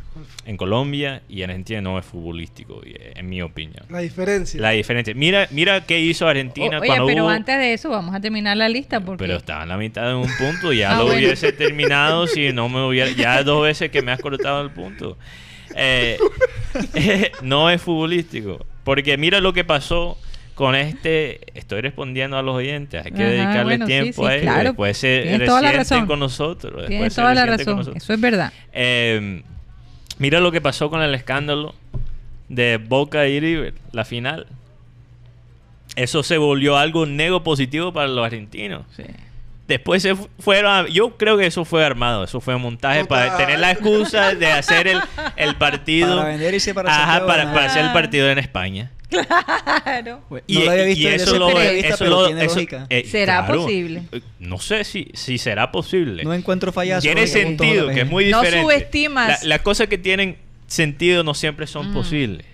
[0.46, 3.84] en Colombia y Argentina no es futbolístico, y- en mi opinión.
[3.90, 4.62] La diferencia.
[4.62, 5.14] La diferencia.
[5.16, 8.20] Mira, mira qué hizo Argentina O- oye, cuando pero hubo- antes de eso vamos a
[8.22, 10.98] terminar la lista porque pero estaba en la mitad de un punto y ya Ah,
[11.00, 11.20] lo bueno.
[11.20, 13.10] hubiese terminado si no me hubiera.
[13.12, 15.18] Ya dos veces que me has cortado el punto.
[15.76, 16.18] Eh,
[17.42, 18.66] no es futbolístico.
[18.84, 20.18] Porque mira lo que pasó
[20.56, 21.42] con este.
[21.58, 23.06] Estoy respondiendo a los oyentes.
[23.06, 24.64] Hay que Ajá, dedicarle bueno, tiempo sí, a claro.
[24.70, 26.08] Después se Tienes toda la resienten razón.
[26.08, 26.88] con nosotros.
[26.88, 27.94] tienes toda la razón.
[27.96, 28.52] Eso es verdad.
[28.72, 29.42] Eh,
[30.18, 31.76] mira lo que pasó con el escándalo
[32.50, 34.48] de Boca y River, la final.
[35.96, 38.84] Eso se volvió algo nego positivo para los argentinos.
[38.96, 39.04] Sí.
[39.68, 43.06] Después se fu- fueron a- yo creo que eso fue armado, eso fue un montaje
[43.06, 45.00] para tener la excusa de hacer el,
[45.38, 46.18] el partido.
[46.18, 48.92] Para vender y para Ajá, para, hacer el partido en España.
[49.10, 50.22] Claro.
[50.30, 52.88] No lo había visto y eso lo, vista, eso pero lo- tiene eso- lógica.
[52.90, 54.04] eh, ¿Será posible?
[54.12, 56.24] Eh, No sé si, si será posible.
[56.24, 57.02] No encuentro fallas.
[57.02, 58.64] Tiene sentido, que es muy No diferente.
[58.64, 59.44] subestimas.
[59.44, 60.38] La- Las cosas que tienen
[60.68, 61.94] sentido no siempre son Mm.
[61.94, 62.46] posibles.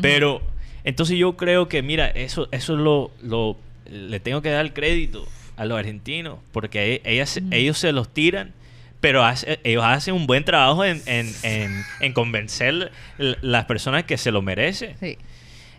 [0.00, 0.42] Pero,
[0.84, 3.56] entonces yo creo que, mira, eso, eso es lo, lo-
[3.90, 5.26] le tengo que dar el crédito
[5.58, 7.52] a los argentinos, porque e- ellas, Mm.
[7.52, 8.52] ellos se los tiran,
[9.00, 14.16] pero hace- ellos hacen un buen trabajo en, en, en- en convencer las personas que
[14.16, 14.96] se lo merecen.
[14.98, 15.18] Sí.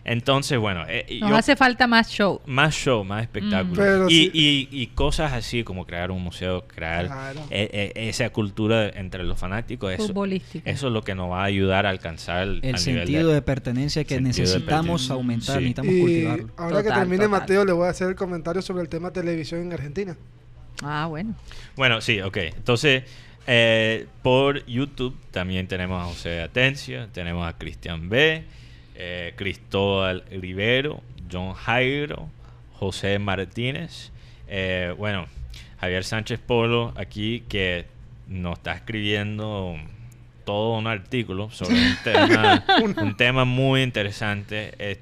[0.04, 2.40] Entonces, bueno, eh, Nos yo- hace falta más show.
[2.46, 3.74] más show, más espectáculo.
[3.74, 3.76] Mm.
[3.76, 4.30] Pero y, sí.
[4.32, 7.40] y- y cosas así como crear un museo, crear Claro.
[7.50, 9.92] eh, eh, esa cultura entre los fanáticos.
[9.92, 10.12] Eso,
[10.64, 13.32] eso es lo que nos va a ayudar a alcanzar el, El al nivel sentido
[13.32, 14.62] de pertenencia que necesitamos
[15.08, 15.14] pertenencia.
[15.14, 15.60] aumentar, Sí.
[15.60, 16.48] necesitamos Y cultivarlo.
[16.56, 17.28] ahora que termine total.
[17.40, 20.16] Mateo, le voy a hacer el comentario sobre el tema televisión en Argentina.
[20.82, 21.34] Ah, bueno.
[21.76, 22.36] Bueno, sí, ok.
[22.38, 23.04] Entonces,
[23.46, 28.44] eh, por YouTube también tenemos a José Atencia, tenemos a Cristian B,
[29.02, 31.00] eh, Cristóbal Rivero,
[31.32, 32.28] John Jairo,
[32.74, 34.12] José Martínez.
[34.48, 35.26] eh, bueno,
[35.80, 37.86] Javier Sánchez Polo aquí que
[38.28, 39.76] nos está escribiendo
[40.44, 42.64] todo un artículo sobre un tema,
[43.02, 44.72] un tema muy interesante.
[44.78, 44.98] Eh,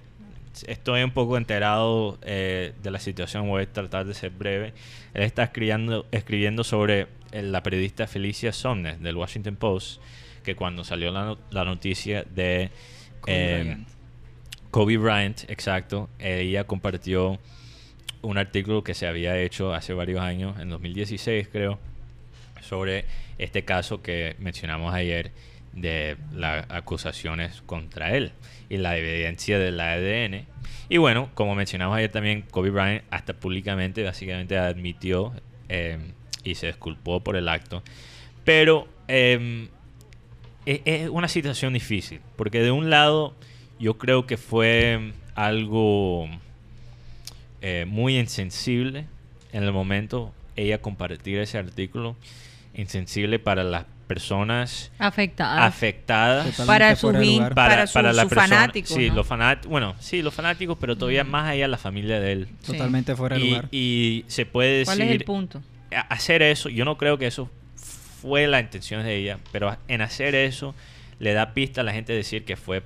[0.66, 4.72] estoy un poco enterado eh, de la situación, voy a tratar de ser breve.
[5.14, 10.00] Él está escribiendo, escribiendo sobre la periodista Felicia Somnes del Washington Post,
[10.44, 12.70] que cuando salió la, no- la noticia de
[13.20, 13.88] Kobe eh, Bryant.
[14.70, 17.38] Kobe Bryant, exacto, ella compartió
[18.22, 21.78] un artículo que se había hecho hace varios años, en 2016 creo,
[22.60, 23.04] sobre
[23.38, 25.32] este caso que mencionamos ayer
[25.72, 28.32] de las acusaciones contra él
[28.68, 30.46] y la evidencia del ADN.
[30.88, 35.32] Y bueno, como mencionamos ayer también, Kobe Bryant hasta públicamente básicamente admitió
[35.68, 35.98] eh,
[36.42, 37.82] y se disculpó por el acto.
[38.44, 39.68] Pero eh,
[40.72, 43.34] es, es una situación difícil, porque de un lado
[43.78, 46.28] yo creo que fue algo
[47.60, 49.06] eh, muy insensible
[49.52, 52.16] en el momento ella compartir ese artículo,
[52.74, 55.64] insensible para las personas Afectada.
[55.66, 56.46] afectadas.
[56.56, 57.54] Totalmente para sus lugar.
[57.54, 58.90] para, su- la sus persona- fanáticos.
[58.92, 59.16] Sí, ¿no?
[59.16, 62.48] los fanáticos, bueno, sí, los fanáticos, pero todavía más allá la familia de él.
[62.62, 62.72] Sí.
[62.72, 63.68] Totalmente fuera de lugar.
[63.70, 65.62] y se puede ¿Cuál es el decir, punto?
[66.08, 67.50] hacer eso, yo no creo que eso
[68.20, 70.74] fue la intención de ella, pero en hacer eso
[71.18, 72.82] le da pista a la gente decir que fue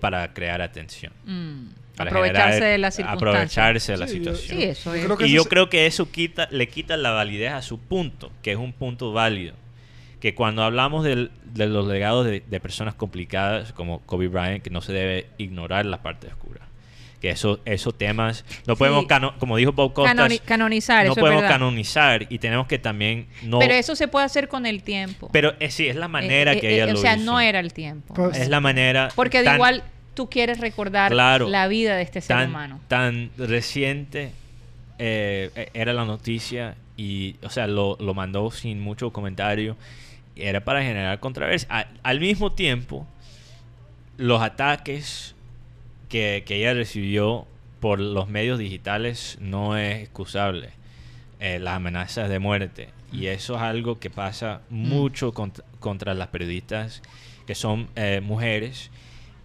[0.00, 1.12] para crear atención.
[1.26, 1.66] Mm,
[1.96, 3.28] para Aprovecharse generar- de la circunstancia.
[3.30, 4.58] Aprovecharse de la Sí, yo- situación.
[4.58, 5.04] Sí, eso Yo es.
[5.04, 7.78] creo que Y eso yo creo que eso quita, le quita la validez a su
[7.78, 9.54] punto, que es un punto válido.
[10.20, 14.70] Que cuando hablamos del- de los legados de, de personas complicadas como Kobe Bryant, que
[14.70, 16.60] no se debe ignorar la parte oscura.
[17.20, 21.20] Que eso, esos temas no podemos, cano- como dijo Bob Costas, Canoni- canonizar, no eso
[21.20, 23.58] es podemos canonizar y tenemos que también no.
[23.58, 25.28] Pero eso se puede hacer con el tiempo.
[25.32, 27.24] pero, eh, sí, es la manera Eh, que eh, ella eh, lo O sea, hizo.
[27.26, 28.14] no era el tiempo.
[28.14, 29.08] Pues- Es la manera.
[29.14, 29.82] Porque de tan- igual
[30.14, 31.48] tú quieres recordar Claro.
[31.48, 32.80] la vida de este ser tan, humano.
[32.88, 34.32] tan reciente
[34.98, 39.76] eh, eh, era la noticia y, o sea, lo, lo mandó sin mucho comentario.
[40.36, 41.86] Era para generar controversia.
[42.02, 43.06] Al mismo tiempo,
[44.16, 45.34] los ataques
[46.10, 47.46] que, que ella recibió
[47.80, 50.70] por los medios digitales no es excusable.
[51.40, 52.90] Eh, las amenazas de muerte.
[53.12, 57.00] Y eso es algo que pasa mucho contra, contra las periodistas
[57.46, 58.90] que son eh, mujeres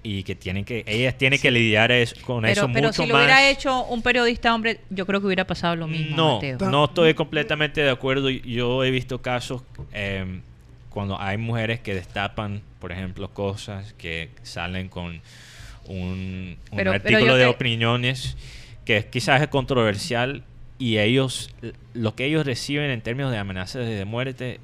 [0.03, 3.07] y que tienen que ellas tienen que lidiar es- con Pero, eso pero mucho si
[3.07, 6.15] lo más hubiera hecho un periodista hombre, yo creo que hubiera pasado lo mismo.
[6.17, 6.57] no, Mateo.
[6.69, 8.29] no estoy completamente de acuerdo.
[8.29, 9.63] Yo he visto casos
[9.93, 10.41] eh,
[10.89, 15.21] cuando hay mujeres que destapan, por ejemplo, cosas que salen con
[15.87, 18.37] un, un Pero- pero artículo de te- opiniones
[18.85, 20.43] que quizás es controversial
[20.77, 21.51] y ellos,
[21.93, 24.59] lo que ellos reciben en términos de amenazas de muerte,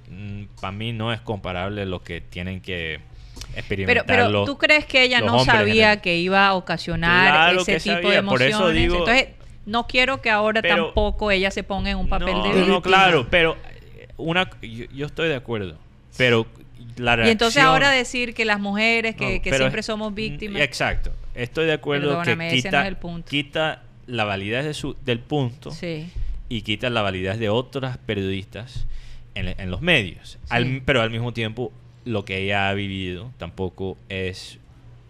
[0.60, 3.00] para mí no es comparable a lo que tienen que
[3.36, 4.06] Pero, experimentar.
[4.06, 8.10] pero los- tú crees que ella no sabía que iba a ocasionar Claro ese tipo
[8.10, 8.56] de por emociones.
[8.56, 9.28] eso digo- Entonces,
[9.66, 12.82] no quiero que ahora Pero- tampoco ella se ponga en un papel no, de no,
[12.82, 13.56] claro, pero
[13.98, 15.78] eh, una, yo, yo estoy de acuerdo,
[16.18, 16.46] pero
[17.02, 17.28] la reacción...
[17.28, 20.62] Y entonces ahora decir que las mujeres que, No, que pero siempre es- somos víctimas.
[20.62, 23.30] Exacto, estoy de acuerdo que quita, no es el punto.
[23.30, 26.10] quita la validez de su, del punto Sí.
[26.50, 28.86] y quita la validez de otras periodistas
[29.36, 30.38] en, en los medios.
[30.50, 31.72] Al- pero al mismo tiempo,
[32.06, 34.58] lo que ella ha vivido tampoco es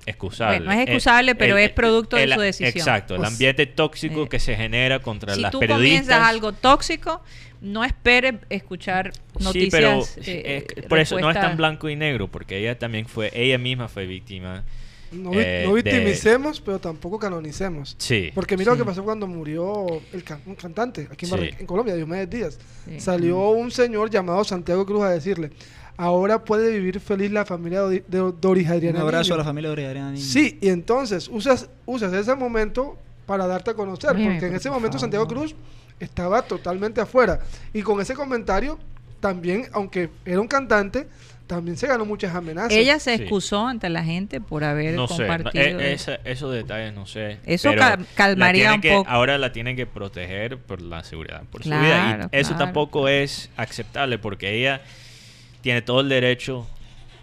[0.05, 0.57] excusable.
[0.59, 2.69] Bueno, no es excusable, pero es producto de su decisión.
[2.69, 5.87] Exacto, el Pues, ambiente tóxico eh, que se genera contra Si las tú periodistas.
[6.07, 7.21] comienzas algo tóxico,
[7.61, 9.63] no esperes escuchar noticias.
[9.63, 13.05] sí, pero eh, es- por eso no es tan blanco y negro, porque ella también
[13.07, 14.63] fue, ella misma fue víctima.
[15.11, 17.95] No, vi- eh, no de- victimicemos, pero tampoco canonicemos.
[17.99, 18.31] Sí.
[18.33, 21.49] Porque mira lo que pasó cuando murió el can- un cantante aquí en, Sí.
[21.59, 22.59] En Colombia, Diomedes Díaz.
[22.87, 22.97] Sí.
[23.01, 25.51] Salió un señor llamado Santiago Cruz a decirle,
[26.01, 29.35] ahora puede vivir feliz la familia de, de Doris Un Adriana abrazo Niño".
[29.35, 30.23] a la familia de Adriana Niño.
[30.25, 34.69] Sí, y entonces usas, usas ese momento para darte a conocer, porque en por ese
[34.69, 35.27] momento Santiago.
[35.27, 35.55] Cruz
[35.99, 37.39] estaba totalmente afuera.
[37.73, 38.79] Y con ese comentario,
[39.19, 41.07] también, aunque era un cantante,
[41.45, 42.71] también se ganó muchas amenazas.
[42.71, 43.21] Ella se Sí.
[43.23, 45.79] excusó ante la gente por haber no sé, no, compartido.
[45.79, 47.37] eh, esa- esos detalles no sé.
[47.45, 49.09] Eso pero cal- la calmaría un que- poco.
[49.09, 51.85] Ahora la tienen que proteger por la seguridad, por Claro, su
[52.17, 52.29] vida.
[52.31, 52.65] Y eso claro.
[52.65, 54.81] tampoco es aceptable porque ella
[55.61, 56.67] tiene todo el derecho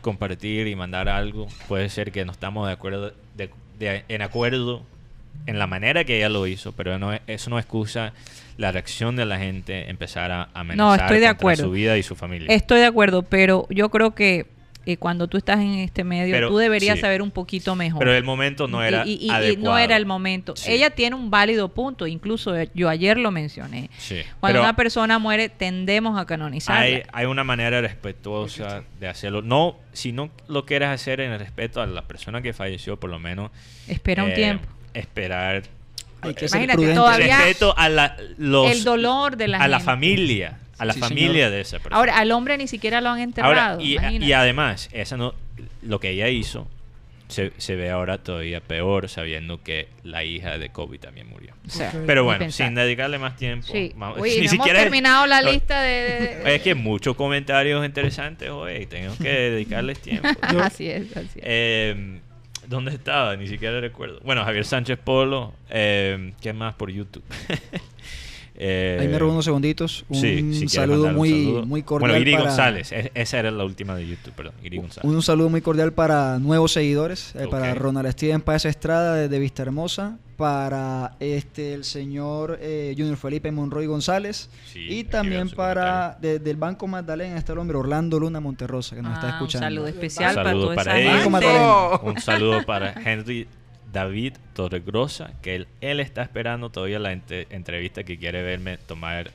[0.01, 1.49] compartir y mandar algo.
[1.69, 4.83] Puede ser que no estamos de acuerdo de- de- en acuerdo
[5.47, 8.13] en la manera que ella lo hizo, pero no es- eso no excusa
[8.57, 11.65] la reacción de la gente empezar a amenazar estoy de acuerdo.
[11.65, 12.49] su vida y su familia.
[12.53, 14.47] Estoy de acuerdo, pero yo creo que
[14.91, 17.03] eh, cuando tú estás en este medio, Pero, tú deberías sí.
[17.03, 17.99] saber un poquito mejor.
[17.99, 19.71] pero el momento no era y, y- y adecuado.
[19.73, 20.57] no era el momento.
[20.57, 20.73] Sí.
[20.73, 23.91] Ella tiene un válido punto, incluso eh, yo ayer lo mencioné.
[23.99, 26.81] Sí, Cuando pero- una persona muere, tendemos a canonizarla.
[26.83, 29.43] Hay, hay una manera respetuosa de hacerlo.
[29.43, 33.11] No, si no lo quieres hacer en el respeto a la persona que falleció, por
[33.11, 33.51] lo menos
[33.89, 34.67] Espera un eh, tiempo.
[34.95, 35.63] esperar
[36.23, 36.95] Hay que ser Imagínate, prudente.
[36.97, 39.85] todavía- respeto a la los, el dolor de la a la gente.
[39.93, 41.51] familia, a la Sí, familia señor.
[41.51, 41.97] de esa persona.
[41.97, 43.79] Ahora, al hombre ni siquiera lo han enterrado.
[43.81, 45.35] Ahora, y, además, esa no,
[45.83, 46.69] lo que ella hizo
[47.29, 51.53] se, se ve ahora todavía peor sabiendo que la hija de Kobe también murió.
[51.67, 52.05] O sea, Ok.
[52.07, 53.67] Pero bueno, sin dedicarle más tiempo.
[53.71, 53.93] Sí.
[53.97, 56.41] vamos- Uy, ni no hemos siquiera- terminado la no, lista de...
[56.43, 58.87] de- Es que muchos comentarios interesantes hoy.
[58.87, 60.27] Tengo que dedicarles tiempo.
[60.53, 61.43] Yo- así es, así es.
[61.45, 62.21] Eh,
[62.67, 63.35] ¿Dónde estaba?
[63.37, 64.21] Ni siquiera recuerdo.
[64.25, 65.53] Bueno, Javier Sánchez Polo.
[65.69, 67.25] Eh, ¿Qué más por YouTube?
[68.61, 70.05] Eh, Ahí me robo unos segunditos.
[70.09, 71.67] Un sí, si quieres saludo un muy, saludo.
[71.67, 72.11] muy cordial.
[72.11, 72.91] Bueno, Iri para, González.
[72.93, 74.55] Es- esa era la última de YouTube, perdón.
[74.65, 75.09] Iri González.
[75.09, 77.73] Un saludo muy cordial para nuevos seguidores, eh, para.
[77.75, 83.87] Ronald Steven Páez Estrada desde Vista Hermosa, para este el señor eh, Junior Felipe Monroy
[83.87, 88.95] González Sí, y también para desde el Banco Magdalena está el hombre Orlando Luna Monterrosa
[88.95, 89.67] que nos está Ah, escuchando.
[89.67, 91.07] Un saludo Un especial para saludo para esa él.
[91.07, 91.31] Banco gente.
[91.31, 92.01] Magdalena.
[92.05, 93.49] Un saludo para Henry
[93.93, 99.31] David Torregrosa, que él, está esperando todavía la entrevista que quiere verme tomar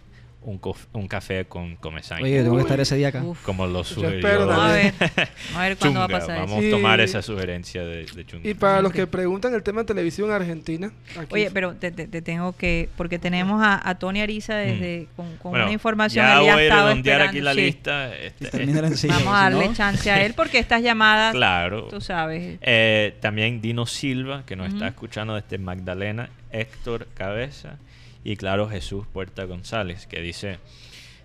[0.45, 2.23] un, cof- un café con Comesaña.
[2.23, 3.23] Oye, tengo que estar ese día acá.
[3.23, 3.41] Uf.
[3.43, 4.27] como lo sugirió.
[4.27, 6.45] a ver, vamos a ver cuándo va a pasar eso.
[6.47, 6.67] Vamos Sí.
[6.67, 8.47] a tomar esa sugerencia de, de Chunga.
[8.49, 11.91] Y para los que preguntan el tema de televisión en Argentina, aquí Oye, pero te,
[11.91, 15.53] te- te tengo que, porque tenemos a, a Tony Ariza desde, con, con Mm.
[15.53, 16.25] Bueno, una información.
[16.25, 17.61] Ya ya voy a redondear aquí la sí.
[17.61, 18.15] lista.
[18.15, 18.65] este,
[19.07, 19.73] Vamos a darle ¿no?
[19.73, 21.87] chance a él porque estas llamadas, claro.
[21.89, 22.57] tú sabes.
[22.61, 27.77] Eh, también Dino Silva, que nos está escuchando desde Magdalena, Héctor Cabeza
[28.23, 30.59] y claro Jesús Puerta González, que dice,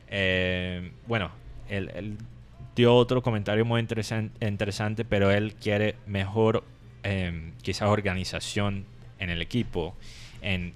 [0.09, 1.31] eh, bueno,
[1.69, 2.17] él, él
[2.75, 6.65] dio otro comentario muy interesan- interesante, pero él quiere mejor,
[7.03, 8.85] eh, quizás organización
[9.19, 9.97] en el equipo,
[10.43, 10.73] en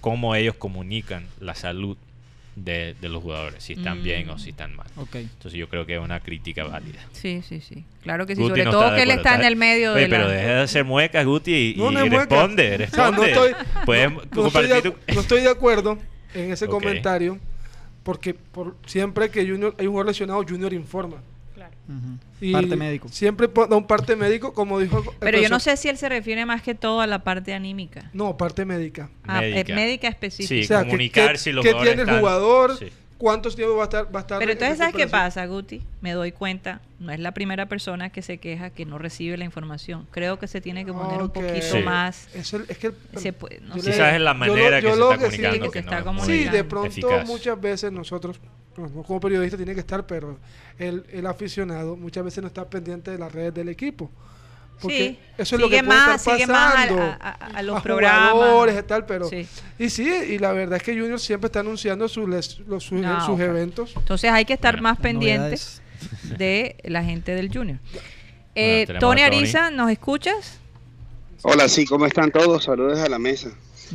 [0.00, 1.96] cómo ellos comunican la salud
[2.64, 4.38] de, de los jugadores, si están bien o Mm.
[4.38, 4.86] si están mal.
[4.96, 7.00] Entonces yo creo que es una crítica válida.
[7.12, 7.84] Sí, sí, sí.
[8.02, 8.40] Claro que sí.
[8.42, 10.32] Guti Sobre no todo que él está en el medio Oye, de pero la...
[10.32, 12.34] deja de hacer muecas, Guti, y, No, y no es mueca.
[12.36, 13.28] responde, O sea, no responde.
[13.30, 13.52] estoy,
[13.86, 14.94] Puedes no- no estoy compartir de, tu...
[15.14, 15.98] no estoy de acuerdo
[16.34, 17.38] en ese comentario
[18.02, 21.16] porque por, siempre que Junior, hay un jugador lesionado, Junior informa.
[22.40, 23.08] Y Parte médico.
[23.08, 24.98] Siempre da un parte médico, como dijo.
[24.98, 27.54] el Pero yo no sé si él se refiere más que todo a la parte
[27.54, 28.10] anímica.
[28.12, 29.08] No, parte médica.
[29.26, 29.74] Ah, eh, Médica.
[29.74, 30.48] médica específica.
[30.54, 32.86] Sí, O sea, comunicar que- si los qué jugadores tiene el jugador, Sí.
[33.16, 34.14] cuántos tiempo va a estar.
[34.14, 35.82] Va a estar Pero en entonces, ¿sabes qué pasa, Guti?
[36.02, 39.44] Me doy cuenta, no es la primera persona que se queja que no recibe la
[39.44, 40.06] información.
[40.12, 41.82] Creo que se tiene que poner un poquito Sí.
[41.82, 42.28] más...
[42.34, 43.90] Eso es que Se puede- no yo sé.
[43.92, 45.82] Quizás es la yo manera que yo se lo está que sí- comunicando que que
[45.88, 46.68] se está muy Sí, de comunicando.
[46.68, 47.26] pronto eficaz.
[47.26, 48.38] muchas veces nosotros,
[48.78, 50.38] como como periodista, tiene que estar, pero
[50.78, 54.10] el, el aficionado muchas veces no está pendiente de las redes del equipo.
[54.80, 57.62] Porque Sí, eso es lo que puede más, estar sigue más pasando a, a- a
[57.62, 58.30] los a programas.
[58.32, 59.44] jugadores y tal, pero Sí.
[59.76, 63.00] y sí, y la verdad es que Junior siempre está anunciando sus les- los, sus,
[63.00, 63.40] No, sus ok.
[63.40, 63.92] eventos.
[63.96, 65.82] Entonces hay que estar Bueno, más pendientes
[66.38, 67.78] de la gente del Junior.
[68.54, 69.22] Eh, Tony.
[69.22, 70.60] Ariza, ¿nos escuchas?
[71.42, 72.64] Hola, sí, ¿cómo están todos?
[72.64, 73.50] Saludos a la mesa.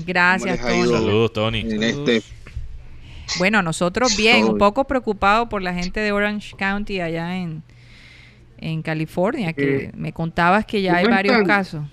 [0.05, 0.59] Gracias.
[0.59, 0.81] Tony.
[0.83, 1.59] Saludos, Tony.
[1.61, 2.23] En este,
[3.37, 7.63] Bueno, nosotros bien, un poco preocupados por la gente de Orange County allá en,
[8.57, 11.83] en California, que Eh, me contabas que ya hay ¿cómo varios casos.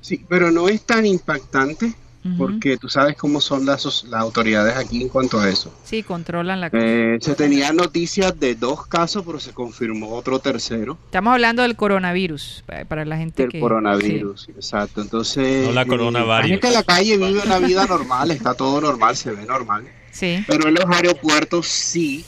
[0.00, 1.92] sí, pero no es tan impactante
[2.36, 5.74] porque tú sabes cómo son las, las autoridades aquí en cuanto a eso.
[5.84, 6.84] Sí, controlan la cosa.
[6.84, 11.76] Eh, se tenían noticias de dos casos, pero se confirmó otro tercero Estamos hablando del
[11.76, 13.58] coronavirus, pa- para la gente del que...
[13.58, 14.50] coronavirus.
[14.50, 15.66] Exacto, entonces...
[15.66, 16.28] No la eh, coronavirus.
[16.42, 19.84] la gente en la calle vive una vida normal, está todo normal, se ve normal.
[20.10, 22.24] Sí, Pero en los aeropuertos sí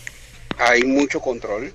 [0.58, 1.72] hay mucho control.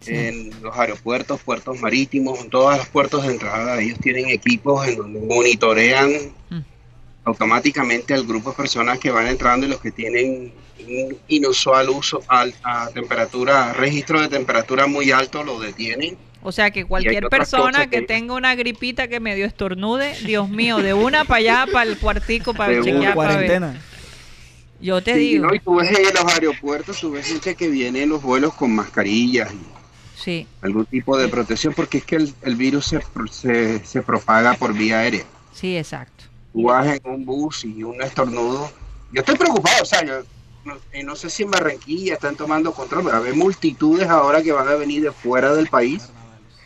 [0.00, 0.14] sí.
[0.14, 4.96] En los aeropuertos, puertos marítimos, en todos los puertos de entrada, ellos tienen equipos en
[4.96, 6.10] donde monitorean
[6.50, 6.60] Mm.
[7.24, 10.52] automáticamente al grupo de personas que van entrando y los que tienen
[10.86, 16.16] un inusual uso al- a temperatura, registro de temperatura muy alto, lo detienen.
[16.40, 20.78] O sea que cualquier persona que que- tenga una gripita que medio estornude, Dios mío,
[20.78, 23.72] de una para allá, para el cuartico, para chequear, para ver.
[24.78, 25.54] Yo te Sí, digo, ¿no?
[25.54, 28.74] Y tú ves en los aeropuertos, tú ves gente que viene en los vuelos con
[28.74, 29.78] mascarillas y
[30.12, 33.00] sí, algún tipo de protección, porque es que el, el virus se,
[33.30, 35.26] se, se propaga por vía aérea.
[35.50, 36.26] sí, exacto.
[36.52, 38.72] tú vas en un bus y un estornudo.
[39.10, 40.22] Yo estoy preocupado, o sea, yo
[40.64, 44.52] no, eh, no sé si en Barranquilla están tomando control, pero hay multitudes ahora que
[44.52, 46.14] van a venir de fuera del país,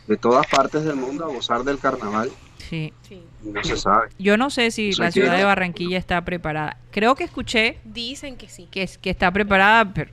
[0.06, 2.36] de todas partes del mundo, a gozar del carnaval.
[2.68, 2.92] Sí.
[3.10, 4.08] Y no se sabe.
[4.18, 6.76] Yo no sé si la ciudad de Barranquilla está preparada.
[6.90, 8.68] Creo que escuché Dicen que sí.
[8.70, 10.10] que, es- que está preparada, pero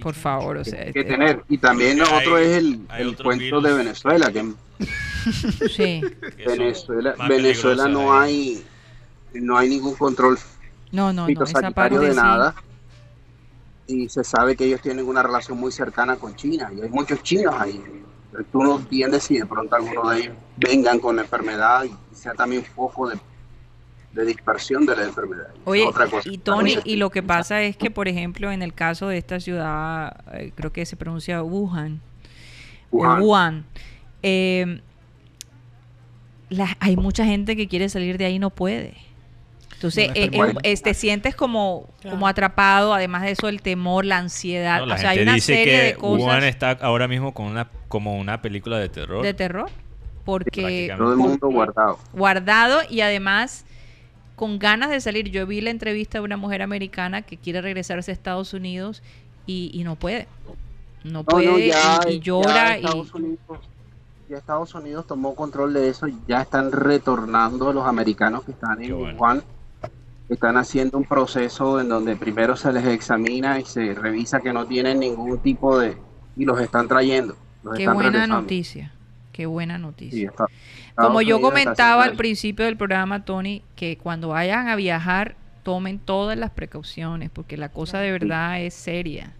[0.00, 1.42] por favor, o sea, Hay que este- tener.
[1.48, 3.62] Y también lo otro es el, el otro cuento virus.
[3.64, 4.44] de Venezuela, que
[5.68, 6.00] sí.
[6.46, 8.62] Venezuela, Venezuela no hay
[9.34, 10.38] no hay ningún control
[10.92, 12.16] No, no, no, esa fitosanitario parte de sí.
[12.16, 12.54] nada.
[13.86, 16.70] Y se sabe que ellos tienen una relación muy cercana con China.
[16.74, 17.82] Y hay muchos chinos ahí.
[18.50, 22.34] Tú no entiendes si de pronto alguno de ellos vengan con la enfermedad y sea
[22.34, 23.16] también un poco de,
[24.12, 25.48] de dispersión de la enfermedad.
[25.64, 26.28] Oye, Otra cosa.
[26.28, 29.38] y Tony, y lo que pasa es que, por ejemplo, en el caso de esta
[29.40, 32.00] ciudad, eh, creo que se pronuncia Wuhan,
[32.90, 33.20] o Wuhan.
[33.22, 33.64] Wuhan,
[34.22, 34.80] eh,
[36.48, 38.94] la- hay mucha gente que quiere salir de ahí y no puede.
[39.74, 42.16] Entonces, eh, eh, eh, te sientes como, Claro.
[42.16, 44.80] como atrapado, además de eso, el temor, la ansiedad.
[44.80, 47.08] No, la o sea, hay gente una dice serie que de cosas Wuhan está ahora
[47.08, 49.22] mismo con una, como una película de terror.
[49.22, 49.70] de terror,
[50.24, 50.92] porque.
[50.96, 51.98] Todo el mundo guardado.
[52.12, 53.66] guardado y además
[54.36, 55.30] con ganas de salir.
[55.30, 59.02] Yo vi la entrevista de una mujer americana que quiere regresarse a Estados Unidos
[59.46, 60.26] y, y no puede.
[61.04, 63.60] No No, puede no, ya, y, y ya llora y Estados Unidos,
[64.28, 66.06] ya Estados Unidos tomó control de eso.
[66.26, 69.18] Ya están retornando los americanos que están Qué en bueno.
[69.18, 69.44] Wuhan.
[70.28, 74.66] Están haciendo un proceso en donde primero se les examina y se revisa que no
[74.66, 75.96] tienen ningún tipo de...
[76.36, 77.36] y los están trayendo.
[77.62, 78.40] los qué están buena regresando.
[78.40, 78.92] noticia.
[79.32, 80.18] Qué buena noticia.
[80.18, 80.46] Sí, está-
[80.96, 86.38] Como yo comentaba al principio del programa, Tony, que cuando vayan a viajar tomen todas
[86.38, 89.32] las precauciones, porque la cosa de verdad es seria.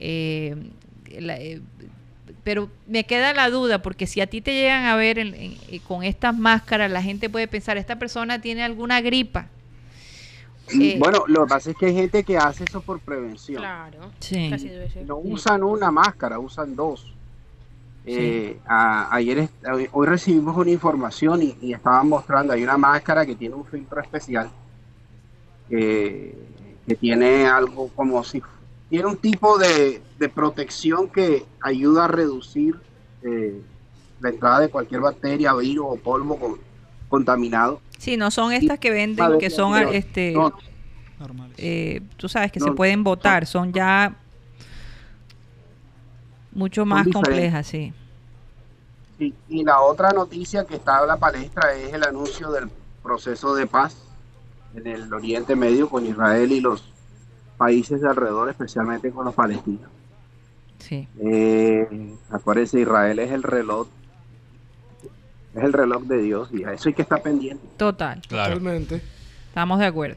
[0.00, 0.56] Eh,
[1.20, 1.60] la- eh,
[2.44, 5.56] pero me queda la duda, porque si a ti te llegan a ver en- en-
[5.68, 9.46] eh, con estas máscaras, la gente puede pensar, esta persona tiene alguna gripa.
[10.72, 13.58] Eh, Bueno, lo que pasa es que hay gente que hace eso por prevención.
[13.62, 14.10] Claro.
[14.20, 14.48] Sí.
[14.50, 15.06] Casi debe ser.
[15.06, 17.12] No usan una máscara, usan dos.
[18.04, 19.48] Eh, a- ayer,
[19.92, 24.00] hoy- recibimos una información y, y estaban mostrando, hay una máscara que tiene un filtro
[24.00, 24.48] especial,
[25.68, 26.34] que,
[26.86, 28.42] que tiene algo como si,
[28.88, 32.76] tiene un tipo de, de protección que ayuda a reducir
[33.22, 33.60] eh,
[34.20, 36.58] la entrada de cualquier bacteria, virus o polvo con-
[37.08, 37.80] contaminado.
[37.98, 40.52] Sí, no son estas que venden, que son este, no,
[41.18, 41.54] Normales.
[41.58, 44.14] eh, tú sabes que No, se pueden botar, son ya
[46.52, 47.28] mucho más diferentes.
[47.30, 47.92] complejas, sí.
[49.18, 52.68] Y, y la otra noticia que está en la palestra es el anuncio del
[53.02, 53.96] proceso de paz
[54.74, 56.84] en el Oriente Medio con Israel y los
[57.56, 59.90] países de alrededor, especialmente con los palestinos.
[60.78, 61.08] Sí.
[61.18, 63.88] Eh, acuérdense, Israel es el reloj,
[65.56, 67.64] es el reloj de Dios y a eso hay que estar pendiente.
[67.76, 68.54] Total, Claro.
[68.54, 69.02] Totalmente.
[69.48, 70.16] estamos de acuerdo.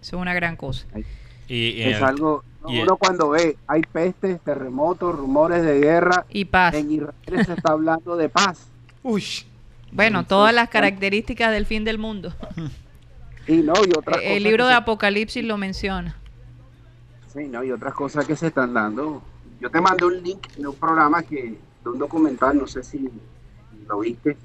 [0.00, 0.86] Eso es una gran cosa.
[1.48, 5.78] Y, y Es el- algo, y el- uno cuando ve, hay pestes, terremotos, rumores de
[5.80, 6.74] guerra, Y paz.
[6.74, 8.66] en Israel se está hablando de paz.
[9.02, 9.24] Uy,
[9.94, 12.32] Bueno, todas las características del fin del mundo.
[13.46, 16.16] Y no, y otras Eh, cosas El libro de se- Apocalipsis lo menciona.
[17.32, 17.62] Sí, ¿no?
[17.64, 19.22] Y otras cosas que se están dando.
[19.60, 23.08] Yo te mandé un link de un programa que, de un documental, no sé si
[23.92, 24.36] lo viste,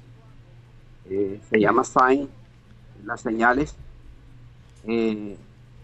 [1.08, 2.28] eh, se llama Sign,
[3.04, 3.74] las señales.
[4.84, 5.38] Eh,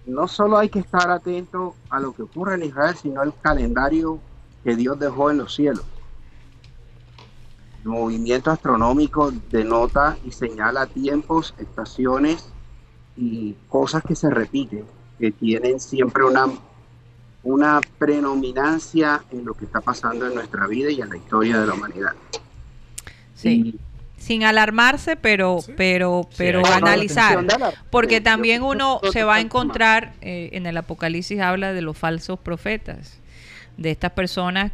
[0.07, 4.19] no solo hay que estar atento a lo que ocurre en Israel, sino al calendario
[4.63, 5.85] que Dios dejó en los cielos.
[7.83, 12.51] El movimiento astronómico denota y señala tiempos, estaciones
[13.17, 14.85] y cosas que se repiten,
[15.19, 16.49] que tienen siempre una,
[17.43, 21.67] una predominancia en lo que está pasando en nuestra vida y en la historia de
[21.67, 22.13] la humanidad.
[23.35, 23.75] Sí.
[24.17, 27.45] Sin alarmarse, pero, pero, pero analizar.
[27.91, 31.73] Porque Eh, también yo- uno yo- se va a encontrar, eh, en el Apocalipsis habla
[31.75, 33.19] de los falsos profetas,
[33.77, 34.73] de estas personas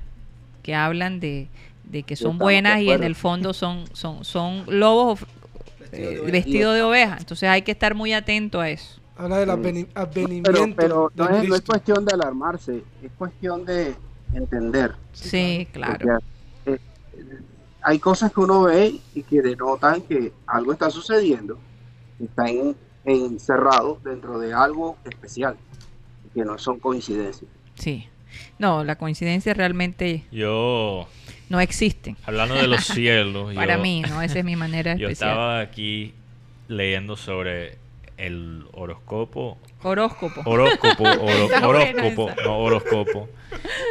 [0.63, 1.49] que hablan de,
[1.85, 5.21] de que son buenas y en el fondo son, son, son lobos
[5.93, 7.17] eh, vestidos de oveja.
[7.19, 9.01] Entonces hay que estar muy atento a eso.
[9.17, 9.55] habla del Sí.
[9.57, 11.73] adveni- Pero, advenimiento pero no, es, no es Cristo.
[11.73, 13.95] cuestión de alarmarse, es cuestión de
[14.33, 14.95] entender.
[15.13, 16.21] Sí, claro.
[16.65, 16.79] Porque, eh,
[17.83, 21.59] hay cosas que uno ve y que denotan que algo está sucediendo,
[22.19, 25.57] que está en- encerrado dentro de algo especial,
[26.35, 27.51] que no son coincidencias.
[27.75, 28.07] Sí.
[28.59, 31.09] No, la coincidencia realmente yo,
[31.49, 32.15] no existe.
[32.25, 34.23] hablando de los cielos, Para yo- mí, ¿no?
[34.23, 35.31] Esa es mi manera Yo especial.
[35.31, 36.15] estaba aquí
[36.69, 37.79] leyendo sobre
[38.19, 39.59] el horóscopo.
[39.83, 40.43] Horóscopo.
[40.45, 41.03] Horóscopo,
[41.65, 43.29] horóscopo, no horóscopo.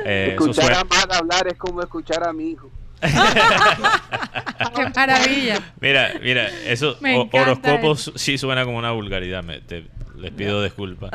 [0.05, 2.69] Eh, escuchar suena- a Mar hablar es como escuchar a mi hijo.
[4.75, 5.61] ¡Qué maravilla!
[5.79, 7.41] Mira, mira, eso Me o- encanta
[7.73, 8.11] horóscopo eso.
[8.11, 9.85] su- sí suena como una vulgaridad, me- te-
[10.17, 11.11] les pido disculpas.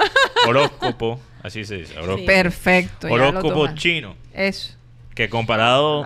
[0.46, 2.26] Horóscopo, así se dice, horóscopo.
[2.26, 3.08] Perfecto.
[3.08, 4.74] ya lo Horóscopo chino, Eso.
[5.14, 6.04] que comparado.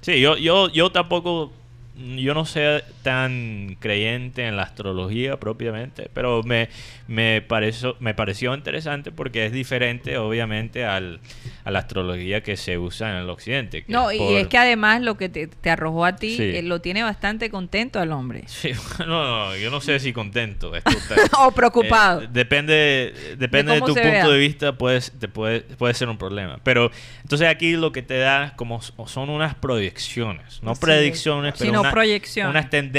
[0.00, 1.52] Sí, yo, yo, yo tampoco,
[1.96, 6.68] yo no sé tan creyente en la astrología propiamente, pero me,
[7.08, 11.20] me, pareció, me pareció interesante porque es diferente, obviamente, al,
[11.64, 13.84] a la astrología que se usa en el occidente.
[13.88, 16.42] No, es y por- es que además lo que te, te arrojó a ti Sí.
[16.44, 18.44] eh, lo tiene bastante contento al hombre.
[18.46, 18.70] Sí,
[19.00, 20.74] no, no, yo no sé si contento.
[20.76, 21.16] esto está-
[21.46, 22.22] o preocupado.
[22.22, 24.26] Eh, depende depende de, tu punto vea.
[24.28, 26.60] de vista, puedes, te puede, puede ser un problema.
[26.62, 26.90] Pero
[27.22, 31.90] entonces aquí lo que te da como son unas proyecciones, no predicciones, pero Sino una-
[31.90, 32.50] proyecciones.
[32.50, 32.91] unas tendencias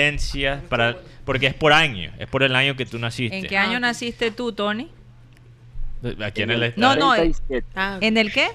[0.69, 3.37] para porque es por año, es por el año que tú naciste.
[3.37, 4.91] ¿En qué año naciste tú, Tony?
[6.21, 7.63] Aquí en el No, no, eh, 6-7.
[7.75, 8.49] Ah, ¿En el qué?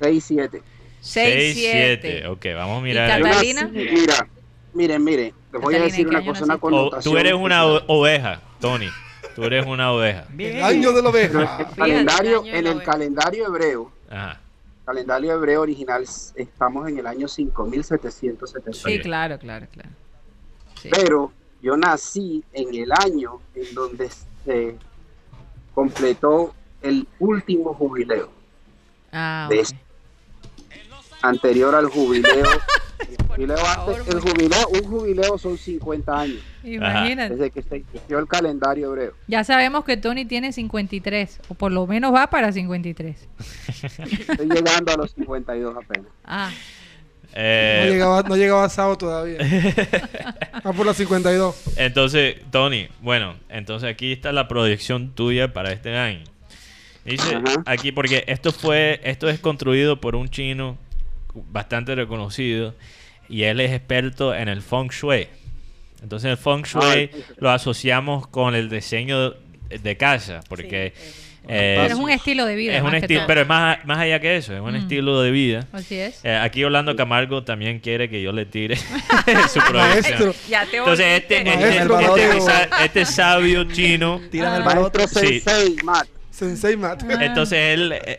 [0.00, 0.60] 6-7.
[1.00, 1.98] 6, 7.
[2.02, 2.26] 7.
[2.28, 3.18] Ok, vamos a ¿Y mirar.
[3.18, 3.70] Yo Catalina?
[3.72, 4.28] mira,
[4.74, 7.14] miren, miren, les voy a decir ¿en una cosa, una connotación.
[7.14, 8.88] tú eres una oveja, Tony.
[9.34, 10.26] Tú eres una oveja.
[10.36, 11.58] El año de la oveja.
[11.68, 12.84] el calendario, en el oveja.
[12.92, 14.40] calendario hebreo, Ajá.
[14.84, 16.04] calendario hebreo original,
[16.34, 18.72] estamos en el año 5770.
[18.88, 19.90] Sí, claro, claro, claro.
[20.80, 20.88] Sí.
[20.90, 21.32] Pero
[21.62, 24.08] yo nací en el año en donde
[24.44, 24.76] se
[25.74, 28.30] completó el último jubileo,
[29.12, 29.64] Ah, de
[31.22, 32.44] anterior al jubileo.
[32.98, 37.34] El jubileo, favor, antes- el porque- jubileo, un jubileo son 50 años, Imagínate.
[37.36, 39.12] desde que se inició el calendario hebreo.
[39.28, 43.28] Ya sabemos que Tony tiene 53, o por lo menos va para 53.
[44.28, 46.06] Estoy llegando a los 52 apenas.
[46.24, 46.50] Ah,
[47.36, 49.38] No Eh, llegaba, no llegaba a sábado todavía.
[50.64, 51.54] Ah, por la 52.
[51.76, 56.24] Entonces, Tony, bueno, entonces aquí está la proyección tuya para este año.
[57.04, 57.62] Dice Ajá.
[57.66, 60.76] aquí porque esto fue, esto es construido por un chino
[61.52, 62.74] bastante reconocido
[63.28, 65.28] y él es experto en el feng shui.
[66.02, 69.34] Entonces el feng shui Ah, lo asociamos con el diseño
[69.68, 70.94] de casa porque
[71.48, 72.76] eh, Pero es un estilo de vida.
[72.76, 74.76] es un estilo, pero es más, más allá que eso, es un Mm.
[74.76, 75.66] estilo de vida.
[75.72, 76.24] Así es.
[76.24, 78.76] Eh, aquí Orlando Camargo también quiere que yo le tire
[79.52, 80.34] su proyección.
[80.72, 84.74] Entonces este, este, Maestro, este- sa- este sabio chino, Tiran el Ah.
[84.74, 85.40] Maestro Sí.
[85.40, 86.08] Sensei, Matt.
[86.30, 87.02] Sensei Matt.
[87.08, 88.18] entonces él, eh,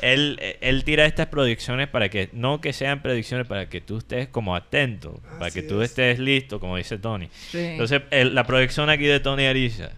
[0.00, 4.26] él, él tira estas predicciones para que, no que sean predicciones para que tú estés
[4.28, 5.90] como atento, para que tú es.
[5.90, 7.28] estés listo, como dice Tony.
[7.50, 7.58] Sí.
[7.58, 9.90] Entonces el- la proyección aquí de Tony Ariza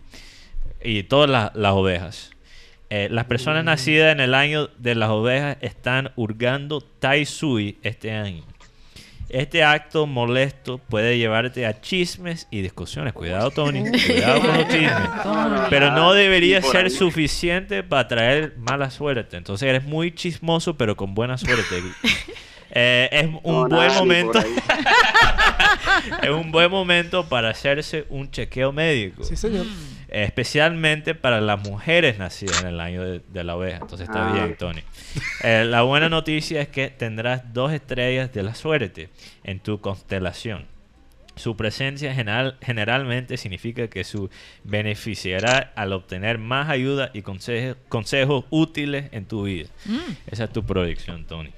[0.83, 2.31] y todas las, las ovejas.
[2.91, 8.13] eh, las personas nacidas en el año de las ovejas están hurgando Tai Sui este
[8.13, 8.45] año.
[9.29, 13.13] Este acto molesto puede llevarte a chismes y discusiones.
[13.13, 13.83] Cuidado, Tony.
[14.07, 14.93] Cuidado con los chismes.
[15.69, 19.37] Pero no debería ser suficiente para traer mala suerte.
[19.37, 21.83] Entonces eres muy chismoso, pero con buena suerte.
[22.71, 24.39] Eh, es un buen momento.
[26.23, 29.25] es un buen momento para hacerse un chequeo médico.
[29.25, 29.65] Sí, señor.
[30.09, 33.79] Especialmente para las mujeres nacidas en el año de, de la oveja.
[33.83, 34.33] Entonces está Ah.
[34.33, 34.83] bien, Tony.
[35.43, 39.11] Eh, la buena noticia es que tendrás dos estrellas de la suerte
[39.45, 40.67] en tu constelación.
[41.37, 44.29] Su presencia general, generalmente significa que su
[44.65, 49.69] beneficiará al obtener más ayuda y conseje- consejos útiles en tu vida.
[49.85, 49.99] Mm.
[50.27, 51.51] Esa es tu proyección, Tony.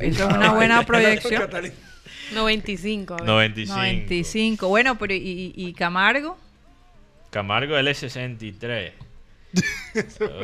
[0.00, 1.40] Eso es una buena proyección.
[1.40, 1.74] Catalina.
[2.34, 3.14] 95.
[3.14, 3.26] a ver.
[3.26, 3.76] 95.
[3.78, 4.68] 95.
[4.68, 6.36] Bueno, pero ¿y, y- y Camargo?
[7.38, 8.92] Camargo L63.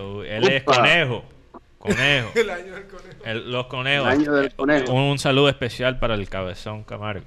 [0.00, 0.76] Oh, él es Upa.
[0.76, 1.24] conejo.
[1.78, 2.30] Conejo.
[2.38, 3.24] El año del conejo.
[3.24, 4.06] El- los conejos.
[4.12, 4.92] El año del conejo.
[4.92, 7.24] Un, un saludo especial para el cabezón Camargo.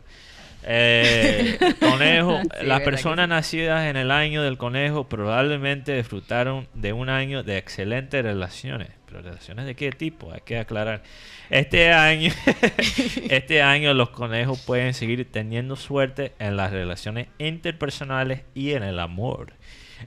[0.63, 3.29] Eh, conejo, Sí, las personas sí.
[3.29, 8.87] nacidas en el año del conejo probablemente disfrutaron de un año de excelentes relaciones.
[9.05, 10.31] ¿Pero relaciones de qué tipo?
[10.33, 11.03] Hay que aclarar.
[11.49, 12.31] Este año,
[13.29, 18.99] este año los conejos pueden seguir teniendo suerte en las relaciones interpersonales y en el
[18.99, 19.53] amor.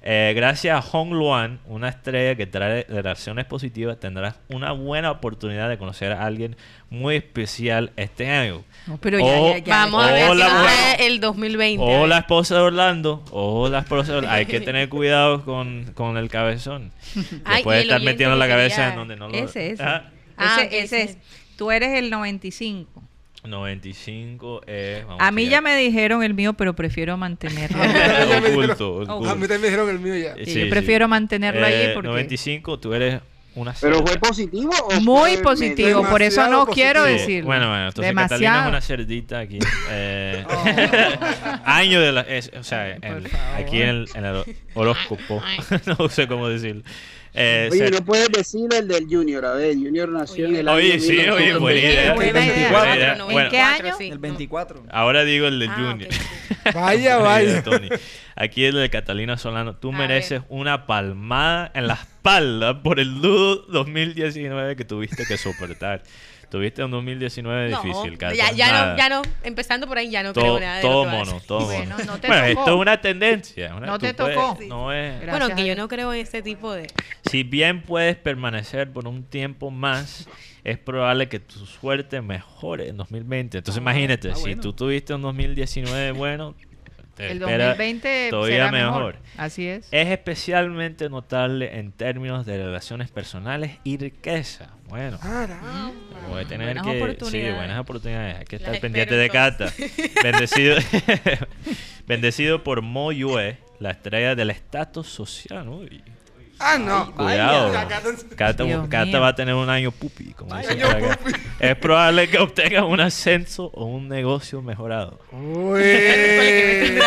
[0.02, 5.68] Eh, gracias a Hong Luan, una estrella que trae relaciones positivas, tendrás una buena oportunidad
[5.68, 6.56] de conocer a alguien
[6.90, 8.64] muy especial este año.
[8.86, 9.74] No, pero ya, Oh, ya, ya.
[9.76, 11.84] Vamos a ver si Hola, el 2020.
[11.84, 14.36] O la esposa de Orlando, o la esposa de Orlando.
[14.36, 16.92] Hay que tener cuidado con, con el cabezón.
[17.56, 19.82] Que puede estar metiendo la cabeza en donde no lo Ese, ese.
[19.82, 20.04] Ah,
[20.36, 21.18] Ah, ese, ese es.
[21.58, 23.02] Tú eres el 95.
[23.44, 25.04] 95 es.
[25.06, 25.50] vamos A mí ver.
[25.52, 27.78] ya me dijeron el mío, pero prefiero mantenerlo.
[28.52, 29.36] oculto, A oculto.
[29.36, 30.34] mí también me dijeron el mío ya.
[30.44, 33.20] Sí, yo prefiero mantenerlo ahí Eh, porque- 95, tú eres
[33.54, 34.06] una ¿Pero cerda.
[34.12, 37.18] fue positivo o Muy fue positivo, por eso Demasiado no quiero positivo.
[37.18, 37.46] Sí, decirlo.
[37.46, 38.68] Bueno, bueno, entonces Catalina es Demasiado.
[38.68, 39.58] una cerdita aquí.
[39.90, 40.64] Eh, Oh.
[41.64, 42.20] año de la.
[42.22, 43.26] es- o sea, en-
[43.56, 44.44] aquí en el, en el
[44.74, 45.42] horóscopo.
[45.98, 46.82] no sé cómo decirlo.
[47.32, 50.68] Eh, Oye, cer- no puedes decir el del Junior, a ver, Junior nació en el
[50.68, 51.92] año Oye, sí, oye, buena idea.
[51.92, 52.14] Idea.
[52.14, 53.16] Buena idea.
[53.44, 53.96] ¿En qué año?
[54.00, 54.82] El 24.
[54.90, 56.10] ahora digo el de Ah, Junior.
[56.10, 56.74] ok.
[56.74, 57.62] Vaya, vaya.
[57.62, 57.88] Tony.
[58.36, 59.76] Aquí el de Catalina Solano.
[59.76, 65.36] Tú A mereces una palmada en la espalda por el nudo 2019 que tuviste que
[65.38, 66.02] soportar.
[66.50, 68.34] Tuviste un 2019 No, difícil, Cata.
[68.34, 71.04] ya, ya no, ya no, empezando por ahí ya no todo, creo nada de todo
[71.04, 72.04] lo que mono, todo Bueno, mono.
[72.04, 72.60] no te bueno, tocó.
[72.60, 73.74] esto es una tendencia.
[73.76, 74.58] una- No te puedes- tocó.
[74.66, 76.88] no es, Bueno, que yo no creo en este tipo de...
[77.30, 80.28] si bien puedes permanecer por un tiempo más,
[80.64, 83.58] es probable que tu suerte mejore en 2020.
[83.58, 86.54] Entonces imagínate, ah, si tú tuviste un 2019 bueno,
[87.14, 89.16] te El espera 2020 todavía será mejor.
[89.36, 89.88] Así es.
[89.90, 94.70] Es especialmente notable en términos de relaciones personales y riqueza.
[94.88, 95.92] Bueno, Caramba.
[96.28, 98.38] voy a tener Buenas que sí, buenas oportunidades.
[98.38, 99.72] Hay que estar pendiente de Cata.
[100.22, 100.76] Bendecido,
[102.06, 105.68] bendecido por Mo Yue, la estrella del estatus social.
[105.68, 106.02] Uy,
[106.62, 107.10] Ah, no.
[107.14, 107.72] cuidado.
[108.36, 111.16] Cata- Cata, va a tener un año pupi, como dicen Año por acá.
[111.16, 111.32] pupi.
[111.58, 115.18] Es probable que obtenga un ascenso o un negocio mejorado.
[115.32, 115.80] Uy.
[115.82, 117.00] Está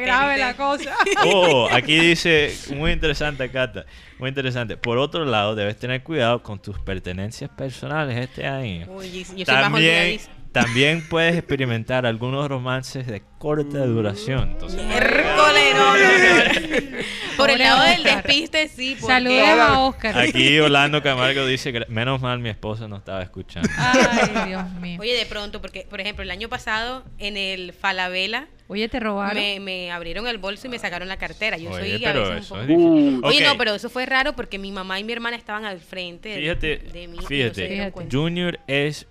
[0.00, 0.94] grave la cosa.
[1.26, 3.86] Oh, aquí dice, muy interesante, Cata.
[4.18, 4.76] Muy interesante.
[4.76, 8.86] Por otro lado, debes tener cuidado con tus pertenencias personales este año.
[8.88, 10.30] Uy, yo soy más También, olvidadiza.
[10.52, 14.50] también puedes experimentar algunos romances de corta duración.
[14.52, 14.80] Entonces,
[17.42, 18.96] Por el lado del despiste, sí.
[19.00, 20.18] porque- Saludos a Oscar.
[20.18, 23.68] aquí Orlando Camargo dice que menos mal mi esposa no estaba escuchando.
[23.76, 24.98] Ay, Dios mío.
[25.00, 29.36] Oye, de pronto, porque, por ejemplo, el año pasado en el Falabella Oye, te robaron.
[29.36, 31.58] me, me abrieron el bolso y me sacaron la cartera.
[31.58, 32.94] Yo Oye, soy a pero veces eso un es poco...
[32.94, 33.20] difícil.
[33.22, 35.80] Uh, Oye, no, pero eso fue raro porque mi mamá y mi hermana estaban al
[35.80, 37.16] frente de- Fíjate, de mí.
[37.16, 37.92] no se fíjate.
[38.10, 39.06] Junior es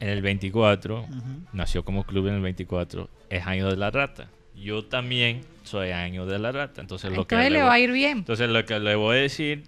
[0.00, 1.06] en el 24,
[1.54, 4.28] nació como club en el 24, es año de la rata.
[4.54, 6.80] Yo también soy año de la rata.
[6.80, 8.18] Entonces, lo que Entonces le voy- va a ir bien.
[8.18, 9.64] Entonces lo que le voy a decir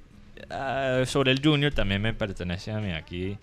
[0.51, 2.93] ah, sobre el Junior también me pertenece a mí.
[2.93, 3.37] Aquí,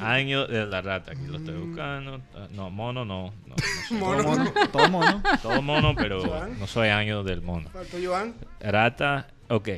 [0.00, 1.12] año de la rata.
[1.12, 2.20] Aquí lo estoy buscando.
[2.34, 3.32] Ah, No, mono no.
[3.46, 3.54] no, no
[3.88, 4.22] soy Mono.
[4.22, 5.22] Todo mono, todo mono.
[5.42, 6.58] Todo mono, pero Joan.
[6.58, 7.70] no soy año del mono.
[8.04, 8.34] Joan.
[8.60, 9.68] Rata, ok.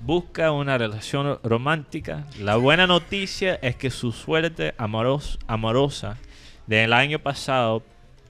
[0.00, 2.24] Busca una relación romántica.
[2.40, 6.18] La buena noticia es que su suerte amoros- amorosa
[6.66, 7.82] del año pasado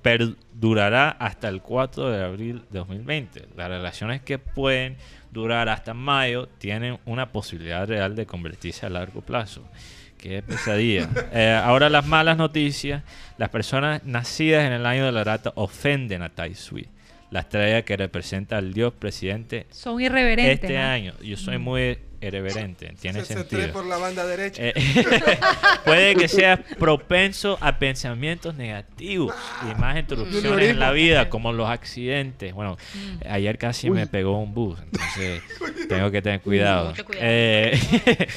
[0.05, 3.47] perdurará hasta el 4 de abril de 2020.
[3.56, 4.98] Las relaciones que pueden
[5.32, 9.66] durar hasta mayo tienen una posibilidad real de convertirse a largo plazo.
[10.18, 11.09] Qué pesadilla.
[11.32, 13.02] Eh, ahora las malas noticias.
[13.39, 16.86] Las personas nacidas en el año de la rata ofenden a Tai Sui,
[17.31, 20.64] la estrella que representa al dios presidente Son irreverentes.
[20.64, 20.85] este ¿no?
[20.85, 21.14] año.
[21.22, 23.60] Yo soy muy irreverente, tiene Se, se sentido.
[23.60, 24.62] trae por la banda derecha.
[24.62, 24.74] Eh,
[25.84, 29.34] puede que seas propenso a pensamientos negativos
[29.70, 32.52] y más interrupciones en la vida, como los accidentes.
[32.52, 32.76] Bueno,
[33.28, 35.42] ayer casi me pegó un bus, entonces
[35.88, 36.94] tengo que tener cuidado.
[37.14, 37.78] Eh,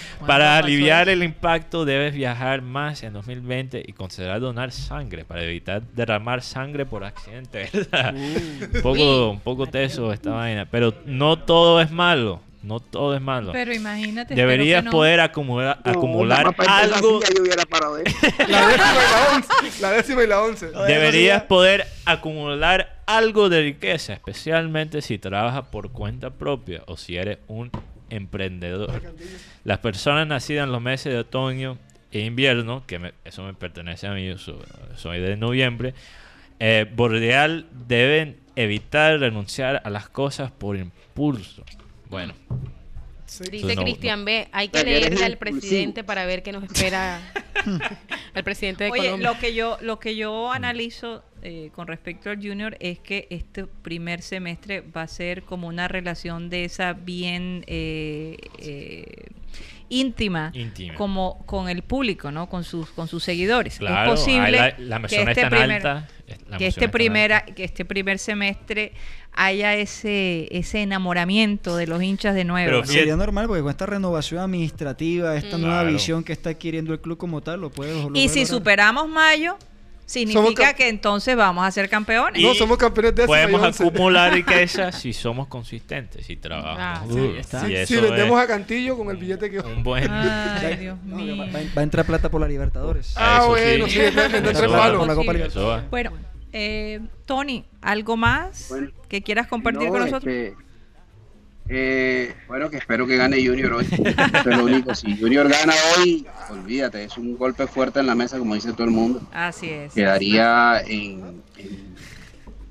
[0.27, 5.81] para aliviar el impacto, debes viajar más en 2020 y considerar donar sangre para evitar
[5.93, 7.69] derramar sangre por accidente.
[7.73, 8.13] ¿verdad?
[8.15, 12.41] un, poco, un poco teso esta vaina, pero no todo es malo.
[12.67, 13.53] No todo es malo.
[13.53, 14.35] Pero imagínate.
[14.35, 14.91] Deberías no.
[14.91, 17.19] poder acumular, acumular No, algo.
[17.41, 17.97] hubiera parado
[18.49, 19.81] La décima y la once.
[19.81, 20.67] La décima y la once.
[20.85, 27.37] Deberías poder acumular algo de riqueza, especialmente si trabajas por cuenta propia o si eres
[27.47, 27.71] un
[28.09, 29.01] emprendedor.
[29.63, 31.77] Las personas nacidas en los meses de otoño
[32.11, 35.93] e invierno, que me- eso me pertenece a mí, yo soy de noviembre,
[36.59, 41.63] eh, bordeal deben evitar renunciar a las cosas por impulso.
[42.09, 42.33] Bueno,
[43.51, 45.59] Dice no- Cristian B, hay que leerle al impulsivo.
[45.59, 47.19] presidente para ver qué nos espera
[48.33, 49.29] al presidente de Oye, Colombia.
[49.33, 53.65] lo que yo, lo que yo analizo eh, con respecto al Junior es que este
[53.65, 59.05] primer semestre va a ser como una relación de esa bien eh, eh,
[59.89, 60.93] íntima, Íntima.
[60.95, 62.47] como con el público, ¿no?
[62.49, 63.77] Con sus, con sus seguidores.
[63.79, 66.07] claro, es posible la, la que es este primer, alta.
[66.27, 67.53] es- la que este primera, alta.
[67.55, 68.91] que este primer semestre
[69.33, 72.65] haya ese, ese enamoramiento de los hinchas de nuevo.
[72.81, 75.61] Pero Sería normal porque con esta renovación administrativa, esta Mm.
[75.61, 75.91] nueva Claro.
[75.93, 78.45] visión que está adquiriendo el club como tal, lo puede lo Y si lograr.
[78.47, 79.57] superamos mayo,
[80.07, 82.41] significa que entonces vamos a ser campeones.
[82.41, 87.65] No, somos campeones de Podemos acumular riqueza si somos consistentes, si trabajamos Ah, sí, está.
[87.67, 89.59] Si, si vendemos es a Cantillo con el billete que...
[89.59, 90.09] un buen...
[90.09, 91.37] Ay, Dios No, mío.
[91.37, 93.13] va, va- va a entrar plata por la Libertadores.
[93.17, 93.99] Ah, Eso bueno, sí.
[95.89, 96.11] Bueno,
[96.53, 98.91] eh, Tony, ¿algo más Bueno.
[99.09, 100.33] que quieras compartir No, con nosotros?
[100.33, 100.55] este,
[101.69, 103.85] eh, bueno, que espero que gane Junior hoy.
[103.91, 104.95] Eso es lo único.
[104.95, 108.85] Si Junior gana hoy, olvídate, es un golpe fuerte en la mesa, como dice todo
[108.85, 109.21] el mundo.
[109.33, 109.93] Así es.
[109.93, 111.95] Quedaría en, en-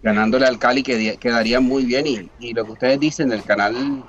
[0.02, 2.06] ganándole al Cali, que quedaría muy bien.
[2.06, 4.05] Y, y lo que ustedes dicen del canal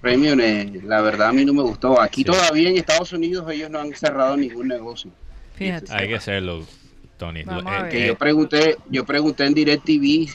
[0.00, 2.00] Premium, eh, la verdad a mí no me gustó.
[2.00, 2.24] Aquí Sí.
[2.24, 5.10] todavía en Estados Unidos ellos no han cerrado ningún negocio.
[5.54, 5.92] Fíjate.
[5.94, 6.66] Hay que hacerlo,
[7.18, 7.40] Tony.
[7.40, 7.44] Eh,
[7.90, 10.28] que eh, yo pregunté, yo pregunté en DirecTV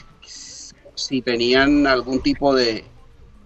[0.94, 2.84] si tenían algún tipo de,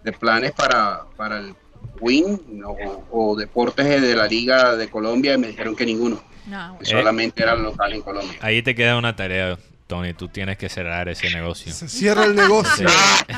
[0.04, 1.54] de planes para, para el
[2.00, 6.78] Win o, o deportes de la Liga de Colombia y me dijeron que ninguno, No,
[6.78, 6.90] que Eh.
[6.90, 8.38] solamente era local en Colombia.
[8.40, 9.56] ahí te queda una tarea,
[9.86, 10.12] Tony.
[10.14, 11.72] Tú tienes que cerrar ese negocio.
[11.72, 12.88] Se cierra el negocio.
[12.88, 12.94] Sí.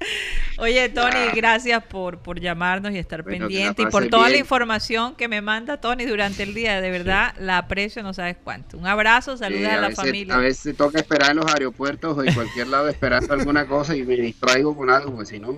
[0.60, 4.36] Oye, Tony, gracias por, por llamarnos y estar Bueno, que pendiente y por toda la
[4.36, 6.80] información que me manda Tony durante el día.
[6.80, 8.76] De verdad, la aprecio, no sabes cuánto.
[8.76, 10.34] Un abrazo, Sí, saluda a la veces, familia.
[10.34, 14.02] a veces toca esperar en los aeropuertos o en cualquier lado esperando alguna cosa y
[14.02, 15.52] me distraigo con algo, pues si no...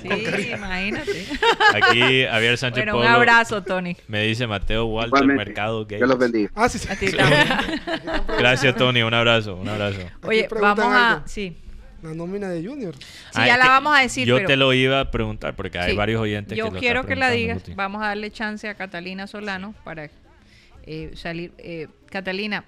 [0.00, 1.26] Sí, imagínate.
[1.74, 3.96] Aquí Javier Sánchez Bueno, un Polo abrazo, Tony.
[4.08, 5.44] me dice Mateo Walter Igualmente.
[5.44, 5.98] Mercado Gates.
[5.98, 6.50] Dios los bendiga.
[6.54, 6.88] Ah, sí, sí.
[6.90, 7.46] A ti también.
[8.38, 9.02] Gracias, Tony.
[9.02, 9.98] Un abrazo, un abrazo.
[10.22, 11.10] Oye, vamos a...
[11.14, 11.22] algo.
[11.26, 11.56] Sí,
[12.02, 12.94] La nómina de Junior.
[12.96, 13.04] sí
[13.34, 14.46] Ah, ya la que vamos a decir, Yo pero...
[14.46, 15.96] te lo iba a preguntar porque hay Sí.
[15.96, 17.62] varios oyentes Yo que lo quiero que la digas.
[17.74, 20.08] Vamos a darle chance a Catalina Solano para
[20.86, 21.52] eh, salir.
[21.58, 22.64] Eh, Catalina,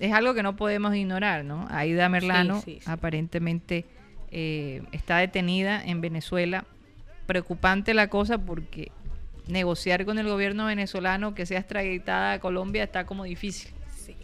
[0.00, 1.66] es algo que no podemos ignorar, ¿no?
[1.70, 2.90] Aida Merlano sí, sí.
[2.90, 3.84] aparentemente
[4.30, 6.64] eh, está detenida en Venezuela.
[7.26, 8.90] Preocupante la cosa porque
[9.46, 13.70] negociar con el gobierno venezolano que sea extraditada a Colombia está como difícil.
[13.96, 14.16] Sí.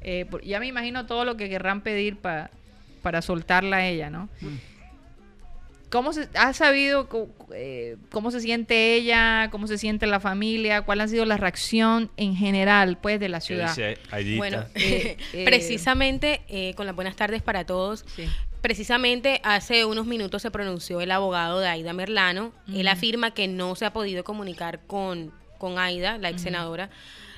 [0.00, 2.50] Eh, ya me imagino todo lo que querrán pedir pa-
[3.06, 4.28] para soltarla a ella, ¿no?
[5.90, 7.08] ¿Cómo se, ¿Has sabido
[7.54, 12.10] eh, cómo se siente ella, cómo se siente la familia, cuál ha sido la reacción
[12.16, 13.68] en general, pues, de la ¿Qué ciudad?
[13.68, 14.36] dice Aidita?
[14.38, 18.24] Bueno, Eh, eh, precisamente, eh, con las buenas tardes para todos, Sí.
[18.60, 22.52] precisamente hace unos minutos se pronunció el abogado de Aida Merlano.
[22.66, 22.88] Él Ujú.
[22.88, 26.90] afirma que no se ha podido comunicar con, con Aida, la ex senadora,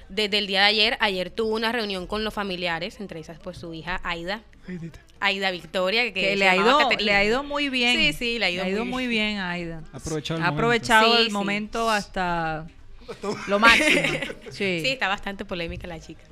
[0.09, 3.59] desde el día de ayer, ayer tuvo una reunión con los familiares, entre esas pues
[3.59, 5.01] su hija Aida, Aidita.
[5.21, 7.05] Aida Victoria, que, le ha, ido, Caterina.
[7.05, 7.97] le ha ido muy bien.
[7.97, 9.83] Sí, sí, le ha ido, muy bien a Aida.
[9.93, 10.87] Ha aprovechado el Ha momento.
[11.01, 11.33] Sí, el sí.
[11.33, 12.67] momento hasta
[13.49, 14.03] lo máximo.
[14.51, 14.81] Sí.
[14.81, 16.23] Sí, está bastante polémica la chica.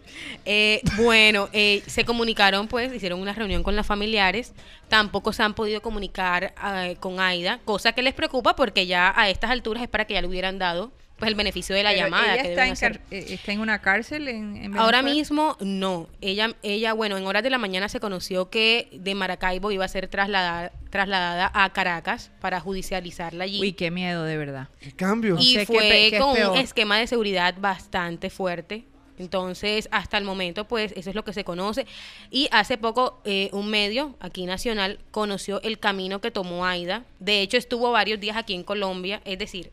[0.44, 4.52] Eh, bueno, eh, se comunicaron, pues, hicieron una reunión con los familiares.
[4.88, 9.28] Tampoco se han podido comunicar eh, con Aida, cosa que les preocupa porque ya a
[9.30, 12.04] estas alturas es para que ya le hubieran dado pues el beneficio de la Pero
[12.04, 12.34] llamada.
[12.34, 15.56] Ella que está deben en, car- eh, está en una cárcel en, en Ahora mismo
[15.60, 16.08] no.
[16.20, 19.88] Ella, ella, bueno, en horas de la mañana se conoció que de Maracaibo iba a
[19.88, 23.60] ser trasladada, trasladada a Caracas para judicializarla allí.
[23.60, 24.68] Uy, qué miedo, de verdad.
[24.80, 25.36] ¿Qué cambio?
[25.40, 28.84] y fue es con un esquema de seguridad bastante fuerte.
[29.18, 31.86] Entonces, hasta el momento, pues, eso es lo que se conoce.
[32.30, 37.04] Y hace poco, eh, un medio aquí nacional conoció el camino que tomó Aida.
[37.18, 39.22] De hecho, estuvo varios días aquí en Colombia.
[39.24, 39.70] Es decir,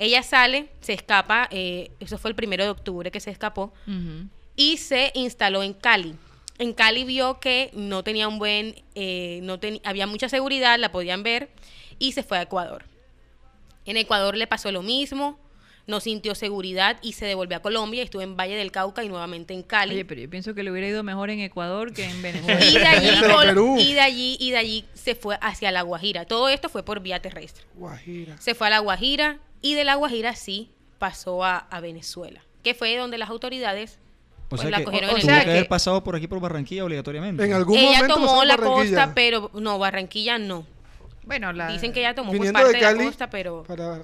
[0.00, 3.72] ella sale, se escapa, eh, eso fue el primero de octubre que se escapó,
[4.56, 6.14] y se instaló en Cali.
[6.58, 10.90] En Cali vio que no tenía un buen, eh, no ten- había mucha seguridad, la
[10.92, 11.50] podían ver,
[11.98, 12.84] y se fue a Ecuador.
[13.86, 15.38] En Ecuador le pasó lo mismo,
[15.86, 19.54] no sintió seguridad y se devolvió a Colombia, estuvo en Valle del Cauca y nuevamente
[19.54, 19.94] en Cali.
[19.94, 22.64] Oye, pero yo pienso que le hubiera ido mejor en Ecuador que en Venezuela.
[22.64, 23.08] y de allí,
[23.80, 26.26] y de allí, y de allí se fue hacia La Guajira.
[26.26, 27.64] Todo esto fue por vía terrestre.
[27.74, 28.36] Guajira.
[28.38, 32.74] Se fue a La Guajira y de La Guajira sí pasó a, a Venezuela, que
[32.74, 33.98] fue donde las autoridades
[34.46, 36.16] O pues, sea la que cogieron o en el tuvo sea que haber pasado por
[36.16, 37.44] aquí por Barranquilla obligatoriamente.
[37.44, 40.66] En algún Ella momento tomó la costa, pero no, Barranquilla no.
[41.24, 43.62] bueno, la, Dicen que ella tomó por Viniendo parte de de, Cali la costa, pero
[43.64, 44.02] para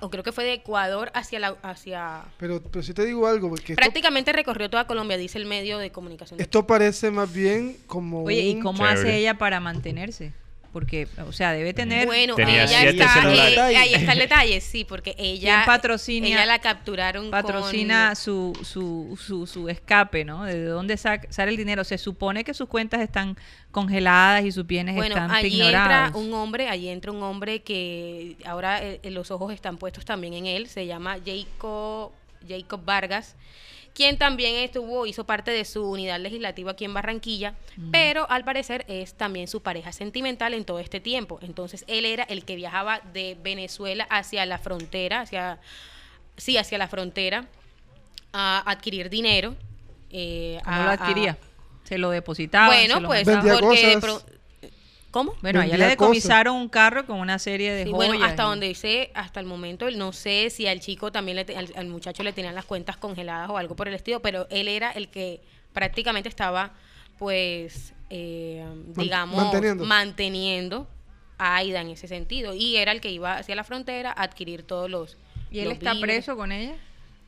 [0.00, 3.48] o creo que fue de Ecuador hacia la hacia Pero, pero si te digo algo,
[3.48, 6.38] porque esto, prácticamente recorrió toda Colombia, dice el medio de comunicación.
[6.40, 9.00] esto parece más bien como Oye, ¿y un- cómo Chévere.
[9.00, 10.32] hace ella para mantenerse?
[10.76, 12.04] Porque, o sea, debe tener...
[12.04, 13.32] Bueno, Tenía ella siete está,
[13.72, 18.16] eh, ahí está el detalle, sí, porque ella ¿Quién patrocina- ella la capturaron patrocina con-
[18.16, 20.44] su, su, su, su escape, ¿no?
[20.44, 21.82] ¿De dónde sale el dinero?
[21.82, 23.38] Se supone que sus cuentas están
[23.70, 26.08] congeladas y sus bienes Bueno, están allí ignorados.
[26.08, 30.04] entra un hombre, allí entra un hombre que ahora eh, eh, los ojos están puestos
[30.04, 32.10] también en él, se llama Jacob,
[32.46, 33.34] Jacob Vargas,
[33.96, 37.54] quien también estuvo, hizo parte de su unidad legislativa aquí en Barranquilla,
[37.90, 41.38] pero al parecer es también su pareja sentimental en todo este tiempo.
[41.40, 45.58] Entonces él era el que viajaba de Venezuela hacia la frontera, hacia,
[46.36, 47.46] sí, hacia la frontera,
[48.34, 49.56] a adquirir dinero.
[50.10, 51.36] eh, ¿Cómo a- lo a- adquiría?
[51.84, 52.66] ¿Se lo depositaba?
[52.68, 53.26] bueno, se lo pues
[53.60, 54.22] porque de pro-
[55.16, 55.34] ¿Cómo?
[55.40, 58.08] Bueno, a ella vendía le decomisaron un carro con una serie de Sí, joyas.
[58.10, 61.44] bueno, hasta y- donde sé, hasta el momento, no sé si al chico también, le
[61.46, 64.46] te- al, al muchacho le tenían las cuentas congeladas o algo por el estilo, pero
[64.50, 65.40] él era el que
[65.72, 66.72] prácticamente estaba,
[67.18, 68.64] pues, eh,
[68.94, 69.84] digamos, manteniendo.
[69.86, 70.86] manteniendo
[71.38, 72.54] a Aida en ese sentido.
[72.54, 75.16] Y era el que iba hacia la frontera a adquirir todos los...
[75.50, 76.74] ¿Y él los está preso con ella?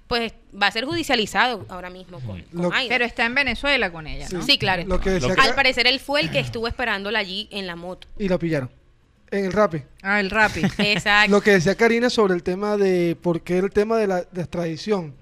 [0.09, 2.89] Pues va a ser judicializado ahora mismo con, con Lo- Aida.
[2.89, 4.43] Pero está en Venezuela con ella, ¿no?
[4.43, 4.85] Sí, claro.
[4.87, 8.09] Lo que Al parecer él fue el que estuvo esperándola allí en la moto.
[8.19, 8.71] y lo pillaron.
[9.31, 9.83] En el rapi.
[10.03, 10.63] Ah, el Rappi.
[10.79, 11.31] Exacto.
[11.31, 15.15] Lo que decía Karina sobre el tema de por qué el tema de la extradición.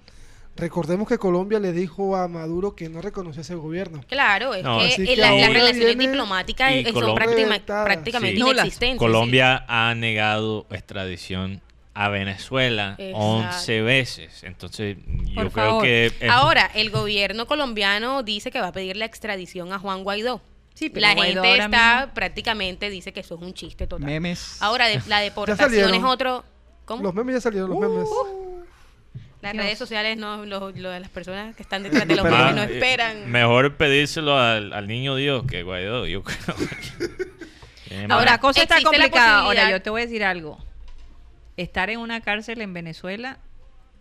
[0.55, 4.03] Recordemos que Colombia le dijo a Maduro que no reconocía ese gobierno.
[4.09, 8.43] Claro, es No, que la- las relaciones diplomáticas son práctima- prácticamente Sí.
[8.49, 8.99] Inexistentes.
[8.99, 11.61] Colombia ha negado extradición
[11.97, 13.18] a Venezuela Exacto.
[13.18, 14.44] 11 veces.
[14.44, 15.82] Entonces, yo Por creo favor.
[15.82, 16.06] que...
[16.20, 20.43] es- Ahora, el gobierno colombiano dice que va a pedir la extradición a Juan Guaidó.
[20.74, 24.05] Sí, pero la Guaidó gente está mismo- prácticamente dice que eso es un chiste total.
[24.06, 24.59] Memes.
[24.60, 26.44] Ahora, de- la deportación es otro.
[26.85, 27.02] ¿Cómo?
[27.02, 28.06] Los memes ya salieron, los memes.
[29.43, 29.64] Las Dios.
[29.64, 32.60] redes sociales, no, lo, lo de las personas que están detrás de los memes no
[32.62, 33.31] Ah, eh, esperan.
[33.31, 36.56] Mejor pedírselo al, al niño Dios que Guaidó, yo creo.
[38.10, 39.40] Ahora, la cosa está complicada.
[39.40, 40.59] Ahora, yo te voy a decir algo.
[41.57, 43.39] Estar en una cárcel en Venezuela,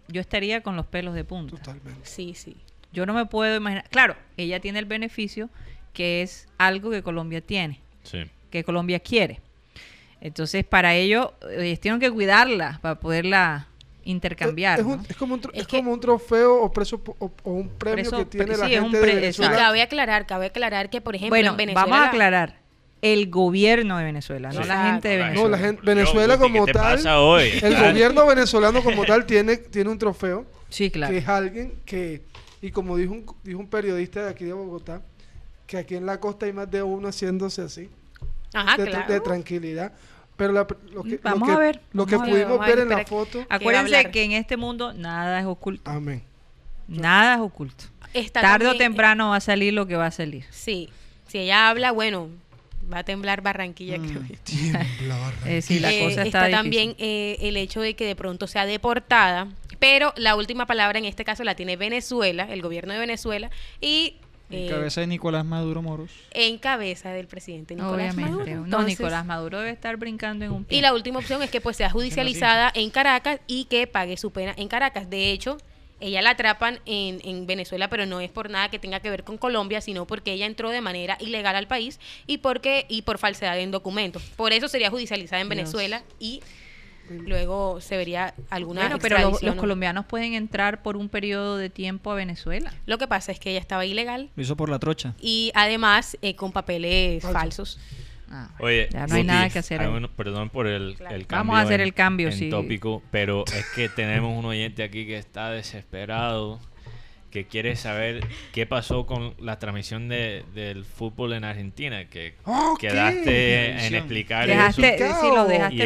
[0.07, 1.57] yo estaría con los pelos de punta.
[1.57, 2.01] Totalmente.
[2.03, 2.57] Sí, sí.
[2.91, 3.87] Yo no me puedo imaginar.
[3.89, 5.49] Claro, ella tiene el beneficio
[5.93, 8.23] que es algo que Colombia tiene, Sí.
[8.51, 9.39] que Colombia quiere.
[10.21, 13.67] Entonces, para ello, ellos tienen que cuidarla para poderla
[14.03, 14.79] intercambiar.
[14.79, 15.03] Es, un- ¿no?
[15.07, 17.69] es como, un, tro- Es es que- como un trofeo o, preso, o, o un
[17.69, 19.51] premio Preso- que tiene pre- la sí, es un gente pre- de Y Venezuela.
[19.51, 19.67] exacto.
[19.67, 21.85] cabe aclarar, cabe aclarar que, por ejemplo, bueno, en Venezuela...
[21.85, 22.59] vamos a la- aclarar.
[23.13, 25.43] El gobierno de Venezuela, no la gente de Venezuela.
[25.43, 27.49] No, la gente, Venezuela como ¿qué te tal, pasa hoy?
[27.61, 31.11] el gobierno venezolano como tal tiene, tiene un trofeo Sí, claro.
[31.11, 32.23] que es alguien que,
[32.61, 35.01] y como dijo un, dijo un periodista de aquí de Bogotá,
[35.67, 37.89] que aquí en la costa hay más de uno haciéndose así,
[38.53, 39.13] Ajá, de, claro.
[39.13, 39.93] de tranquilidad.
[40.37, 42.67] Pero la- lo que, Vamos lo que, a ver, lo que vamos a ver, pudimos
[42.67, 45.89] ver en la foto, Acuérdense que en este mundo nada es oculto.
[45.89, 46.23] amén.
[46.87, 47.85] Nada es oculto.
[48.13, 50.43] Está Tarde o también- temprano va a salir lo que va a salir.
[50.51, 50.89] Sí,
[51.27, 52.29] si ella habla, bueno,
[52.91, 53.97] va a temblar Barranquilla.
[53.97, 54.07] Mm.
[54.09, 54.35] creo yo.
[54.43, 55.53] Tiembla, Barranquilla.
[55.55, 56.55] Decir, la Eh, cosa está, está difícil.
[56.57, 59.47] también eh, el hecho de que de pronto sea deportada,
[59.79, 63.51] Pero la última palabra en este caso la tiene Venezuela, el gobierno de Venezuela,
[63.81, 64.15] y
[64.49, 66.11] En eh, cabeza de Nicolás Maduro Moros.
[66.31, 68.31] en cabeza del presidente Nicolás Obviamente.
[68.31, 68.45] Maduro.
[68.57, 70.77] No, Entonces- Nicolás Maduro debe estar brincando en un pie.
[70.77, 74.31] Y la última opción es que pues sea judicializada en Caracas y que pague su
[74.31, 75.09] pena en Caracas.
[75.09, 75.57] De hecho,
[75.99, 79.23] ella la atrapan en, en Venezuela, pero no es por nada que tenga que ver
[79.23, 83.17] con Colombia, sino porque ella entró de manera ilegal al país y porque y por
[83.17, 84.21] falsedad en documentos.
[84.35, 85.57] Por eso sería judicializada en Dios.
[85.57, 86.41] Venezuela y
[87.09, 89.61] luego se vería alguna Bueno, pero los, extradición, los ¿no?
[89.61, 92.73] colombianos pueden entrar por un periodo de tiempo a Venezuela.
[92.87, 95.13] Lo que pasa es que ella estaba ilegal Lo hizo por la trocha.
[95.21, 97.37] y además eh, con papeles Falso.
[97.39, 97.79] falsos.
[98.37, 99.81] Ah, Oye, Ya no hay nada que hacer
[100.17, 101.15] perdón por el, Claro.
[101.15, 101.37] el cambio.
[101.37, 102.49] Vamos a hacer en- el cambio, en sí.
[102.49, 106.59] tópico, pero es que tenemos un oyente aquí que está desesperado,
[107.31, 112.75] que quiere saber qué pasó con la transmisión de, del fútbol en Argentina, que Oh,
[112.79, 113.87] quedaste ¿qué?
[113.87, 115.21] en explicar Dejaste, eso.
[115.21, 115.81] sí, lo Y dejaste Y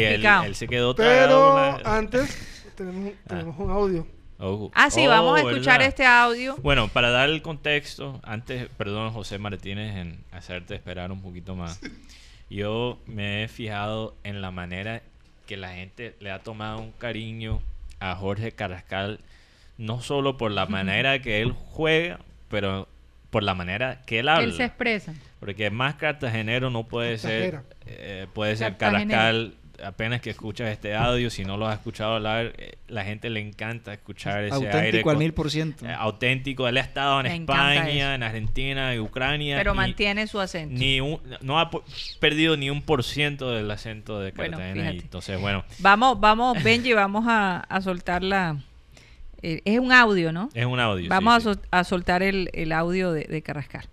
[0.46, 3.28] él, se quedó Pero una- antes tenemos, Ah.
[3.28, 4.06] tenemos un audio.
[4.42, 5.88] Oh, Ah, sí, oh, vamos a escuchar ¿verdad?
[5.88, 6.56] este audio.
[6.62, 11.78] Bueno, para dar el contexto, antes, perdón José Martínez en hacerte esperar un poquito más.
[12.50, 15.02] Yo me he fijado en la manera
[15.46, 17.62] que la gente le ha tomado un cariño
[18.00, 19.20] a Jorge Carrascal,
[19.78, 22.18] no solo por la manera que él juega,
[22.48, 22.88] pero
[23.30, 24.44] por la manera que él habla.
[24.44, 25.14] él se expresa.
[25.38, 28.76] Porque más cartagenero no puede ser, eh, puede ser.
[28.76, 29.54] Carrascal.
[29.84, 33.40] Apenas que escuchas este audio, si no lo has escuchado hablar, eh, la gente le
[33.40, 34.68] encanta escuchar ese aire.
[34.76, 35.86] Auténtico al mil por ciento.
[35.86, 36.68] eh, auténtico.
[36.68, 39.56] Él ha estado en Me España, en Argentina, en Ucrania.
[39.56, 40.74] Pero y mantiene su acento.
[40.78, 41.70] Ni un- no ha
[42.20, 44.92] perdido ni un por ciento del acento de Bueno, Cartagena.
[44.92, 48.56] y entonces, bueno, Vamos, vamos, Benji, vamos a, a soltar la...
[49.42, 50.50] eh, es un audio, ¿no?
[50.54, 51.08] es un audio.
[51.08, 51.60] Vamos sí, a, sí.
[51.70, 53.86] a soltar el, el audio de, de Carrascal.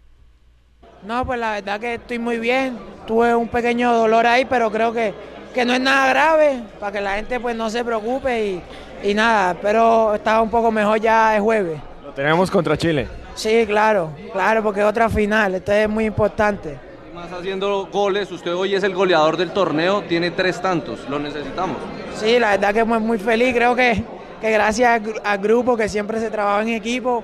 [1.05, 2.77] No, pues la verdad que estoy muy bien.
[3.05, 5.13] Tuve un pequeño dolor ahí, pero creo que,
[5.57, 8.61] que no es nada grave, para que la gente pues no se preocupe y,
[9.01, 11.79] y nada, pero estaba un poco mejor ya el jueves.
[12.05, 13.07] Lo tenemos contra Chile.
[13.33, 16.77] Sí, claro, claro, porque es otra final, esto es muy importante.
[17.11, 21.77] Más haciendo goles, usted hoy es el goleador del torneo, tiene tres tantos, lo necesitamos.
[22.15, 24.03] Sí, la verdad que muy, muy feliz, creo que,
[24.39, 27.23] que gracias al grupo que siempre se trabaja en equipo,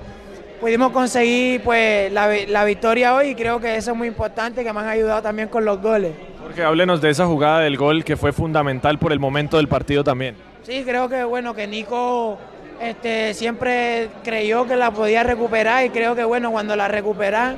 [0.60, 4.72] pudimos conseguir pues la, la victoria hoy y creo que eso es muy importante, que
[4.72, 6.12] me han ayudado también con los goles.
[6.42, 10.04] Porque háblenos de esa jugada del gol que fue fundamental por el momento del partido
[10.04, 10.36] también.
[10.62, 12.38] Sí, creo que bueno que Nico
[12.80, 17.56] este, siempre creyó que la podía recuperar y creo que bueno cuando la recupera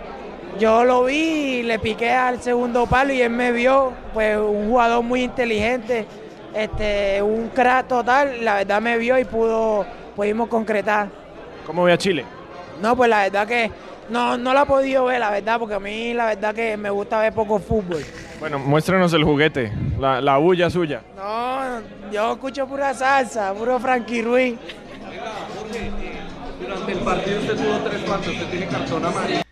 [0.58, 4.68] yo lo vi y le piqué al segundo palo y él me vio, pues un
[4.68, 6.06] jugador muy inteligente,
[6.54, 11.08] este, un crack total, la verdad me vio y pudo, pudimos concretar.
[11.66, 12.24] ¿Cómo ve a Chile?
[12.80, 13.70] No, pues la verdad que
[14.10, 16.90] no, no la he podido ver, la verdad, porque a mí la verdad que me
[16.90, 18.04] gusta ver poco fútbol.
[18.38, 21.02] Bueno, muéstranos el juguete, la, la bulla suya.
[21.16, 21.80] No,
[22.12, 24.58] yo escucho pura salsa, puro Frankie Ruiz.
[26.60, 29.45] Durante el partido usted tuvo tres faltas, usted tiene cartón amarillo.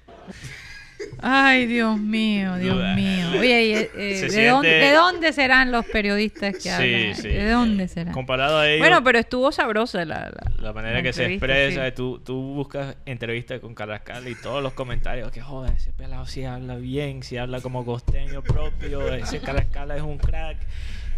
[1.26, 2.94] Ay, Dios mío, Dios Duda.
[2.94, 3.40] mío.
[3.40, 7.14] Oye, eh, Se ¿de, dónde, siente- ¿de dónde serán los periodistas que Sí, hablan?
[7.14, 7.28] sí.
[7.28, 8.12] ¿De dónde serán?
[8.12, 11.86] Comparado a ellos, Bueno, pero estuvo sabrosa la, la, la manera la que se expresa,
[11.86, 11.92] sí.
[11.96, 16.44] tú, tú buscas entrevistas con Carrascal y todos los comentarios que joder, ese pelado sí
[16.44, 20.58] habla bien, sí habla como costeño propio, ese Carrascal es un crack.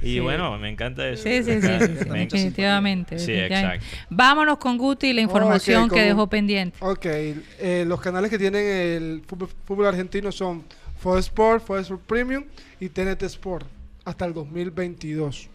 [0.06, 0.20] Y Sí.
[0.20, 1.22] bueno, me encanta eso.
[1.24, 2.38] Sí, sí, sí, definitivamente.
[2.38, 3.16] Sí, definitivamente.
[3.16, 3.86] exacto.
[4.10, 6.78] Vámonos con Guti y la información Ok, que como- dejó pendiente.
[6.80, 10.64] Ok, eh, los canales que tienen el fútbol, fútbol argentino son
[10.98, 12.44] Fox Sport, Fox Sport Premium
[12.80, 13.66] y TNT Sport
[14.04, 15.48] hasta el 2022.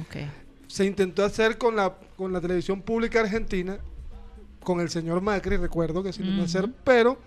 [0.00, 0.16] Ok.
[0.66, 3.78] Se intentó hacer con la, con la televisión pública argentina,
[4.62, 6.46] con el señor Macri, recuerdo que se intentó Ujú.
[6.46, 7.18] hacer, pero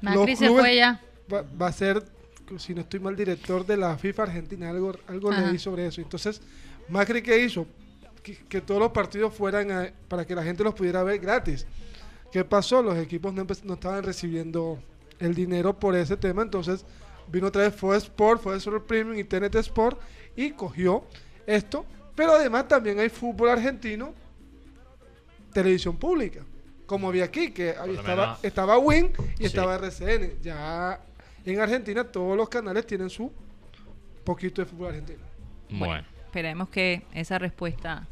[0.00, 1.00] Macri los se clubes fue ya.
[1.32, 2.02] Va, va a ser,
[2.58, 5.42] si no estoy mal, director de la FIFA Argentina, algo, algo Ajá.
[5.46, 6.00] leí sobre eso.
[6.00, 6.40] Entonces,
[6.88, 7.66] Macri, ¿qué hizo?
[8.22, 11.66] Que, que todos los partidos fueran a- para que la gente los pudiera ver gratis.
[12.30, 12.82] ¿Qué pasó?
[12.82, 14.78] Los equipos no, estaban recibiendo
[15.18, 16.84] el dinero por ese tema, entonces
[17.28, 20.00] vino otra vez Fox Sport, Fox Sport Premium y TNT Sport
[20.36, 21.04] y cogió
[21.46, 21.84] esto.
[22.16, 24.14] Pero además también hay fútbol argentino,
[25.52, 26.40] televisión pública.
[26.86, 29.44] Como había aquí, que estaba, estaba Win y Sí.
[29.46, 30.34] estaba RCN.
[30.42, 31.00] Ya
[31.44, 33.32] en Argentina todos los canales tienen su
[34.24, 35.24] poquito de fútbol argentino.
[35.70, 36.06] Bueno.
[36.24, 38.08] Esperemos que esa respuesta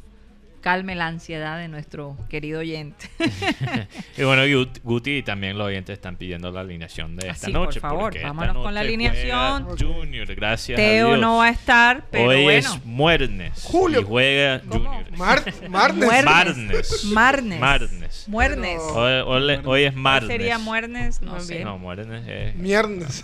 [0.61, 3.09] calme la ansiedad de nuestro querido oyente.
[4.17, 7.51] y bueno, Gut- Guti y también los oyentes están pidiendo la alineación de esta Ah,
[7.51, 7.79] por noche.
[7.79, 9.65] favor, porque esta vámonos con la alineación.
[9.77, 11.19] Junior, gracias a Teo Dios.
[11.19, 12.59] no va a estar, pero Hoy bueno.
[12.75, 13.63] es Muernes.
[13.63, 14.01] Julio.
[14.01, 15.11] Y juega Junior.
[15.17, 16.05] Mar- Marnes.
[16.05, 16.25] Muernes.
[16.25, 17.03] Marnes.
[17.05, 17.59] Marnes.
[17.59, 18.25] Marnes.
[18.27, 18.79] Muernes.
[18.93, 20.29] Hoy, hoy- hoy es ¿Cuál martes.
[20.29, 21.21] sería Muernes?
[21.21, 21.63] No Muy sé.
[21.63, 22.55] No, Muernes es...
[22.55, 23.23] Miernes.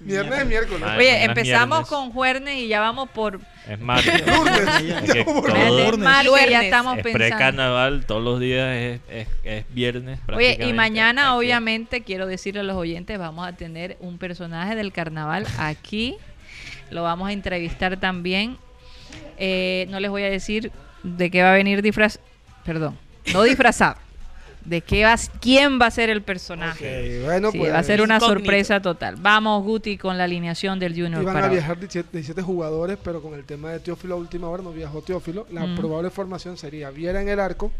[0.00, 0.80] Viernes es miércoles.
[0.80, 3.40] Ma- Oye, empezamos con Juernes y ya vamos por...
[3.68, 4.26] Es martes.
[4.26, 4.58] Lunes.
[4.58, 7.18] Es que Ya vamos por ya estamos es pensando.
[7.18, 10.20] pre-carnaval, todos los días es, es, es viernes.
[10.34, 11.38] Oye, y mañana Aquí.
[11.38, 16.16] obviamente quiero decirle a los oyentes, vamos a tener un personaje del carnaval aquí.
[16.90, 18.58] Lo vamos a entrevistar también.
[19.38, 20.70] Eh, no les voy a decir
[21.02, 22.18] de qué va a venir disfraz...
[22.64, 22.96] Perdón,
[23.32, 23.96] no disfrazado.
[24.64, 27.18] De qué va, quién va a ser el personaje.
[27.20, 28.38] Ok, bueno, Sí, pues va a ser una Incógnito.
[28.40, 29.16] sorpresa total.
[29.16, 33.20] Vamos, Guti, con la alineación del Junior Iban para a viajar 17, 17 jugadores, pero
[33.20, 35.46] con el tema de Teófilo a última hora no viajó Teófilo.
[35.52, 35.76] La Mm.
[35.76, 37.70] probable formación sería Viera en el arco,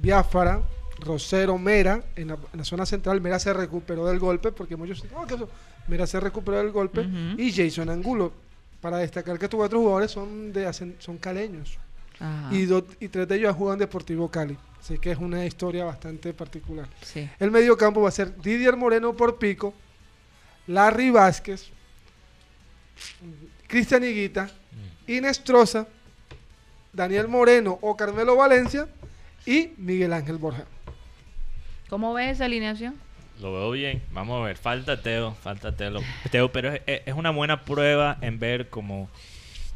[0.00, 0.60] Biafara,
[1.00, 2.02] Rosero, Mera.
[2.16, 5.26] En la, en la zona central, Mera se recuperó del golpe, porque muchos dicen, "Oh,
[5.26, 5.48] ¿qué pasó?".
[5.88, 7.06] Mera se recuperó del golpe.
[7.38, 8.32] Y Jason Angulo.
[8.80, 11.78] Para destacar que estos cuatro jugadores son, de, son caleños.
[12.20, 14.56] Ajá, Y, do- y tres de ellos juegan en Deportivo Cali.
[14.80, 16.88] Así que es una historia bastante particular.
[17.02, 17.28] sí.
[17.40, 19.74] El medio campo va a ser Didier Moreno por Pico,
[20.68, 21.70] Larry Vázquez,
[23.66, 24.50] Cristian Higuita,
[25.06, 25.86] Inestrosa,
[26.92, 28.86] Daniel Moreno o Carmelo Valencia
[29.44, 30.64] y Miguel Ángel Borja.
[31.88, 32.94] ¿Cómo ves esa alineación?
[33.40, 34.02] Lo veo bien.
[34.12, 34.56] Vamos a ver.
[34.56, 35.34] Falta Teo.
[35.34, 36.00] Falta Teo.
[36.30, 39.10] Teo, pero es, es una buena prueba en ver, como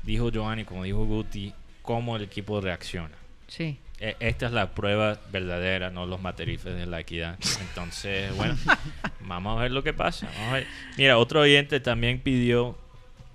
[0.03, 1.53] dijo Giovanni, como dijo Guti,
[1.95, 3.17] cómo el equipo reacciona.
[3.49, 3.79] Sí.
[3.99, 7.37] E- Esta es la prueba verdadera, no los materiales de la equidad.
[7.61, 8.57] Entonces, bueno,
[9.21, 10.27] vamos a ver lo que pasa.
[10.35, 10.67] Vamos a ver.
[10.97, 12.79] Mira, otro oyente también pidió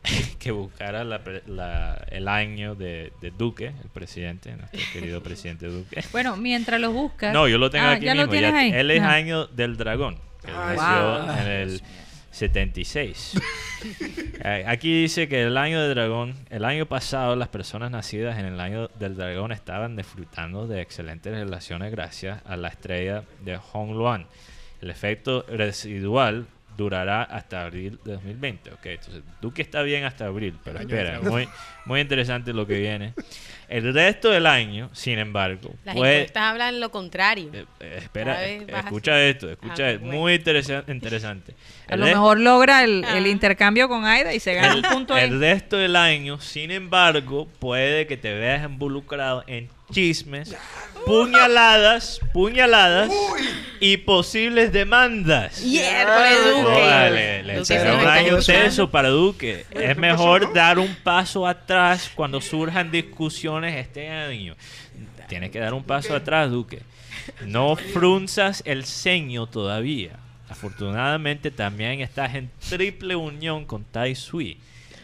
[0.40, 5.68] que buscara la pre- la- el año de, de Duque, el presidente, nuestro querido presidente
[5.68, 6.02] Duque.
[6.14, 7.34] Bueno, mientras lo buscas.
[7.34, 8.34] No, yo lo tengo Ah, aquí ¿ya mismo.
[8.34, 8.72] lo ya- ahí?
[8.72, 9.14] Él es Ah.
[9.14, 10.16] año del dragón.
[10.48, 11.38] Él Ay, nació wow.
[11.42, 11.82] en el
[12.36, 13.42] 76.
[14.44, 18.46] Eh, Aquí dice que el año del dragón, el año pasado las personas nacidas en
[18.46, 23.92] el año del dragón estaban disfrutando de excelentes relaciones gracias a la estrella de Hong
[23.94, 24.28] Luan.
[24.82, 26.48] El efecto residual
[26.78, 28.74] durará hasta abril de 2020.
[28.74, 31.48] Ok, entonces Duque está bien hasta abril, pero espera, muy,
[31.86, 33.14] muy interesante lo que viene.
[33.68, 37.50] El resto del año, sin embargo, Las puede, encuestas hablan lo contrario.
[37.54, 40.20] eh, eh, espera, escucha esto, escucha Ah, esto, bueno.
[40.20, 41.54] muy interesa- interesante.
[41.88, 43.28] A El lo re- mejor logra el, el Ah.
[43.28, 45.24] intercambio con Aida y se gana el, un punto ahí.
[45.30, 50.56] el resto del año, sin embargo, puede que te veas involucrado en chismes,
[51.06, 53.12] puñaladas, puñaladas
[53.80, 55.62] y posibles demandas.
[55.64, 56.82] No, Duque.
[56.82, 59.66] vale, le Duque será se un año tenso para Duque.
[59.72, 64.56] Es mejor dar un paso atrás cuando surjan discusiones este año.
[65.28, 66.82] Tienes que dar un paso atrás, Duque.
[67.46, 70.20] No frunzas el ceño todavía.
[70.50, 74.60] Afortunadamente también estás en triple unión con Tai Sui.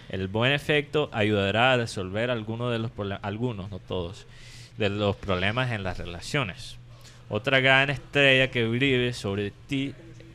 [0.10, 4.28] El buen efecto ayudará a resolver algunos de los problemas, algunos, no todos,
[4.82, 6.78] de los problemas en las relaciones.
[7.30, 9.94] Otra gran estrella que vive sobre ti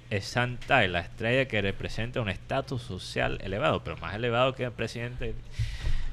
[0.08, 4.72] es Santai, la estrella que representa un estatus social elevado, pero más elevado que el
[4.72, 5.34] presidente.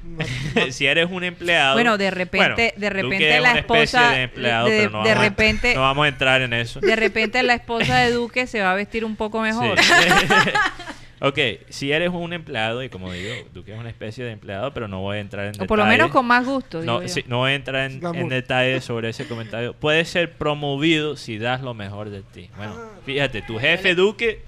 [0.70, 1.74] si eres un empleado.
[1.74, 5.24] Bueno, de repente- de Duque repente la esposa- de empleado, de- pero no de vamos
[5.24, 6.80] a- repente- no vamos a entrar en eso.
[6.80, 9.80] De repente la esposa de Duque se va a vestir un poco mejor.
[9.80, 9.92] Sí.
[11.20, 11.38] ok,
[11.68, 15.00] si eres un empleado, y como digo, Duque es una especie de empleado, pero no
[15.00, 16.12] voy a entrar en O por lo menos detalles.
[16.12, 16.80] con más gusto.
[16.80, 17.08] digo No, yo.
[17.08, 19.72] sí, no voy a entrar en, en detalles sobre ese comentario.
[19.74, 22.50] Puedes ser promovido si das lo mejor de ti.
[22.56, 22.74] Bueno,
[23.06, 24.42] fíjate, tu jefe Duque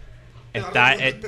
[0.52, 0.94] está...
[0.94, 1.20] eh,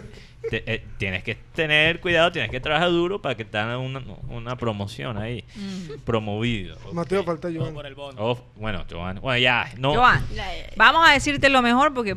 [0.51, 4.01] te- eh, tienes que tener cuidado, tienes que trabajar duro para que te hagan una,
[4.29, 5.45] una promoción ahí.
[5.57, 6.01] Mm.
[6.05, 6.77] Promovido.
[6.85, 6.93] ok.
[6.95, 7.75] Mateo, falta Joan.
[7.75, 8.17] por el bono.
[8.19, 9.21] Oh, bueno, Joan.
[9.21, 9.71] Bueno, ya.
[9.79, 10.25] No, Joan,
[10.77, 12.17] vamos a decirte lo mejor porque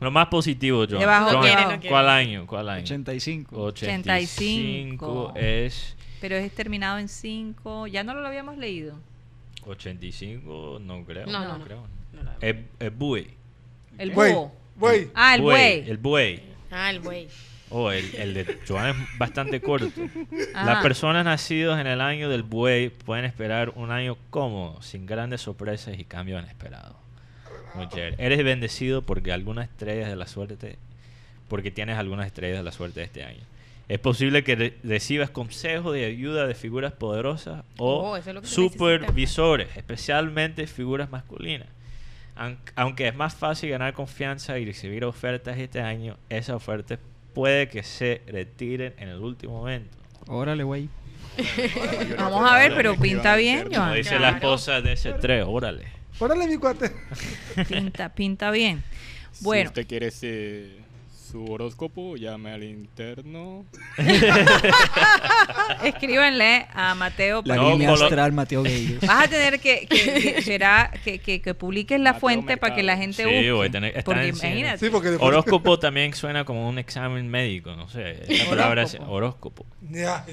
[0.00, 1.00] Lo más positivo, Joan.
[1.00, 1.32] Debajo.
[1.32, 1.88] No quiere, no quiere.
[1.88, 2.46] ¿Cuál año?
[2.46, 2.82] ¿Cuál año?
[2.84, 3.60] 85.
[3.62, 5.96] 85 es...
[6.20, 7.86] pero es terminado en 5.
[7.88, 8.94] Ya no lo habíamos leído.
[9.66, 11.26] 85, no creo.
[11.26, 11.64] No, no, no.
[11.64, 11.86] creo.
[12.12, 13.28] No la- Es, es buey.
[13.98, 14.52] El Buey, búho.
[14.76, 15.10] buey.
[15.14, 15.84] Ah, el buey.
[15.90, 16.42] El buey.
[16.70, 17.28] Ah, el buey.
[17.70, 19.88] Oh, el, el de Joan es bastante corto.
[20.54, 20.64] Ajá.
[20.64, 25.42] Las personas nacidas en el año del buey pueden esperar un año cómodo, sin grandes
[25.42, 26.96] sorpresas y cambios inesperados.
[27.78, 28.16] Muy chévere.
[28.18, 30.76] Eres bendecido porque algunas estrellas de la suerte,
[31.48, 33.40] porque tienes algunas estrellas de la suerte de este año.
[33.88, 39.68] Es posible que re- recibas consejos de ayuda de figuras poderosas o Oh, es supervisores,
[39.76, 41.68] especialmente figuras masculinas.
[42.36, 46.98] Aun- Aunque es más fácil ganar confianza y recibir ofertas este año, esas ofertas
[47.34, 49.96] puede que se retiren en el último momento.
[50.26, 50.88] Órale, güey.
[52.18, 53.94] Vamos a ver, pero pinta bien, Como Joan.
[53.94, 55.84] dice la esposa de ese 3, órale.
[56.20, 56.90] Órale, mi cuate.
[57.68, 58.82] Pinta, pinta bien.
[59.32, 60.76] Si Bueno, usted quiere se-
[61.30, 63.64] su horóscopo, llame al interno.
[65.84, 67.42] Escríbanle a Mateo.
[67.44, 69.00] La para- línea astral Mateo Gueiros.
[69.06, 69.98] Vas a tener que, que,
[70.34, 73.52] que- será que, que, que publiques la fuente para que la gente Sí, busque.
[73.52, 74.60] voy a tener- está Porque en cine.
[74.60, 75.18] imagínate.
[75.20, 78.22] Horóscopo también suena como un examen médico, no sé.
[78.28, 79.66] La palabra es horóscopo.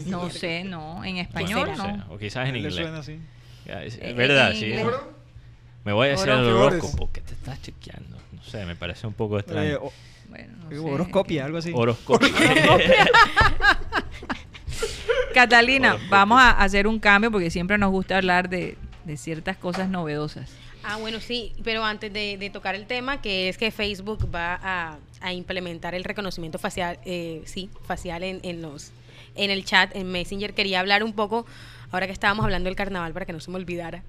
[0.06, 1.04] No sé, no.
[1.04, 1.96] En español Bueno, no.
[1.98, 2.76] sé, O quizás en Le inglés.
[2.76, 3.20] suena así.
[3.66, 4.66] Es, es Eh, verdad, en sí.
[4.68, 4.86] inglés.
[5.86, 7.10] Me voy a hacer el Horóscopo.
[7.14, 8.18] ¿Qué te estás chequeando?
[8.34, 9.70] No sé, me parece un poco extraño.
[9.70, 9.94] Eh, o-
[10.30, 11.72] Bueno, eh, horoscopia, algo así.
[11.74, 12.28] Horoscopia.
[15.34, 19.90] Catalina, vamos a hacer un cambio porque siempre nos gusta hablar de, de ciertas cosas
[19.90, 20.50] novedosas.
[20.84, 24.60] Ah, bueno, sí, pero antes de, de tocar el tema, que es que Facebook va
[24.62, 28.92] a, a implementar el reconocimiento facial, eh, sí, facial en, en los
[29.36, 31.46] en el chat, en Messenger, quería hablar un poco,
[31.92, 34.02] ahora que estábamos hablando del carnaval, para que no se me olvidara.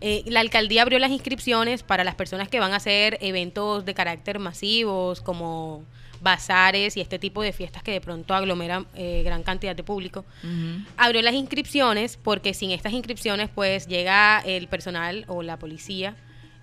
[0.00, 3.94] Eh, la alcaldía abrió las inscripciones para las personas que van a hacer eventos de
[3.94, 5.84] carácter masivos, como
[6.22, 10.24] bazares y este tipo de fiestas que de pronto aglomeran eh, gran cantidad de público.
[10.96, 16.16] Abrió las inscripciones porque sin estas inscripciones pues llega el personal o la policía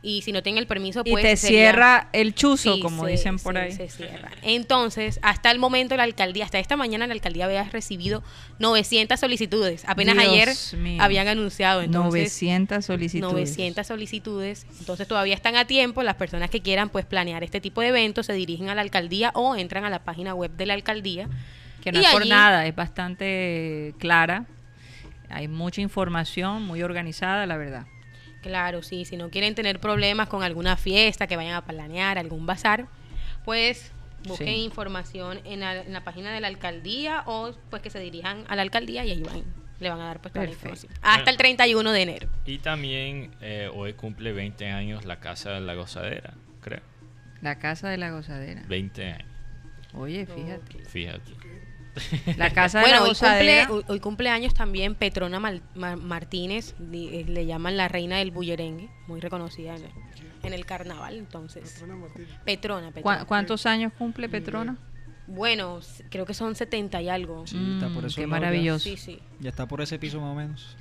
[0.03, 3.05] y si no tienen el permiso Y pues te sería- cierra el chuzo, Sí, como
[3.05, 3.71] se- dicen por se- ahí.
[3.71, 4.29] se cierra.
[4.43, 8.23] Entonces, hasta el momento la alcaldía, hasta esta mañana la alcaldía había recibido
[8.59, 9.83] 900 solicitudes.
[9.87, 10.49] Apenas Dios ayer
[10.79, 11.01] mío.
[11.01, 13.31] habían anunciado entonces 900 solicitudes.
[13.33, 14.67] 900 solicitudes.
[14.79, 16.03] Entonces todavía están a tiempo.
[16.03, 19.31] Las personas que quieran pues planear este tipo de eventos se dirigen a la alcaldía
[19.33, 21.27] o entran a la página web de la alcaldía.
[21.83, 24.45] Que no Y es por allí- nada, es bastante clara.
[25.29, 27.85] Hay mucha información, muy organizada, la verdad.
[28.47, 32.45] Claro, sí, si no quieren tener problemas con alguna fiesta que vayan a planear, algún
[32.45, 32.87] bazar,
[33.43, 33.91] pues
[34.25, 34.63] busquen Sí.
[34.63, 38.55] información en la, en la página de la alcaldía o pues que se dirijan a
[38.55, 39.43] la alcaldía y ahí van,
[39.79, 40.91] le van a dar pues toda la información.
[41.01, 42.29] Hasta el 31 de enero.
[42.45, 46.81] Y también eh, hoy cumple 20 años la Casa de la Gozadera, creo.
[47.41, 48.63] La casa de la gozadera.
[48.67, 49.27] 20 años,
[49.93, 50.79] Oye, fíjate.
[50.89, 51.31] fíjate.
[52.37, 53.71] La casa de Bueno, la hoy cumple, gozadera.
[53.71, 58.17] hoy, hoy cumple años también Petrona Mal- Ma- Martínez, di- eh, le llaman la reina
[58.17, 59.91] del bullerengue, muy reconocida en el,
[60.43, 61.83] en el carnaval, entonces.
[62.43, 62.91] Petrona, Petrona.
[63.01, 64.77] ¿Cuá- ¿Cuántos años cumple Petrona?
[65.27, 65.79] Bueno,
[66.09, 67.45] creo que son 70 y algo.
[67.47, 68.83] Sí, está por Mm, eso qué maravilloso.
[68.85, 69.19] Sí, sí.
[69.41, 70.77] Ya está por ese piso más o menos.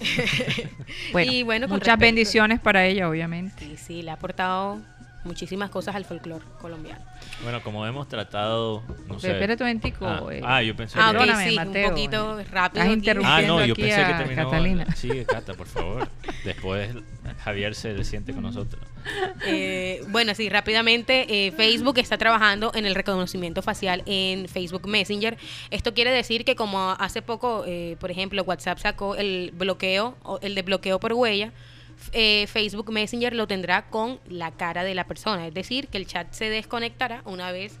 [1.12, 3.64] Bueno, Y bueno, muchas respecto- bendiciones para ella, obviamente.
[3.64, 4.80] Sí, sí, le ha aportado
[5.24, 7.04] muchísimas cosas al folclore colombiano.
[7.42, 9.32] Bueno, como hemos tratado, no sé.
[9.32, 10.40] Espérate un momentico, Ah, eh.
[10.44, 11.16] ah, yo pensé Ah, que...
[11.16, 12.44] ok, Perdóname, sí, Mateo, un poquito eh.
[12.44, 12.64] rápido.
[12.64, 12.92] Estás aquí.
[12.92, 14.44] interrumpiendo Ah, no, yo aquí pensé que terminó.
[14.50, 14.96] Catalina.
[14.96, 16.08] Sigue, Cata, por favor.
[16.44, 16.90] Después
[17.42, 18.82] Javier se siente con nosotros.
[19.46, 25.36] Eh, bueno, sí, rápidamente, eh, Facebook está trabajando en el reconocimiento facial en Facebook Messenger.
[25.70, 30.38] Esto quiere decir que como hace poco, eh, por ejemplo, WhatsApp sacó el bloqueo, o
[30.42, 31.52] el de bloqueo por huella,
[32.12, 35.46] eh, Facebook Messenger lo tendrá con la cara de la persona.
[35.46, 37.78] Es decir, que el chat se desconectará una vez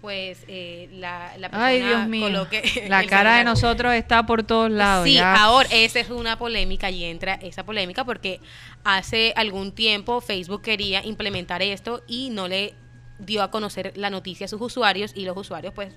[0.00, 2.26] pues eh, la, la persona Ay, Dios mío.
[2.26, 5.06] coloque La cara de nosotros está por todos lados.
[5.06, 5.42] Sí, ya.
[5.42, 8.40] ahora esa es una polémica y entra esa polémica porque
[8.84, 12.74] hace algún tiempo Facebook quería implementar esto y no le
[13.18, 15.94] dio a conocer la noticia a sus usuarios y los usuarios pues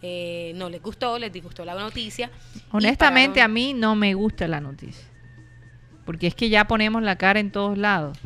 [0.00, 2.30] eh, no les gustó, les disgustó la noticia.
[2.70, 5.07] Honestamente, a mí no me gusta la noticia.
[6.08, 8.16] Porque es que ya ponemos la cara en todos lados.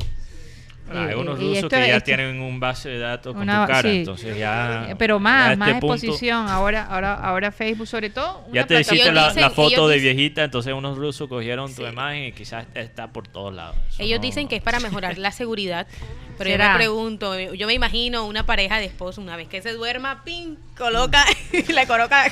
[0.87, 3.41] Bueno, hay Eh, unos rusos esto- que ya esto- tienen un base de datos con
[3.43, 3.97] Una- tu cara, sí.
[3.97, 4.87] entonces ya...
[4.89, 6.47] Eh, Pero ya más, este más punto- exposición.
[6.47, 8.45] Ahora, ahora, ahora Facebook, sobre todo.
[8.47, 12.23] una Ya te hiciste la, foto de dicen- viejita, entonces unos rusos cogieron tu imagen
[12.23, 13.75] y quizás está por todos lados.
[13.89, 15.87] Eso Ellos no- dicen que es para mejorar la seguridad,
[16.37, 19.73] pero yo me pregunto, yo me imagino una pareja de esposos, una vez que se
[19.73, 21.25] duerma, pin, coloca,
[21.67, 22.23] le coloca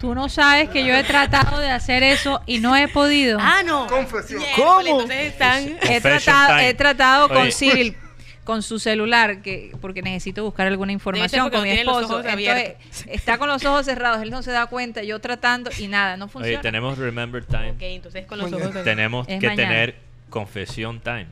[0.00, 3.38] Tú no sabes que yo he tratado de hacer eso y no he podido.
[3.40, 3.86] Ah, no.
[3.86, 4.40] Confesión.
[4.40, 6.68] Miércoles, Entonces están He tratado, time.
[6.68, 7.52] he tratado con Oye.
[7.52, 7.96] Cyril,
[8.44, 12.18] con su celular, que porque necesito buscar alguna información con mi esposo.
[12.18, 12.74] ojos Entonces,
[13.06, 16.26] está con los ojos cerrados, él no se da cuenta, yo tratando y nada, no
[16.26, 16.60] Oye, funciona.
[16.60, 17.70] tenemos Remember Time.
[17.70, 19.68] Ok, entonces con los ojos Tenemos Es que mañana.
[19.70, 19.96] tener
[20.30, 21.26] Confesión Time.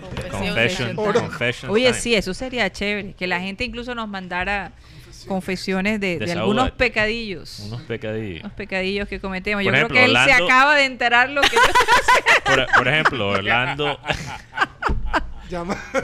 [0.00, 0.30] Confesión.
[0.30, 1.20] Confession, Oro.
[1.20, 1.98] confession Oye, time.
[1.98, 4.72] sí, eso sería chévere, que la gente incluso nos mandara
[5.26, 7.60] confesiones de, algunos pecadillos.
[7.60, 8.40] Unos pecadillos.
[8.44, 9.62] Unos pecadillos que cometemos.
[9.62, 11.62] Por Yo ejemplo, creo que él se acaba de enterar lo que yo
[12.44, 13.98] Por, por ejemplo, Orlando.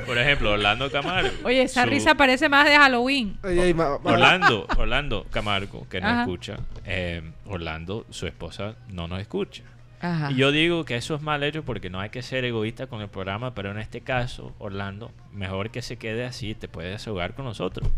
[0.07, 1.31] Por ejemplo, Orlando Camargo.
[1.45, 3.39] Oye, esa Su- risa parece más de Halloween.
[3.75, 6.21] Ma- ma- Orlando, Orlando Camargo, que no Ajá.
[6.23, 6.59] escucha.
[6.85, 9.65] eh, Orlando, su esposa, no nos escucha.
[10.01, 10.31] Ajá.
[10.31, 13.01] Y yo digo que eso es mal hecho porque no hay que ser egoísta con
[13.01, 17.35] el programa, pero en este caso, Orlando, mejor que se quede así, te puedes desahogar
[17.35, 17.89] con nosotros.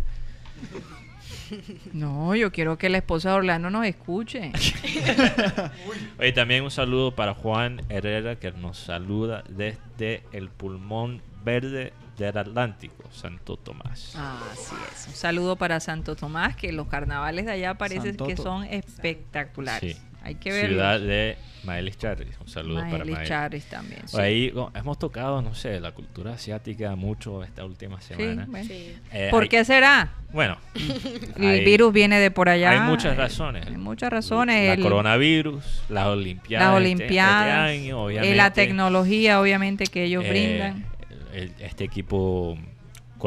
[1.93, 4.53] No, yo quiero que la esposa de Orlando nos escuche.
[6.19, 12.39] Oye, también un saludo para Juan Herrera que nos saluda desde el pulmón verde del
[12.39, 14.17] Atlántico, Santo Tomás.
[14.17, 15.09] Así es.
[15.09, 19.97] Un saludo para Santo Tomás, que los carnavales de allá parece Santo que son espectaculares.
[19.97, 20.03] Sí.
[20.25, 20.69] Hay que verlo.
[20.71, 22.29] Ciudad de Maelis Charris.
[22.41, 23.29] Un saludo para Maelis Maelis.
[23.29, 24.17] Charris también, sí.
[24.19, 28.47] Ahí oh, hemos tocado, no sé, la cultura asiática mucho esta última semana.
[28.49, 28.69] bueno.
[29.13, 30.13] Eh, ¿Por hay- qué será?
[30.33, 30.57] Bueno,
[31.37, 32.71] El hay- virus viene de por allá.
[32.71, 33.67] Hay muchas razones.
[33.67, 34.67] Hay muchas razones.
[34.67, 36.67] La El- coronavirus, las olimpiadas.
[36.73, 38.37] las este- este olimpiadas, año, eh, obviamente.
[38.37, 40.85] la tecnología, obviamente, que ellos Eh, brindan.
[41.35, 42.57] el- este equipo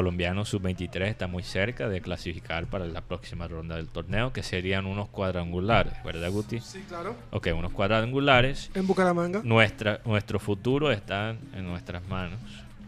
[0.02, 4.86] colombiano sub-23 está muy cerca de clasificar para la próxima ronda del torneo, que serían
[4.86, 6.60] unos cuadrangulares, ¿verdad, Guti?
[6.60, 7.16] Sí, claro.
[7.32, 8.70] Ok, unos cuadrangulares.
[8.76, 9.42] En Bucaramanga.
[9.44, 12.38] Nuestra, nuestro futuro está en nuestras manos.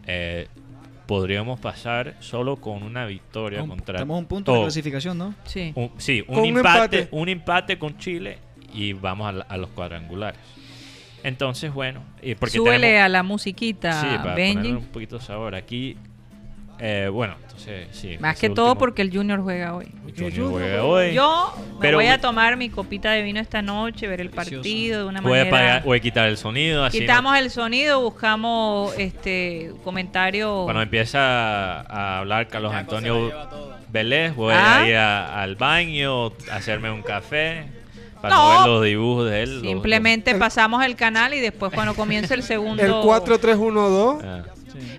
[0.06, 0.46] Eh,
[1.08, 5.34] podríamos pasar solo con una victoria Un- contra Tenemos un punto de clasificación, ¿no?
[5.46, 5.72] Sí.
[5.74, 8.38] Un, sí, un Con un empate, un empate con Chile
[8.72, 10.38] y vamos a, la- a los cuadrangulares.
[11.24, 12.04] Entonces, bueno,
[12.38, 14.70] porque Súbele tenemos- a la musiquita, Sí, para Benji.
[14.70, 15.56] un poquito de sabor.
[15.56, 15.96] Aquí,
[16.80, 18.16] eh, bueno, entonces, sí.
[18.20, 19.88] Más que todo último- porque el Junior juega hoy.
[20.16, 21.12] Junior juega hoy.
[21.14, 25.00] Yo me Pero voy a tomar mi copita de vino esta noche, ver el partido
[25.02, 25.50] de una manera.
[25.50, 26.84] pagar- puede quitar el sonido.
[26.84, 30.62] Así Quitamos el sonido, buscamos este comentario.
[30.64, 33.30] Cuando empieza a hablar Carlos Antonio
[33.90, 34.78] Vélez, voy Ah.
[34.80, 37.64] a ir a- al baño, a hacerme un café,
[38.20, 38.52] para No.
[38.54, 39.52] no ver los dibujos de él.
[39.54, 42.82] los- Simplemente pasamos el canal y después cuando comience el segundo.
[42.82, 44.26] El 4312.
[44.26, 44.44] Ah.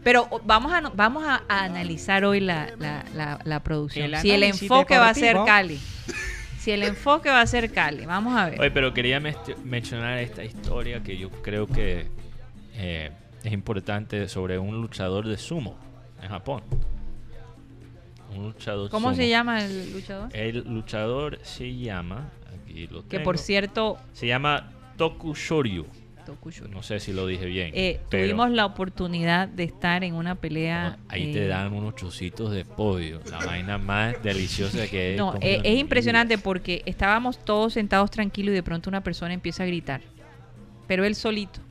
[0.04, 4.14] Pero vamos a vamos a, a analizar hoy la, la, la, la producción.
[4.14, 5.38] El Si el enfoque va a ser.
[5.46, 5.80] Cali.
[6.60, 8.06] Si el enfoque va a ser Cali.
[8.06, 8.60] Vamos a ver.
[8.60, 12.08] Oye, pero quería mencionar esta historia que yo creo que
[12.76, 13.12] eh,
[13.44, 15.76] es importante sobre un luchador de sumo
[16.22, 16.62] en Japón.
[18.36, 19.16] Un luchador ¿Cómo sumo.
[19.16, 20.30] se llama el luchador?
[20.34, 22.30] El luchador se llama,
[22.64, 25.86] aquí lo Que por cierto, se llama Toku Shoryu.
[26.70, 27.72] No sé si lo dije bien.
[27.74, 30.98] eh, pero tuvimos la oportunidad de estar en una pelea.
[31.08, 35.62] ahí eh, te dan unos chocitos de pollo, la vaina más deliciosa que No, eh,
[35.64, 39.66] es mi impresionante porque estábamos todos sentados tranquilos y de pronto una persona empieza a
[39.66, 40.02] gritar.
[40.88, 41.62] Pero él solito.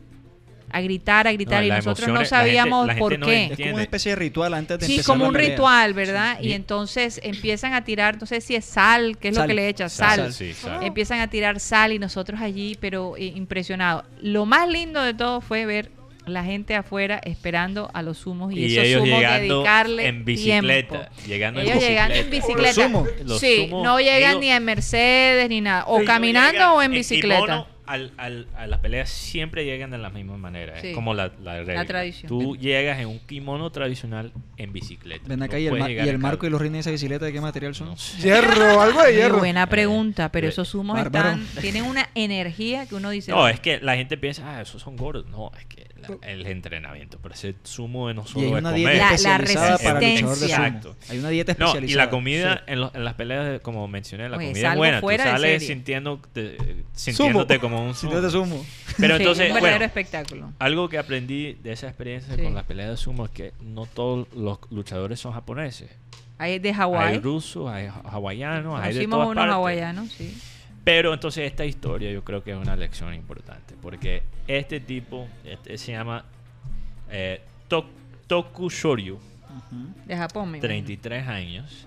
[0.72, 3.01] A gritar, a gritar No, y nosotros emoción no es- la gente- sabíamos la gente
[3.01, 3.44] por no qué.
[3.52, 5.51] Es como una especie de ritual antes de Sí, empezar como la un pelea.
[5.51, 6.38] ritual, ¿verdad?
[6.40, 6.48] Sí.
[6.48, 9.68] Y entonces empiezan a tirar, no sé si es sal, ¿qué es lo que le
[9.68, 9.90] echan?
[9.90, 10.32] Sal, Sal.
[10.32, 10.82] sí, sal.
[10.82, 14.05] Empiezan a tirar sal y nosotros allí, pero eh, impresionados.
[14.20, 15.90] Lo más lindo de todo fue ver
[16.26, 20.24] la gente afuera esperando a los humos y, Y esos ellos humos llegando dedicarle en
[20.24, 21.26] bicicleta, tiempo.
[21.26, 22.62] llegando en ellos llegando en bicicleta.
[22.62, 23.09] Los sumos.
[23.24, 26.92] Los sí, sumos, no llegan ellos- ni en Mercedes ni nada, o caminando o en
[26.92, 27.66] bicicleta.
[27.92, 30.80] Al, al- a las peleas siempre llegan de la misma manera.
[30.80, 30.88] Sí.
[30.88, 31.84] Es como la, la regla.
[31.84, 32.28] tradición.
[32.28, 35.24] Tú llegas en un kimono tradicional en bicicleta.
[35.26, 35.66] Ven acá No y
[35.98, 37.88] el, y marco y los rines de esa bicicleta, ¿de qué material son?
[37.88, 38.22] No sé.
[38.22, 39.38] Hierro, algo de Qué hierro.
[39.38, 41.30] buena pregunta, pero esos humos Bárbaro.
[41.40, 43.32] están, tienen una energía que uno dice.
[43.32, 45.26] No, es que la gente piensa, ah, esos son gordos.
[45.26, 47.18] No, es que la- el entrenamiento.
[47.22, 48.77] Pero ese sumo no Y solo hay es una comer.
[48.77, 50.18] dieta La- la para resistencia.
[50.18, 50.32] sumo.
[50.32, 50.97] Exacto.
[51.09, 51.93] Hay una dieta No, especializada.
[51.93, 54.77] y la comida en, los- en las peleas, de- como mencioné, la Oye, comida es
[54.77, 55.01] buena.
[55.01, 55.66] Tú sales serie.
[55.68, 56.56] sintiéndote,
[56.94, 58.14] sintiéndote como un sumo.
[58.14, 58.64] no te sumo.
[58.98, 60.52] Pero Sí, entonces, un verdadero bueno, espectáculo.
[60.59, 62.43] algo que aprendí de esa experiencia Sí.
[62.43, 65.90] con las peleas de sumo es que no todos los luchadores son japoneses.
[66.39, 67.18] Hay de Hay Hawái.
[67.18, 69.55] rusos, hay ha- hawaianos, hay de todas unos partes.
[69.55, 70.35] hawaianos, sí.
[70.85, 73.74] Pero entonces esta historia yo creo que es una lección importante.
[73.81, 76.24] Porque este tipo este se llama
[77.11, 77.89] eh, To-
[78.27, 79.19] Toku Shoryu,
[80.07, 80.69] De Japón, me imagino.
[80.69, 81.86] 33 años.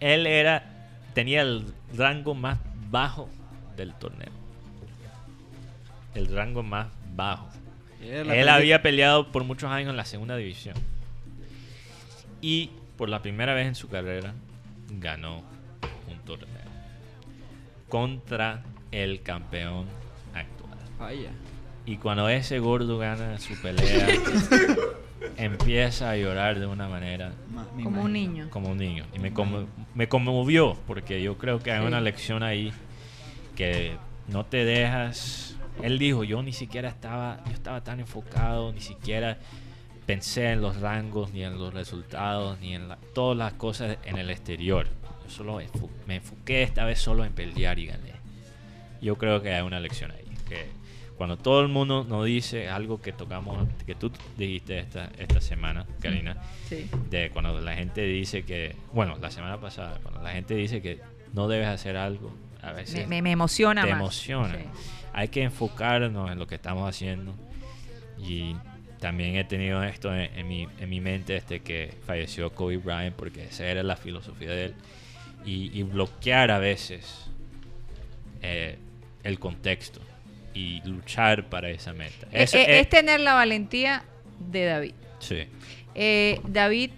[0.00, 0.72] Él era
[1.14, 1.64] tenía el
[1.96, 2.58] rango más
[2.90, 3.28] bajo
[3.76, 4.30] del torneo.
[6.14, 7.48] El rango más bajo.
[8.02, 10.76] Él había peleado por muchos años en la segunda división.
[12.40, 14.34] Y por la primera vez en su carrera
[14.90, 15.42] ganó
[16.10, 16.55] un torneo
[17.88, 19.86] contra el campeón
[20.34, 20.78] actual.
[20.98, 21.30] Vaya.
[21.84, 24.08] Y cuando ese gordo gana su pelea,
[25.36, 27.32] empieza a llorar de una manera
[27.82, 28.48] Como un niño.
[28.50, 29.04] como un niño.
[29.14, 31.86] Y me, conmo- me conmovió porque yo creo que hay Sí.
[31.86, 32.72] una lección ahí
[33.54, 33.96] que
[34.28, 35.56] no te dejas.
[35.82, 39.38] Él dijo, yo ni siquiera estaba, yo estaba tan enfocado, ni siquiera
[40.06, 44.16] pensé en los rangos, ni en los resultados, ni en la- todas las cosas en
[44.18, 44.88] el exterior.
[45.26, 45.60] Yo solo
[46.06, 48.12] me enfoqué esta vez solo en pelear y gané.
[49.02, 50.24] Yo creo que hay una lección ahí.
[50.48, 50.66] Que
[51.16, 55.86] cuando todo el mundo nos dice algo que tocamos, que tú dijiste esta, esta semana,
[56.00, 56.36] Karina,
[56.68, 56.88] Sí.
[57.10, 61.00] de cuando la gente dice que, bueno, la semana pasada, cuando la gente dice que
[61.32, 62.32] no debes hacer algo,
[62.62, 64.00] a veces Me, me- me emociona te más.
[64.00, 64.54] emociona.
[64.54, 64.64] Sí.
[65.12, 67.34] Hay que enfocarnos en lo que estamos haciendo.
[68.18, 68.54] Y
[69.00, 73.14] también he tenido esto en, en mi, en mi mente desde que falleció Kobe Bryant,
[73.16, 74.74] porque esa era la filosofía de él.
[75.46, 77.26] Y, y bloquear a veces
[78.42, 78.76] eh,
[79.22, 80.00] el contexto
[80.52, 82.26] y luchar para esa meta.
[82.32, 84.04] Eh, eh, es- es tener la valentía
[84.38, 84.94] de David.
[85.20, 85.46] sí.
[85.98, 86.90] Eh, David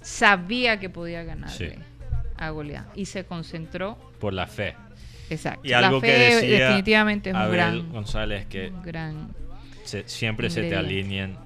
[0.00, 1.74] sabía que podía ganarle Sí.
[2.36, 3.98] a Goliat y se concentró.
[4.18, 4.74] Por la fe.
[5.30, 5.60] Exacto.
[5.66, 9.34] Y algo la que decía definitivamente es un Abel gran, González que un gran
[9.84, 11.36] se- siempre se te alinean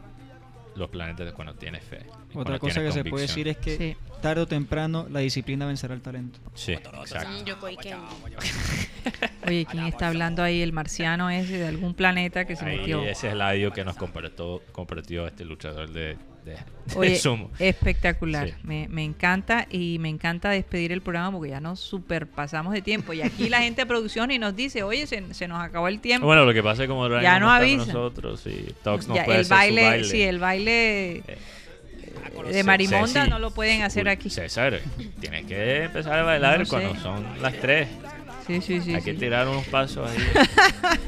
[0.76, 2.00] los planetas cuando tienes fe.
[2.34, 6.00] Otra cosa que se puede decir es que tarde o temprano la disciplina vencerá el
[6.00, 6.38] talento.
[6.54, 7.44] Sí, exacto.
[7.44, 7.94] Yo coí que-
[9.46, 10.62] Oye, ¿quién está hablando ahí?
[10.62, 13.02] El marciano ese de algún planeta que se Ahí, metió.
[13.02, 16.56] ese es el audio que nos compartió, compartió este luchador de, de, de
[16.96, 17.50] Oye, sumo.
[17.58, 18.48] espectacular.
[18.48, 18.54] Sí.
[18.62, 23.12] Me, me encanta y me encanta despedir el programa porque ya nos superpasamos de tiempo.
[23.12, 26.00] Y aquí la gente de producción y nos dice, oye, se, se nos acabó el
[26.00, 26.26] tiempo.
[26.26, 27.46] Bueno, lo que pasa es que como Brian Ya no
[27.76, 30.04] nosotros y Tox no Ya, puede el hacer su baile, baile.
[30.04, 31.38] sí, el baile eh,
[32.46, 34.30] de Ce- marimonda Ceci, no lo pueden hacer aquí.
[34.30, 34.80] César,
[35.20, 36.70] tienes que empezar a bailar No sé.
[36.70, 37.88] cuando son las 3.
[38.46, 38.94] Sí, sí, sí.
[38.94, 40.18] Hay que tirar unos pasos ahí.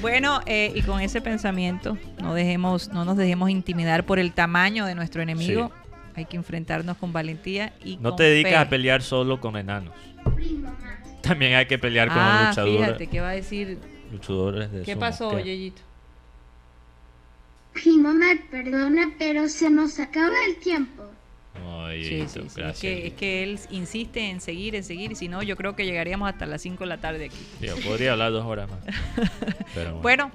[0.00, 4.86] Bueno, eh, y con ese pensamiento, no dejemos, no nos dejemos intimidar por el tamaño
[4.86, 5.72] de nuestro enemigo.
[6.14, 8.56] Hay que enfrentarnos con valentía y No con te dedicas fe.
[8.58, 9.92] a pelear solo con enanos.
[11.20, 12.86] También hay que pelear con Ah, luchadores.
[12.86, 13.78] fíjate, ¿qué va a decir?
[14.12, 15.36] Luchadores de ¿Qué pasó.
[15.40, 15.82] Yeyito?
[17.82, 21.04] Primo Matt, perdona, pero se nos acaba el tiempo.
[21.80, 25.14] Ay, Sí, sí, sí, Es que, es que él insiste en seguir, en seguir, y
[25.14, 27.38] si no, yo creo que llegaríamos hasta las 5 de la tarde aquí.
[27.60, 28.78] Yo podría hablar dos horas más.
[29.74, 30.30] Pero Bueno,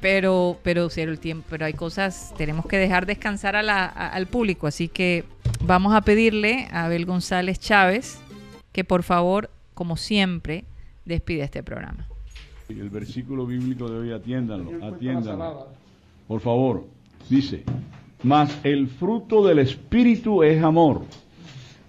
[0.00, 4.08] pero, pero, cero el tiempo, pero hay cosas, tenemos que dejar descansar a la- a-
[4.08, 5.24] al público, así que
[5.62, 8.18] vamos a pedirle a Abel González Chávez
[8.72, 10.64] que por favor, como siempre,
[11.06, 12.06] despide este programa.
[12.68, 15.68] El versículo bíblico de hoy, atiéndanlo, atiéndanlo.
[16.28, 16.86] Por favor,
[17.30, 17.62] dice,
[18.22, 21.02] mas el fruto del Espíritu es amor.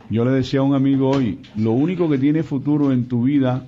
[0.10, 3.68] Yo le decía a un amigo hoy, lo único que tiene futuro en tu vida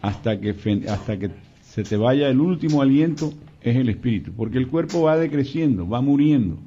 [0.00, 0.54] hasta que,
[0.88, 1.30] hasta que
[1.62, 6.00] se te vaya el último aliento es el Espíritu, porque el cuerpo va decreciendo, va
[6.00, 6.58] muriendo.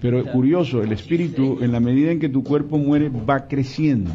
[0.00, 4.12] Pero curioso, el Espíritu, en la medida en que tu cuerpo muere, va creciendo.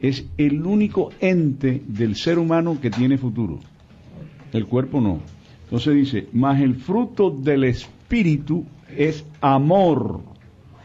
[0.00, 3.60] Es el único ente del ser humano que tiene futuro.
[4.52, 5.20] El cuerpo no.
[5.64, 7.91] Entonces dice, mas el fruto del Espíritu
[8.94, 10.20] es amor,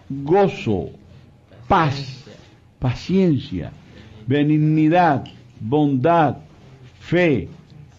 [0.10, 0.91] gozo,
[1.68, 2.24] paz,
[2.80, 3.74] paciencia,
[4.26, 5.26] benignidad,
[5.60, 6.38] bondad,
[6.99, 7.49] fe,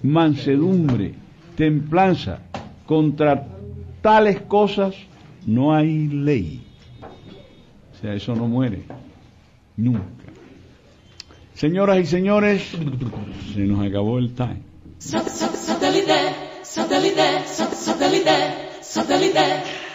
[0.03, 1.13] mansedumbre,
[1.57, 2.41] templanza.
[2.87, 3.47] Contra
[4.01, 4.95] tales cosas
[5.45, 6.63] no hay ley.
[7.93, 8.85] O sea, eso no muere.
[9.77, 10.05] Nunca.
[11.53, 12.63] Señoras y señores,
[13.53, 14.63] se nos acabó el time.
[18.89, 19.88] Satellite.